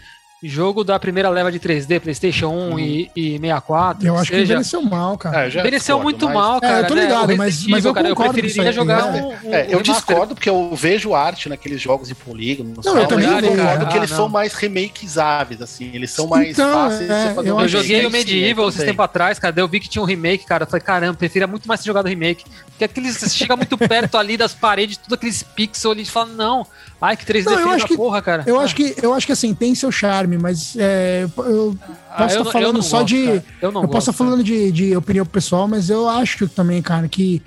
[0.49, 2.79] Jogo da primeira leva de 3D, PlayStation 1 hum.
[2.79, 4.07] e, e 64.
[4.07, 4.37] Eu acho seja...
[4.37, 5.45] que envelheceu mal, cara.
[5.45, 6.35] É, envelheceu discordo, muito mas...
[6.35, 6.79] mal, cara.
[6.79, 7.03] É, eu tô né?
[7.03, 7.35] ligado, né?
[7.37, 10.75] mas, mas eu, cara, eu preferiria jogar um, um, é, Eu um discordo porque eu
[10.75, 12.75] vejo arte naqueles jogos de polígono.
[12.85, 15.91] Não, eu também eu concordo que eles ah, são mais remakesáveis, assim.
[15.95, 18.83] Eles são mais então, fáceis é, de fazer Eu, um eu joguei o Medieval esses
[18.83, 19.53] tempo atrás, cara.
[19.53, 20.65] Daí eu vi que tinha um remake, cara.
[20.65, 22.45] Eu falei, caramba, preferia muito mais ter jogado remake.
[22.67, 23.19] Porque aqueles.
[23.33, 26.67] chega muito perto ali das paredes, tudo aqueles pixels ali, e fala, não.
[27.03, 28.45] Ai, que 3D não, eu acho que, porra, cara.
[28.47, 28.63] Eu, ah.
[28.63, 31.77] acho que, eu acho que assim, tem seu charme, mas é, eu
[32.09, 33.27] ah, posso estar ah, tá falando só gosto, de.
[33.27, 33.45] Cara.
[33.61, 36.81] Eu não eu posso estar tá falando de, de opinião pessoal, mas eu acho também,
[36.81, 37.43] cara, que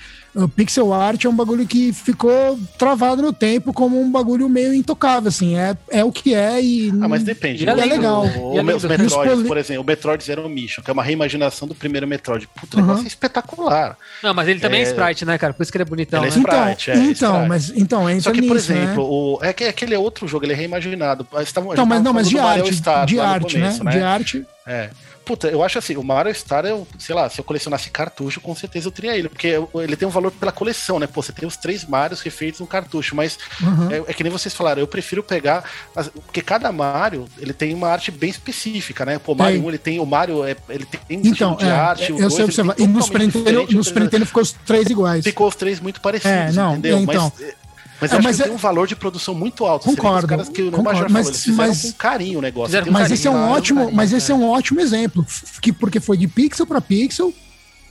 [0.55, 5.29] pixel art é um bagulho que ficou travado no tempo como um bagulho meio intocável,
[5.29, 5.57] assim.
[5.57, 6.89] É, é o que é e.
[7.01, 7.63] Ah, mas depende.
[7.63, 8.25] E é, é legal.
[8.25, 11.73] O, o, o Metroid, por exemplo, o Metroid Zero Mission, que é uma reimaginação do
[11.73, 12.47] primeiro Metroid.
[12.47, 12.85] Puta, o uhum.
[12.85, 13.97] negócio é espetacular.
[14.21, 15.53] Não, mas ele também é, é sprite, né, cara?
[15.53, 16.23] Por isso que ele é bonitão.
[16.23, 16.41] Ele é né?
[16.41, 17.49] sprite, então, é, então, sprite.
[17.49, 18.83] mas então, entra Só que, por nisso, né?
[18.83, 19.09] exemplo, né?
[19.09, 21.27] o, é que aquele é outro jogo, ele é reimaginado.
[21.71, 23.91] Então, mas não, mas de arte, Star, de arte, começo, né?
[23.91, 23.97] né?
[23.97, 24.45] De arte.
[24.67, 24.89] É.
[25.25, 28.53] Puta, eu acho assim, o Mario Star, eu, sei lá, se eu colecionasse cartucho, com
[28.55, 31.07] certeza eu teria ele, porque ele tem um valor pela coleção, né?
[31.07, 33.91] Pô, você tem os três Marios refeitos no cartucho, mas uhum.
[33.91, 35.63] é, é, que nem vocês falaram, eu prefiro pegar.
[35.95, 39.17] As, porque cada Mario, ele tem uma arte bem específica, né?
[39.17, 39.99] Pô, o Mario 1, ele tem.
[39.99, 42.11] O Mario, é, ele tem um então, de é, arte.
[42.11, 42.75] Eu sei observar.
[42.77, 45.23] E no Super Nintendo, no Super Nintendo ficou os três iguais.
[45.23, 46.99] Ficou os três muito parecidos, é, não, entendeu?
[46.99, 47.64] Então, mas
[47.99, 48.45] mas é, acho mas que é...
[48.45, 49.85] tem um valor de produção muito alto.
[49.85, 50.27] Concordo.
[50.27, 52.75] caras que concordo mas, falou, mas, com carinho o negócio.
[52.91, 54.35] Mas carinho, esse é um ótimo, carinho, mas esse é.
[54.35, 55.25] é um ótimo exemplo,
[55.61, 57.33] que porque foi de pixel para pixel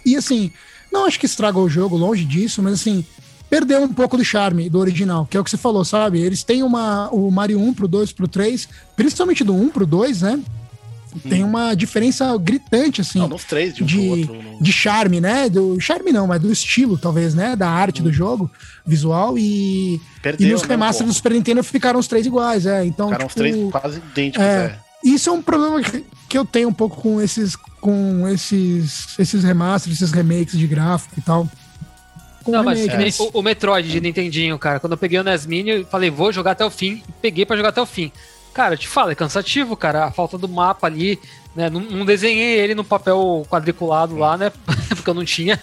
[0.04, 0.52] e assim,
[0.92, 3.04] não acho que estragou o jogo, longe disso, mas assim,
[3.48, 6.20] perdeu um pouco do charme do original, que é o que você falou, sabe?
[6.20, 10.22] Eles têm uma o Mario 1 pro 2 pro 3, principalmente do 1 pro 2,
[10.22, 10.40] né?
[11.20, 13.18] Tem uma diferença gritante, assim.
[13.18, 14.62] Não, nos três, de um de, outro, no...
[14.62, 15.48] de charme, né?
[15.48, 17.54] Do charme não, mas do estilo, talvez, né?
[17.54, 18.04] Da arte hum.
[18.04, 18.50] do jogo,
[18.86, 19.38] visual.
[19.38, 22.84] E, Perdeu, e nos né, remasters do Super Nintendo ficaram os três iguais, é.
[22.84, 24.78] Então, ficaram tipo, os três quase idênticos, é.
[24.80, 24.84] é.
[25.04, 25.82] Isso é um problema
[26.28, 31.14] que eu tenho um pouco com esses, com esses, esses remasters, esses remakes de gráfico
[31.18, 31.48] e tal.
[32.42, 33.22] Com não, mas é.
[33.22, 36.32] o, o, Metroid de Nintendinho, cara, quando eu peguei o NES Mini, eu falei, vou
[36.32, 38.10] jogar até o fim, peguei para jogar até o fim.
[38.54, 40.04] Cara, eu te falo, é cansativo, cara.
[40.04, 41.18] A falta do mapa ali,
[41.56, 41.68] né?
[41.68, 44.52] Não, não desenhei ele no papel quadriculado lá, né?
[44.94, 45.60] Porque eu não tinha.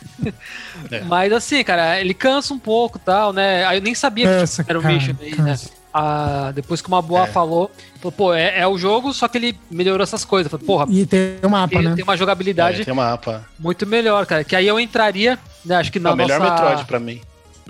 [0.92, 1.00] É.
[1.02, 3.66] Mas assim, cara, ele cansa um pouco tal, né?
[3.66, 5.58] Aí eu nem sabia que era o Mission aí, né?
[5.94, 7.28] Ah, depois que uma boa é.
[7.28, 10.50] falou, falou, pô, é, é, o jogo, só que ele melhorou essas coisas.
[10.50, 11.96] Falei, porra, e tem um mapa, tem, né?
[11.96, 13.46] Tem uma jogabilidade é, tem um mapa.
[13.60, 14.44] muito melhor, cara.
[14.44, 15.76] Que aí eu entraria, né?
[15.76, 17.22] Acho que na é o melhor Metroid pra mim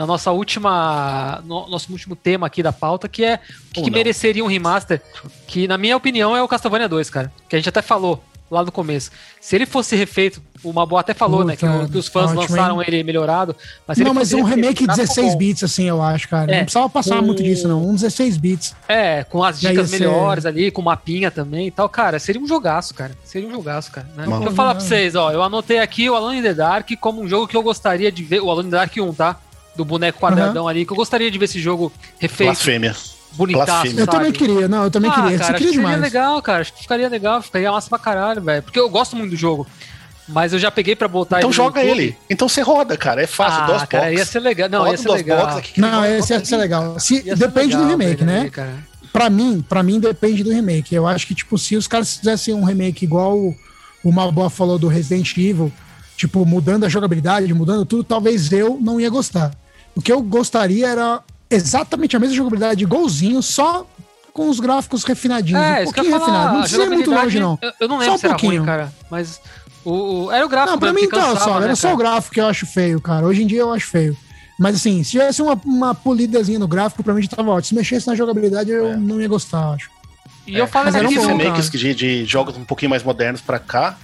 [0.02, 1.44] na nossa última.
[1.46, 5.00] No, nosso último tema aqui da pauta, que é o que, que mereceria um remaster,
[5.46, 7.32] que, na minha opinião, é o Castlevania 2, cara.
[7.48, 9.12] Que a gente até falou lá no começo.
[9.40, 11.56] Se ele fosse refeito, o Mabu até falou, Puta, né?
[11.56, 13.56] Que, que os fãs lançaram ele melhorado.
[13.88, 16.52] Mas não, mas um remake 16 bits, assim, eu acho, cara.
[16.52, 17.26] É, não precisava passar com...
[17.26, 17.88] muito disso, não.
[17.88, 18.76] Um 16 bits.
[18.90, 20.50] É, com as dicas melhores ser...
[20.50, 21.88] ali, com mapinha também e tal.
[21.88, 23.16] Cara, seria um jogaço, cara.
[23.24, 24.08] Seria um jogaço, cara.
[24.16, 24.26] Né?
[24.26, 25.32] Vou falar pra vocês, ó.
[25.32, 28.24] Eu anotei aqui o Alone in the Dark como um jogo que eu gostaria de
[28.24, 28.42] ver.
[28.42, 29.38] O Alone in the Dark 1, tá?
[29.76, 30.70] Do boneco quadradão uhum.
[30.70, 32.50] ali, que eu gostaria de ver esse jogo refeito.
[32.50, 32.96] Blasfêmia.
[33.34, 35.40] Bonitaço, Eu também queria, não, eu também ah, queria.
[35.40, 36.02] Cara, queria demais.
[36.02, 36.62] legal, cara.
[36.62, 38.62] Acho que ficaria legal, ficaria massa pra caralho, velho.
[38.62, 39.66] Porque eu gosto muito do jogo.
[40.28, 41.56] Mas eu já peguei pra botar então ele.
[41.56, 42.18] Então joga ele.
[42.30, 43.22] Então você roda, cara.
[43.22, 44.18] É fácil, ah, duas cara, box.
[44.18, 44.70] ia ser legal.
[44.70, 45.58] Não, roda ia ser legal.
[45.58, 47.00] Aqui, não, esse ia ser legal.
[47.00, 48.50] Se, depende legal, do remake, né?
[48.50, 48.92] Cara.
[49.14, 50.94] Pra mim, pra mim depende do remake.
[50.94, 53.56] Eu acho que, tipo, se os caras fizessem um remake igual o,
[54.04, 55.72] o Malboa falou do Resident Evil,
[56.16, 59.52] tipo, mudando a jogabilidade, mudando tudo, talvez eu não ia gostar.
[59.96, 63.86] O que eu gostaria era exatamente a mesma jogabilidade, igualzinho, só
[64.34, 65.62] com os gráficos refinadinhos.
[65.62, 66.54] É, um pouquinho refinado.
[66.54, 67.60] Não precisa ir muito longe, não.
[67.62, 68.58] Eu, eu não lembro só um pouquinho.
[68.58, 68.94] Ruim, cara.
[69.10, 69.42] Mas
[69.84, 70.72] O, o, era o gráfico.
[70.72, 73.26] Não, pra mim então, só, né, era só o gráfico que eu acho feio, cara.
[73.26, 74.16] Hoje em dia eu acho feio.
[74.60, 77.70] Mas assim, se tivesse uma, uma polidazinha no gráfico, pra mim já tava ótimo.
[77.70, 78.96] Se mexesse na jogabilidade, eu é.
[78.96, 79.90] não ia gostar, acho.
[80.46, 83.98] E é, eu falo assim, remakes de, de jogos um pouquinho mais modernos pra cá,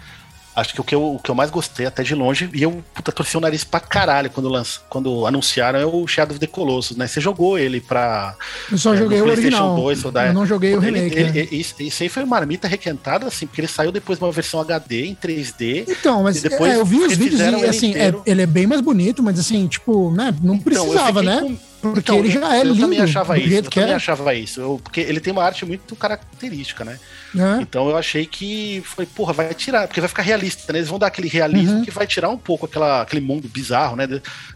[0.57, 2.83] Acho que o que, eu, o que eu mais gostei, até de longe, e eu
[2.91, 6.47] puta, torci o nariz pra caralho quando, lança, quando anunciaram, é o Shadow of the
[6.47, 7.05] Colossus, né?
[7.05, 8.35] Você jogou ele pra.
[8.71, 9.75] Eu só é, joguei o original.
[9.75, 11.15] 2, da, eu não joguei o remake.
[11.15, 14.25] Ele, ele, ele, isso aí foi uma marmita requentada, assim, porque ele saiu depois de
[14.25, 15.85] uma versão HD em 3D.
[15.87, 18.81] Então, mas depois é, eu vi os vídeos e, assim, é, ele é bem mais
[18.81, 20.33] bonito, mas assim, tipo, né?
[20.41, 21.41] Não então, precisava, então, né?
[21.41, 22.81] Com porque então, ele já é eu lindo.
[22.81, 23.95] Também achava isso, eu também é.
[23.95, 24.61] achava isso.
[24.61, 26.99] Eu, porque ele tem uma arte muito característica, né?
[27.35, 27.61] É.
[27.61, 30.79] Então eu achei que foi, porra, vai tirar, porque vai ficar realista, né?
[30.79, 31.85] Eles vão dar aquele realismo uhum.
[31.85, 34.07] que vai tirar um pouco aquela, aquele mundo bizarro, né?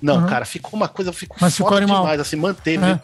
[0.02, 0.28] Não, uhum.
[0.28, 2.02] cara, ficou uma coisa, ficou Mas ficou animal.
[2.02, 2.84] demais, assim, manteve.
[2.84, 3.00] É.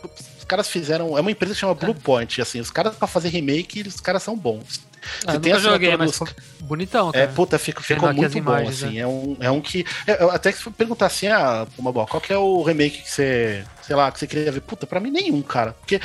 [0.48, 1.18] Os caras fizeram.
[1.18, 4.24] É uma empresa que chama Blue Point, assim, os caras pra fazer remake, os caras
[4.24, 4.80] são bons.
[5.26, 6.34] Ah, Você tem a joguei, mas dos...
[6.62, 7.26] bonitão, cara.
[7.26, 8.92] É, puta, ficou, ficou muito bom, assim.
[8.92, 9.00] Né?
[9.00, 9.86] É, um, é um que.
[10.08, 13.12] É, até que se perguntar assim, ah, uma boa, qual que é o remake que
[13.12, 13.66] você.
[13.82, 14.62] Sei lá, que você queria ver?
[14.62, 15.74] Puta, pra mim nenhum, cara.
[15.82, 16.00] Porque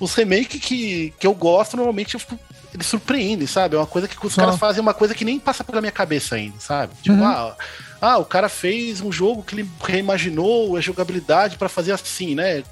[0.00, 2.38] os remakes que, que eu gosto, normalmente eu fico
[2.72, 3.74] eles surpreendem, sabe?
[3.74, 4.42] É uma coisa que os Só.
[4.42, 6.94] caras fazem uma coisa que nem passa pela minha cabeça ainda, sabe?
[7.02, 7.24] Tipo, uhum.
[7.24, 7.56] ah,
[8.00, 12.62] ah, o cara fez um jogo que ele reimaginou a jogabilidade para fazer assim, né?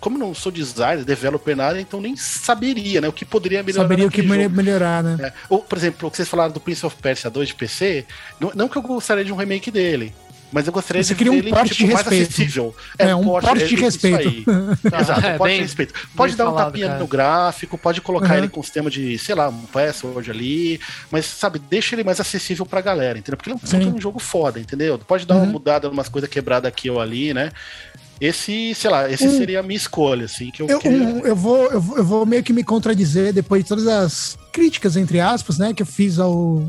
[0.00, 3.08] Como não sou designer, developer nada, então nem saberia, né?
[3.08, 3.84] O que poderia melhorar.
[3.84, 4.50] Saberia o que jogo.
[4.50, 5.16] melhorar, né?
[5.20, 5.32] É.
[5.48, 8.06] Ou, por exemplo, o que vocês falaram do Prince of Persia 2 de PC,
[8.40, 10.14] não, não que eu gostaria de um remake dele.
[10.50, 12.30] Mas eu gostaria Você de ver um ele porte tipo, de mais respeito.
[12.30, 12.76] acessível.
[12.98, 14.50] É, é um porte, porte de respeito.
[15.00, 15.94] Exato, é, porte bem, de respeito.
[16.16, 16.98] Pode dar um falado, tapinha cara.
[16.98, 18.38] no gráfico, pode colocar uhum.
[18.38, 20.80] ele com um sistema de, sei lá, um password ali,
[21.10, 23.36] mas, sabe, deixa ele mais acessível pra galera, entendeu?
[23.36, 24.98] Porque ele é um, um jogo foda, entendeu?
[24.98, 25.42] Pode dar uhum.
[25.42, 27.50] uma mudada, umas coisas quebradas aqui ou ali, né?
[28.20, 30.98] Esse, sei lá, esse um, seria a minha escolha, assim, que eu, eu, queria...
[30.98, 34.36] um, eu, vou, eu, vou, eu vou meio que me contradizer depois de todas as
[34.52, 36.68] críticas, entre aspas, né, que eu fiz ao,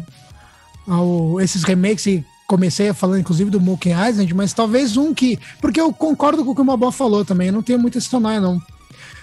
[0.88, 5.40] ao esses remakes e comecei a falar, inclusive, do Monkey Island, mas talvez um que.
[5.62, 8.10] Porque eu concordo com o que o Mabó falou também, eu não tenho muito esse
[8.10, 8.62] tamanho, não.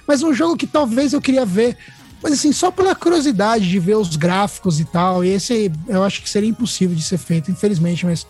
[0.06, 1.76] Mas um jogo que talvez eu queria ver.
[2.22, 5.24] Mas assim, só pela curiosidade de ver os gráficos e tal.
[5.24, 8.24] E esse eu acho que seria impossível de ser feito, infelizmente, mas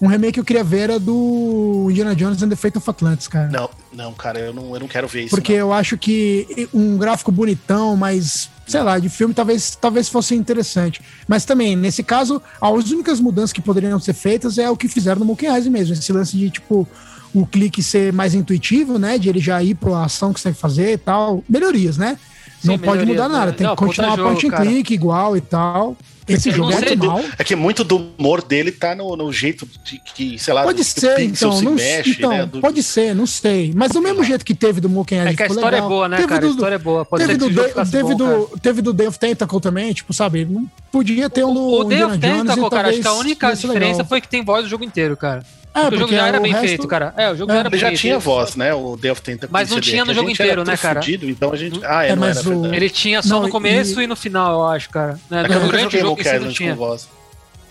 [0.00, 3.26] um remake que eu queria ver era do Indiana Jones and the Fate of Atlantis,
[3.26, 3.48] cara.
[3.48, 5.30] Não, não, cara, eu não, eu não quero ver isso.
[5.30, 5.60] Porque não.
[5.60, 11.00] eu acho que um gráfico bonitão, mas, sei lá, de filme talvez, talvez fosse interessante.
[11.26, 15.18] Mas também, nesse caso, as únicas mudanças que poderiam ser feitas é o que fizeram
[15.18, 15.94] no Monkey Island mesmo.
[15.94, 16.86] Esse lance de, tipo,
[17.34, 19.18] o clique ser mais intuitivo, né?
[19.18, 21.42] De ele já ir pra ação que você tem que fazer e tal.
[21.48, 22.18] Melhorias, né?
[22.60, 23.52] Sim, não pode mudar nada, né?
[23.52, 25.96] tem não, que continuar jogo, point and click igual e tal.
[26.28, 27.24] Esse jogo é animal.
[27.38, 30.84] É que muito do humor dele tá no, no jeito de que, sei lá, pode
[30.84, 32.44] ser, então, se não, mexe, então, né?
[32.44, 32.60] Do...
[32.60, 33.72] Pode ser, não sei.
[33.74, 35.86] Mas do mesmo jeito que teve do Moken É que a história é legal.
[35.86, 36.40] é boa, né, teve cara?
[36.40, 37.04] Do, a história é boa.
[37.04, 37.50] Pode teve, do,
[37.90, 40.44] teve, do, teve do Day of Tentacle também, tipo, sabe?
[40.44, 43.52] Não podia ter um do O, o Day of Tentacle, cara, acho que a única
[43.54, 44.06] diferença legal.
[44.06, 45.42] foi que tem voz do jogo inteiro, cara.
[45.74, 46.66] É, porque o jogo já era bem resto...
[46.66, 47.14] feito, cara.
[47.16, 47.54] É, o jogo é.
[47.54, 48.00] já era bem já feito.
[48.00, 48.74] tinha voz, né?
[48.74, 49.48] O Day of Tentacle.
[49.52, 51.00] Mas não tinha no jogo inteiro, né, cara?
[51.00, 51.80] Fudido, então a gente...
[51.84, 52.66] Ah, é, é mas o...
[52.66, 54.06] Ele tinha só no começo e...
[54.06, 55.18] no final, eu acho, cara.
[55.30, 55.44] Né?
[55.44, 56.74] É durante o jogo não tinha.
[56.74, 57.08] voz.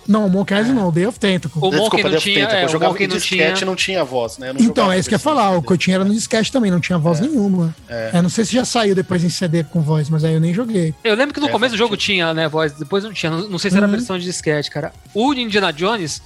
[0.08, 1.62] Não, o Monkey Island não, o Day of Tentacle.
[1.62, 4.54] O Monkey não tinha, é, eu jogava no disquete não tinha voz, né?
[4.58, 6.72] Então, é isso que eu ia falar, o que eu tinha era no disquete também,
[6.72, 7.76] não tinha voz nenhuma.
[7.89, 8.22] É.
[8.22, 10.93] não sei se já saiu depois em CD com voz, mas aí eu nem joguei.
[11.04, 13.70] Eu lembro que no começo do jogo tinha, né, voz, depois não tinha, não, sei
[13.70, 13.95] se era a uhum.
[13.95, 14.93] versão de disquete, cara.
[15.14, 16.22] O Indiana Jones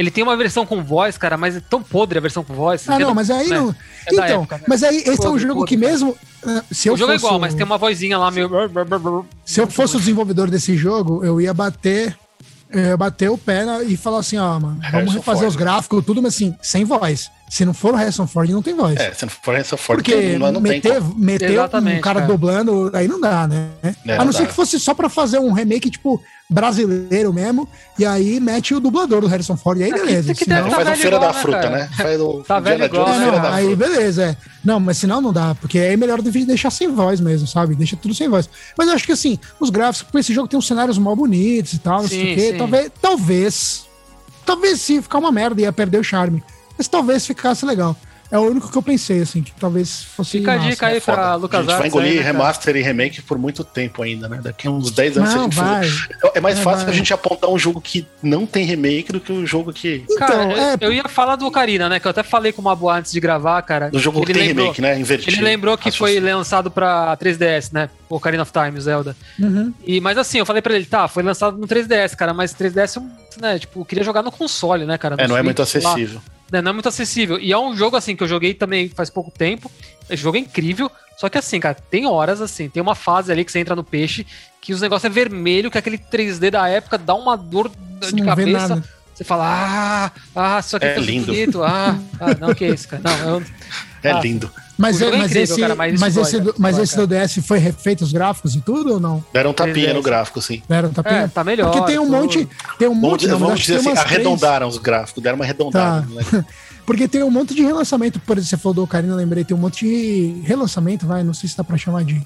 [0.00, 2.88] ele tem uma versão com voz, cara, mas é tão podre a versão com voz.
[2.88, 3.58] Ah, não, mas aí né?
[3.58, 3.70] não.
[4.06, 4.64] É então, época, né?
[4.66, 6.16] mas aí esse podre, é um jogo podre, que mesmo.
[6.42, 8.50] Uh, se o eu jogo é igual, mas tem uma vozinha lá meio.
[9.44, 12.16] Se eu fosse o desenvolvedor desse jogo, eu ia bater.
[12.72, 15.48] Eu ia bater o pé e falar assim, ó, mano, vamos refazer Ford.
[15.48, 17.28] os gráficos, tudo, mas assim, sem voz.
[17.50, 18.96] Se não for o Harrison Ford, não tem voz.
[18.96, 22.00] É, se não for o Harrison Ford, Porque não, não meter, tem meter um cara,
[22.00, 23.70] cara, dublando, aí não dá, né?
[24.06, 28.04] É, a não, ser que fosse só pra fazer um remake, tipo, brasileiro mesmo, e
[28.04, 30.34] aí mete o dublador do Harrison Ford, e aí beleza.
[30.34, 30.68] Que, que senão...
[30.68, 31.88] faz a Feira igual, da né, Fruta, né?
[31.96, 34.36] Faz o tá velho igual, é, não, Aí beleza, é.
[34.64, 37.76] Não, mas senão não dá, porque aí é melhor deixar sem voz mesmo, sabe?
[37.76, 38.50] Deixa tudo sem voz.
[38.76, 41.74] Mas eu acho que assim, os gráficos, porque esse jogo tem uns cenários mal bonitos
[41.74, 43.86] e tal, sim, não sei o quê, talvez, talvez,
[44.44, 46.42] talvez sim, ficar uma merda, ia perder o charme.
[46.76, 47.96] Mas talvez ficasse legal.
[48.30, 50.38] É o único que eu pensei, assim, que talvez fosse.
[50.38, 53.22] Fica a dica aí pra Lucas A gente vai engolir aí, né, remaster e remake
[53.22, 54.40] por muito tempo ainda, né?
[54.40, 55.88] Daqui a uns 10 anos não, a gente vai.
[55.88, 56.32] For...
[56.34, 56.94] É mais é, fácil vai.
[56.94, 60.04] a gente apontar um jogo que não tem remake do que um jogo que.
[60.08, 60.76] Então, cara, é...
[60.80, 61.98] eu ia falar do Ocarina, né?
[61.98, 63.90] Que eu até falei com uma boa antes de gravar, cara.
[63.90, 64.98] Do jogo que tem lembrou, remake, né?
[64.98, 65.36] Invertido.
[65.36, 67.90] Ele lembrou que foi lançado pra 3DS, né?
[68.08, 69.16] Ocarina of Time, o Zelda.
[69.40, 69.74] Uhum.
[69.84, 73.02] E, mas assim, eu falei pra ele, tá, foi lançado no 3DS, cara, mas 3DS,
[73.40, 73.58] né?
[73.58, 75.16] Tipo, eu queria jogar no console, né, cara?
[75.16, 76.20] No é, não Switch, é muito acessível.
[76.24, 77.38] Lá né, não é muito acessível.
[77.38, 79.70] E é um jogo, assim, que eu joguei também faz pouco tempo.
[80.08, 80.90] Esse jogo é incrível.
[81.16, 83.84] Só que, assim, cara, tem horas, assim, tem uma fase ali que você entra no
[83.84, 84.26] peixe
[84.60, 87.70] que os negócios é vermelho, que aquele 3D da época dá uma dor
[88.00, 88.82] você de cabeça,
[89.14, 91.26] você fala, ah, ah, isso aqui é, é lindo.
[91.26, 93.02] bonito, ah, ah, não, que é isso, cara.
[93.02, 93.42] Não, eu,
[94.02, 94.50] é ah, lindo.
[94.80, 98.02] Mas, é, mas, esse, cara, mas, mas, esse, do, mas esse do DS foi refeito
[98.02, 99.22] os gráficos e tudo ou não?
[99.30, 100.62] Deram um tapinha no gráfico, sim.
[100.66, 101.20] Deram um tapinha?
[101.20, 101.70] É, tá melhor.
[101.70, 102.16] Porque tem um tudo.
[102.16, 102.48] monte.
[102.78, 104.78] Tem um monte vamos, vamos dizer assim, arredondaram três.
[104.78, 106.06] os gráficos, deram uma arredondada.
[106.06, 106.38] Tá.
[106.38, 106.44] Né?
[106.86, 109.60] Porque tem um monte de relançamento, por exemplo, você falou do Ocarina, lembrei, tem um
[109.60, 112.20] monte de relançamento, vai, não sei se dá pra chamar de.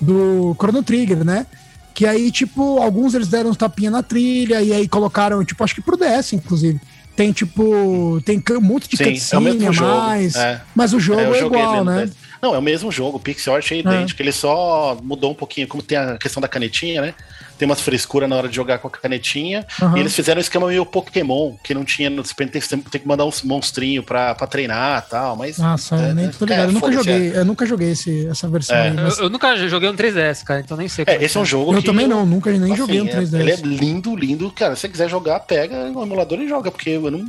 [0.00, 1.46] Do Chrono Trigger, né?
[1.94, 5.76] Que aí, tipo, alguns eles deram um tapinha na trilha e aí colocaram, tipo, acho
[5.76, 6.80] que pro DS, inclusive.
[7.16, 10.36] Tem, tipo, tem um monte de cutscene é a mais.
[10.36, 10.60] É.
[10.74, 12.10] Mas o jogo é, o é jogo igual, né?
[12.40, 13.16] Não, é o mesmo jogo.
[13.16, 14.20] O pixel art é idêntico.
[14.20, 14.24] É.
[14.24, 17.14] Ele só mudou um pouquinho, como tem a questão da canetinha, né?
[17.58, 19.66] tem umas frescuras na hora de jogar com a canetinha.
[19.80, 19.96] Uhum.
[19.96, 23.08] E eles fizeram um esquema meio Pokémon, que não tinha no Super Nintendo, tem que
[23.08, 25.58] mandar uns monstrinhos pra, pra treinar e tal, mas...
[25.58, 27.38] Nossa, é, eu nem tô ligado, é, eu nunca joguei, é.
[27.38, 28.88] eu nunca joguei esse, essa versão é.
[28.88, 28.92] aí.
[28.92, 29.18] Mas...
[29.18, 31.04] Eu, eu, nunca joguei um 3DS, cara, então nem sei.
[31.08, 33.40] É, esse é um jogo Eu que, também não, nunca nem assim, joguei um 3DS.
[33.40, 36.90] Ele é lindo, lindo, cara, se você quiser jogar, pega no emulador e joga, porque
[36.90, 37.24] eu não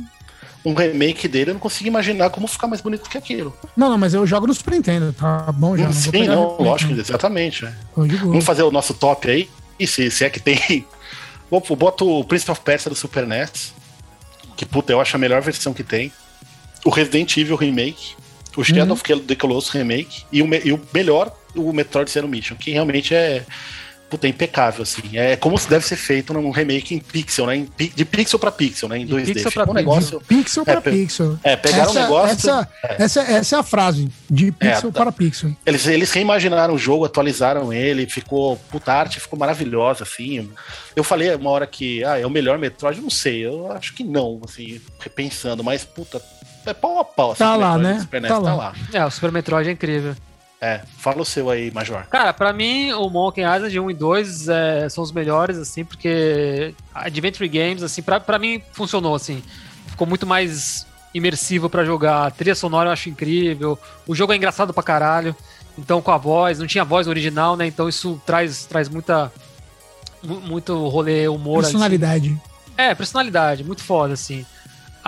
[0.64, 3.56] um remake dele, eu não consigo imaginar como ficar mais bonito que aquilo.
[3.76, 5.90] Não, não, mas eu jogo no Super Nintendo, tá bom já.
[5.92, 7.64] Sim, não, lógico, exatamente.
[7.64, 7.72] É.
[7.94, 9.48] Vamos fazer o nosso top aí.
[9.78, 10.84] E se, se é que tem
[11.50, 13.72] Bom, boto o Prince of Persia do Super NES,
[14.56, 16.12] que puta, eu acho a melhor versão que tem.
[16.84, 18.14] O Resident Evil Remake,
[18.56, 18.92] o Shadow uhum.
[18.92, 23.14] of the Colossus Remake e o, e o melhor, o Metroid Zero Mission, que realmente
[23.14, 23.46] é
[24.08, 25.16] puta, é impecável, assim.
[25.16, 27.56] É como se deve ser feito num remake em pixel, né?
[27.56, 28.98] Em, de pixel pra pixel, né?
[28.98, 29.34] Em 2D.
[29.34, 30.20] Pixel pra um negócio.
[30.20, 31.38] Pixel pra é, pixel.
[31.42, 32.32] É, pegaram essa, um negócio.
[32.32, 33.02] Essa, é.
[33.02, 34.08] essa, essa é a frase.
[34.30, 35.52] De é, pixel é, para pixel.
[35.64, 38.56] Eles, eles reimaginaram o jogo, atualizaram ele, ficou.
[38.70, 40.50] Puta, a arte ficou maravilhosa, assim.
[40.96, 43.46] Eu falei uma hora que ah, é o melhor Metroid, não sei.
[43.46, 46.20] Eu acho que não, assim, repensando, mas, puta,
[46.66, 47.32] é pau a pau.
[47.32, 48.00] Assim, tá lá, né?
[48.00, 48.74] Super tá, tá lá.
[48.92, 50.14] É, o Super Metroid é incrível.
[50.60, 52.04] É, fala o seu aí, Major.
[52.08, 56.74] Cara, pra mim, o Monkey Island 1 e 2 é, são os melhores, assim, porque
[56.92, 59.42] Adventure Games, assim, pra, pra mim funcionou, assim.
[59.86, 62.26] Ficou muito mais imersivo para jogar.
[62.26, 63.78] A trilha sonora eu acho incrível.
[64.06, 65.34] O jogo é engraçado pra caralho.
[65.78, 67.66] Então, com a voz, não tinha voz original, né?
[67.66, 69.32] Então isso traz, traz muita.
[70.22, 71.62] Muito rolê, humor.
[71.62, 72.30] Personalidade.
[72.30, 72.40] Assim.
[72.76, 74.44] É, personalidade, muito foda, assim.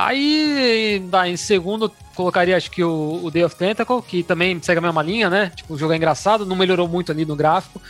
[0.07, 4.83] Aí, em segundo, colocaria acho que o, o Day of Tentacle, que também segue a
[4.83, 5.53] mesma linha, né?
[5.55, 7.83] Tipo, o jogo é engraçado, não melhorou muito ali no gráfico,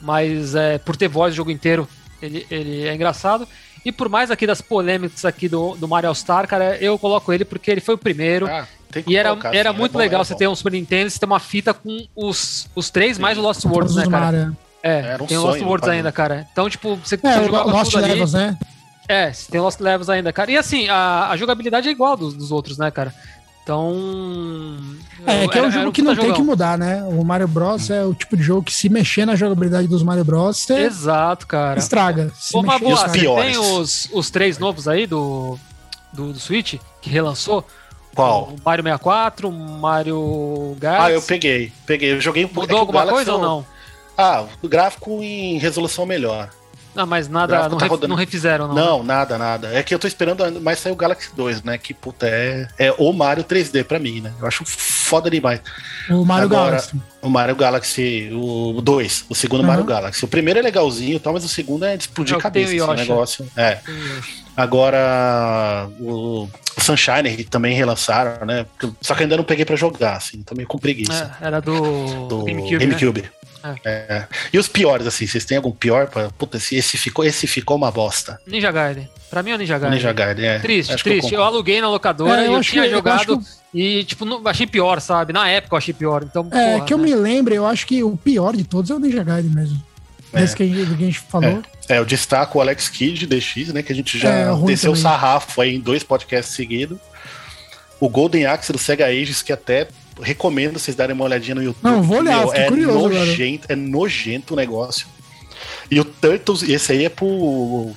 [0.00, 1.86] mas é, por ter voz o jogo inteiro,
[2.22, 3.46] ele, ele é engraçado.
[3.84, 7.32] E por mais aqui das polêmicas aqui do, do Mario All Star, cara, eu coloco
[7.32, 8.46] ele porque ele foi o primeiro.
[8.46, 8.66] Ah,
[9.06, 11.10] e era, colocar, era sim, muito é bom, legal é você ter um Super Nintendo,
[11.10, 13.22] você ter uma fita com os, os três sim.
[13.22, 14.56] mais o Lost Worlds, né, cara?
[14.82, 16.46] É, um tem o Lost Worlds ainda, cara.
[16.50, 18.46] Então, tipo, você é, jogar Lost Levels, ali.
[18.46, 18.58] né?
[19.08, 20.50] É, tem Lost Levels ainda, cara.
[20.50, 23.14] E assim, a, a jogabilidade é igual dos, dos outros, né, cara?
[23.68, 24.78] Então.
[25.26, 27.02] É, é que é um jogo que não tem que mudar, né?
[27.02, 27.90] O Mario Bros.
[27.90, 30.56] é o tipo de jogo que, se mexer na jogabilidade dos Mario Bros.
[30.56, 31.78] Você Exato, cara.
[31.78, 32.32] Estraga.
[32.34, 35.58] Se Ô, mexer, boa, você tem os, os três novos aí do,
[36.14, 37.62] do, do Switch que relançou?
[38.14, 38.44] Qual?
[38.44, 41.06] O Mario 64, Mario Galaxy.
[41.06, 41.72] Ah, eu peguei.
[41.84, 42.12] Peguei.
[42.12, 42.62] Eu joguei um pouco.
[42.62, 43.66] Mudou é alguma coisa ou não?
[44.16, 46.50] Ah, o gráfico em resolução melhor.
[46.94, 48.74] Não, mas nada, não, tá ref, não, refizeram, não.
[48.74, 49.68] Não, nada, nada.
[49.72, 51.78] É que eu tô esperando mais sair o Galaxy 2, né?
[51.78, 54.32] Que, puta, é, é o Mario 3D pra mim, né?
[54.40, 55.60] Eu acho foda demais.
[56.10, 56.96] O Mario Agora, Galaxy.
[57.20, 59.66] O Mario Galaxy, o 2, o segundo uhum.
[59.66, 60.24] Mario Galaxy.
[60.24, 63.46] O primeiro é legalzinho, tal, mas o segundo é de explodir é cabeça, esse negócio.
[63.56, 63.78] É.
[64.56, 66.48] Agora, o
[66.78, 68.66] Sunshine também relançaram, né?
[69.00, 71.36] Só que ainda não peguei pra jogar, assim, tô meio com preguiça.
[71.40, 72.78] É, era do, do GameCube.
[72.78, 73.22] GameCube.
[73.22, 73.28] Né?
[73.62, 73.90] É.
[73.90, 74.26] é.
[74.52, 76.08] E os piores, assim, vocês têm algum pior?
[76.08, 76.30] Pra...
[76.30, 78.40] Puta, esse, esse, ficou, esse ficou uma bosta.
[78.46, 79.08] Ninja Gaiden.
[79.30, 79.98] Pra mim é o Ninja Gaiden.
[79.98, 80.58] Ninja Gaiden, é.
[80.58, 81.34] Triste, acho triste.
[81.34, 83.42] Eu, eu, aluguei na locadora é, eu e eu tinha que, jogado eu
[83.74, 85.32] e, tipo, não, achei pior, sabe?
[85.32, 86.22] Na época eu achei pior.
[86.22, 87.04] Então, é, porra, que eu né?
[87.04, 89.82] me lembro, eu acho que o pior de todos é o Ninja Gaiden mesmo.
[90.32, 90.42] É.
[90.42, 91.62] Esse que a gente, que a gente falou.
[91.88, 91.94] É.
[91.94, 93.82] é, eu destaco o Alex Kidd DX, né?
[93.82, 96.98] Que a gente já é, desceu o sarrafo aí em dois podcasts seguidos.
[98.00, 99.88] O Golden Axe do Sega Ages, que até
[100.20, 101.82] recomendo vocês darem uma olhadinha no YouTube.
[101.82, 103.72] Não, vou olhar, meu, é curioso nojento, agora.
[103.72, 105.06] É nojento o negócio.
[105.90, 107.92] E o Turtles, esse aí é pro.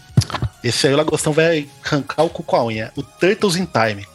[0.63, 2.91] Esse aí o Lagostão vai arrancar o cu com a unha.
[2.95, 4.05] O Turtles in Time.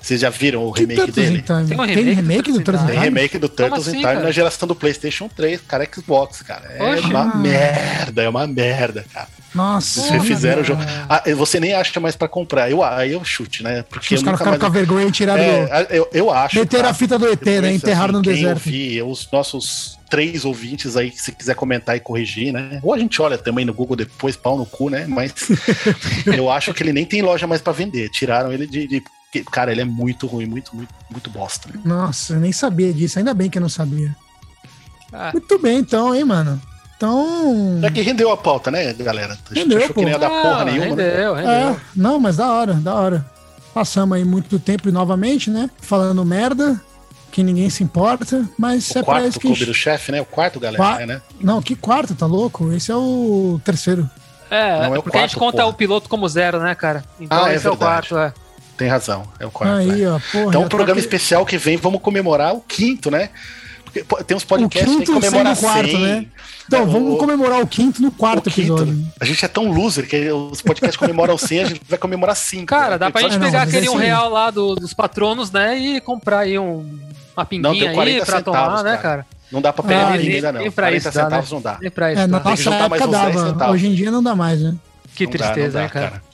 [0.00, 1.42] Vocês já viram o que remake dele?
[1.42, 2.92] Tem, um remake, Tem remake do Turtles in Time?
[2.92, 4.20] Tem remake do Turtles assim, in Time cara?
[4.20, 6.70] na geração do PlayStation 3, cara, Xbox, cara.
[6.70, 9.28] É Oxe, uma merda, é uma merda, cara.
[9.54, 10.02] Nossa.
[10.02, 10.80] Vocês fizeram o jogo.
[11.08, 12.70] Ah, você nem acha mais pra comprar.
[12.70, 13.82] Eu, aí eu chute, né?
[13.82, 14.60] Porque os caras ficaram mais...
[14.60, 15.42] com a vergonha e tiraram.
[15.42, 16.58] É, eu, eu acho.
[16.58, 16.90] Meteram tá?
[16.90, 17.72] a fita do ET, né?
[17.72, 18.60] Enterraram assim, no deserto.
[18.60, 22.80] Vi, os nossos três ouvintes aí, que se quiser comentar e corrigir, né?
[22.82, 25.06] Ou a gente olha também no Google depois, pau no cu, né?
[25.06, 25.32] Mas
[26.26, 28.08] eu acho que ele nem tem loja mais para vender.
[28.10, 29.02] Tiraram ele de, de,
[29.50, 31.68] Cara, ele é muito ruim, muito, muito, muito bosta.
[31.84, 33.18] Nossa, eu nem sabia disso.
[33.18, 34.16] Ainda bem que eu não sabia.
[35.12, 35.30] Ah.
[35.32, 36.60] Muito bem, então, hein, mano.
[36.96, 37.80] Então.
[37.82, 39.38] É que rendeu a pauta, né, galera?
[39.50, 40.00] A gente rendeu, achou pô.
[40.00, 40.96] que nem ia dar porra ah, nenhuma.
[40.96, 41.10] Né?
[41.10, 41.40] Rendeu, né?
[41.42, 41.70] rendeu.
[41.70, 43.26] É, não, mas da hora, da hora.
[43.72, 45.70] Passamos aí muito tempo novamente, né?
[45.80, 46.80] Falando merda,
[47.30, 49.66] que ninguém se importa, mas o é quarto pra clube que...
[49.66, 50.20] do chefe, né?
[50.20, 51.06] O quarto, galera, Qua...
[51.06, 51.22] né?
[51.40, 52.72] Não, que quarto, tá louco?
[52.72, 54.10] Esse é o terceiro.
[54.50, 55.68] É, não, é, é porque quarto, a gente conta porra.
[55.68, 57.04] o piloto como zero, né, cara?
[57.20, 58.32] Então ah, é esse é, é o quarto, é.
[58.78, 59.76] Tem razão, é o quarto.
[59.76, 60.08] Aí, é.
[60.08, 63.28] ó, porra, então, um programa especial que vem, vamos comemorar o quinto, né?
[63.84, 66.26] Porque tem uns podcasts que comemoram quarto, 100, né?
[66.68, 69.04] Então, vamos o, comemorar o quinto no quarto quinto, episódio.
[69.18, 72.66] A gente é tão loser que os podcasts comemoram 100, a gente vai comemorar 5.
[72.66, 72.98] Cara, né?
[72.98, 75.76] dá pra gente é, pegar não, aquele um real lá do, dos patronos, né?
[75.76, 77.00] E comprar aí um,
[77.36, 79.26] uma pinguinha não, aí pra centavos, tomar, né, cara?
[79.50, 80.60] Não dá pra pegar ah, ainda, não.
[80.60, 81.46] Nem pra 40 isso centavos dá, né?
[81.50, 81.78] não dá.
[81.80, 83.70] Nem pra isso, é, na nossa época dava.
[83.70, 84.76] Hoje em dia não dá mais, né?
[85.16, 86.10] Que não tristeza, dá, né, cara?
[86.10, 86.27] cara.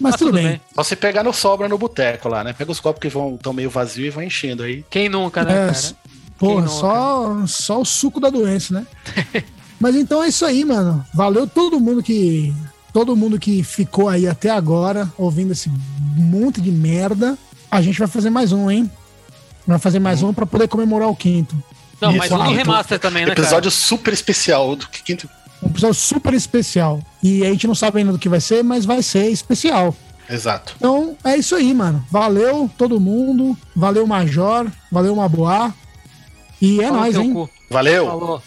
[0.00, 0.48] Mas, Mas tudo, tudo bem.
[0.48, 0.60] bem.
[0.74, 2.52] Só você pegar no sobra no boteco lá, né?
[2.52, 4.84] Pega os copos que vão tão meio vazios e vai enchendo aí.
[4.90, 5.96] Quem nunca, né, é, cara?
[6.38, 8.86] Porra, só, só o suco da doença, né?
[9.78, 11.04] Mas então é isso aí, mano.
[11.12, 12.54] Valeu todo mundo que.
[12.92, 15.68] Todo mundo que ficou aí até agora ouvindo esse
[16.16, 17.36] monte de merda.
[17.68, 18.88] A gente vai fazer mais um, hein?
[19.66, 21.60] Vai fazer mais um para poder comemorar o quinto.
[22.00, 23.32] Não, mais um remaster também, né?
[23.32, 23.70] Episódio cara?
[23.70, 25.28] super especial do quinto.
[25.64, 27.00] Um episódio super especial.
[27.22, 29.94] E a gente não sabe ainda do que vai ser, mas vai ser especial.
[30.28, 30.74] Exato.
[30.76, 32.04] Então é isso aí, mano.
[32.10, 33.56] Valeu todo mundo.
[33.74, 34.70] Valeu, Major.
[34.90, 35.72] Valeu, Maboá.
[36.60, 37.48] E é nóis, hein?
[37.70, 38.06] Valeu.
[38.06, 38.42] Falou.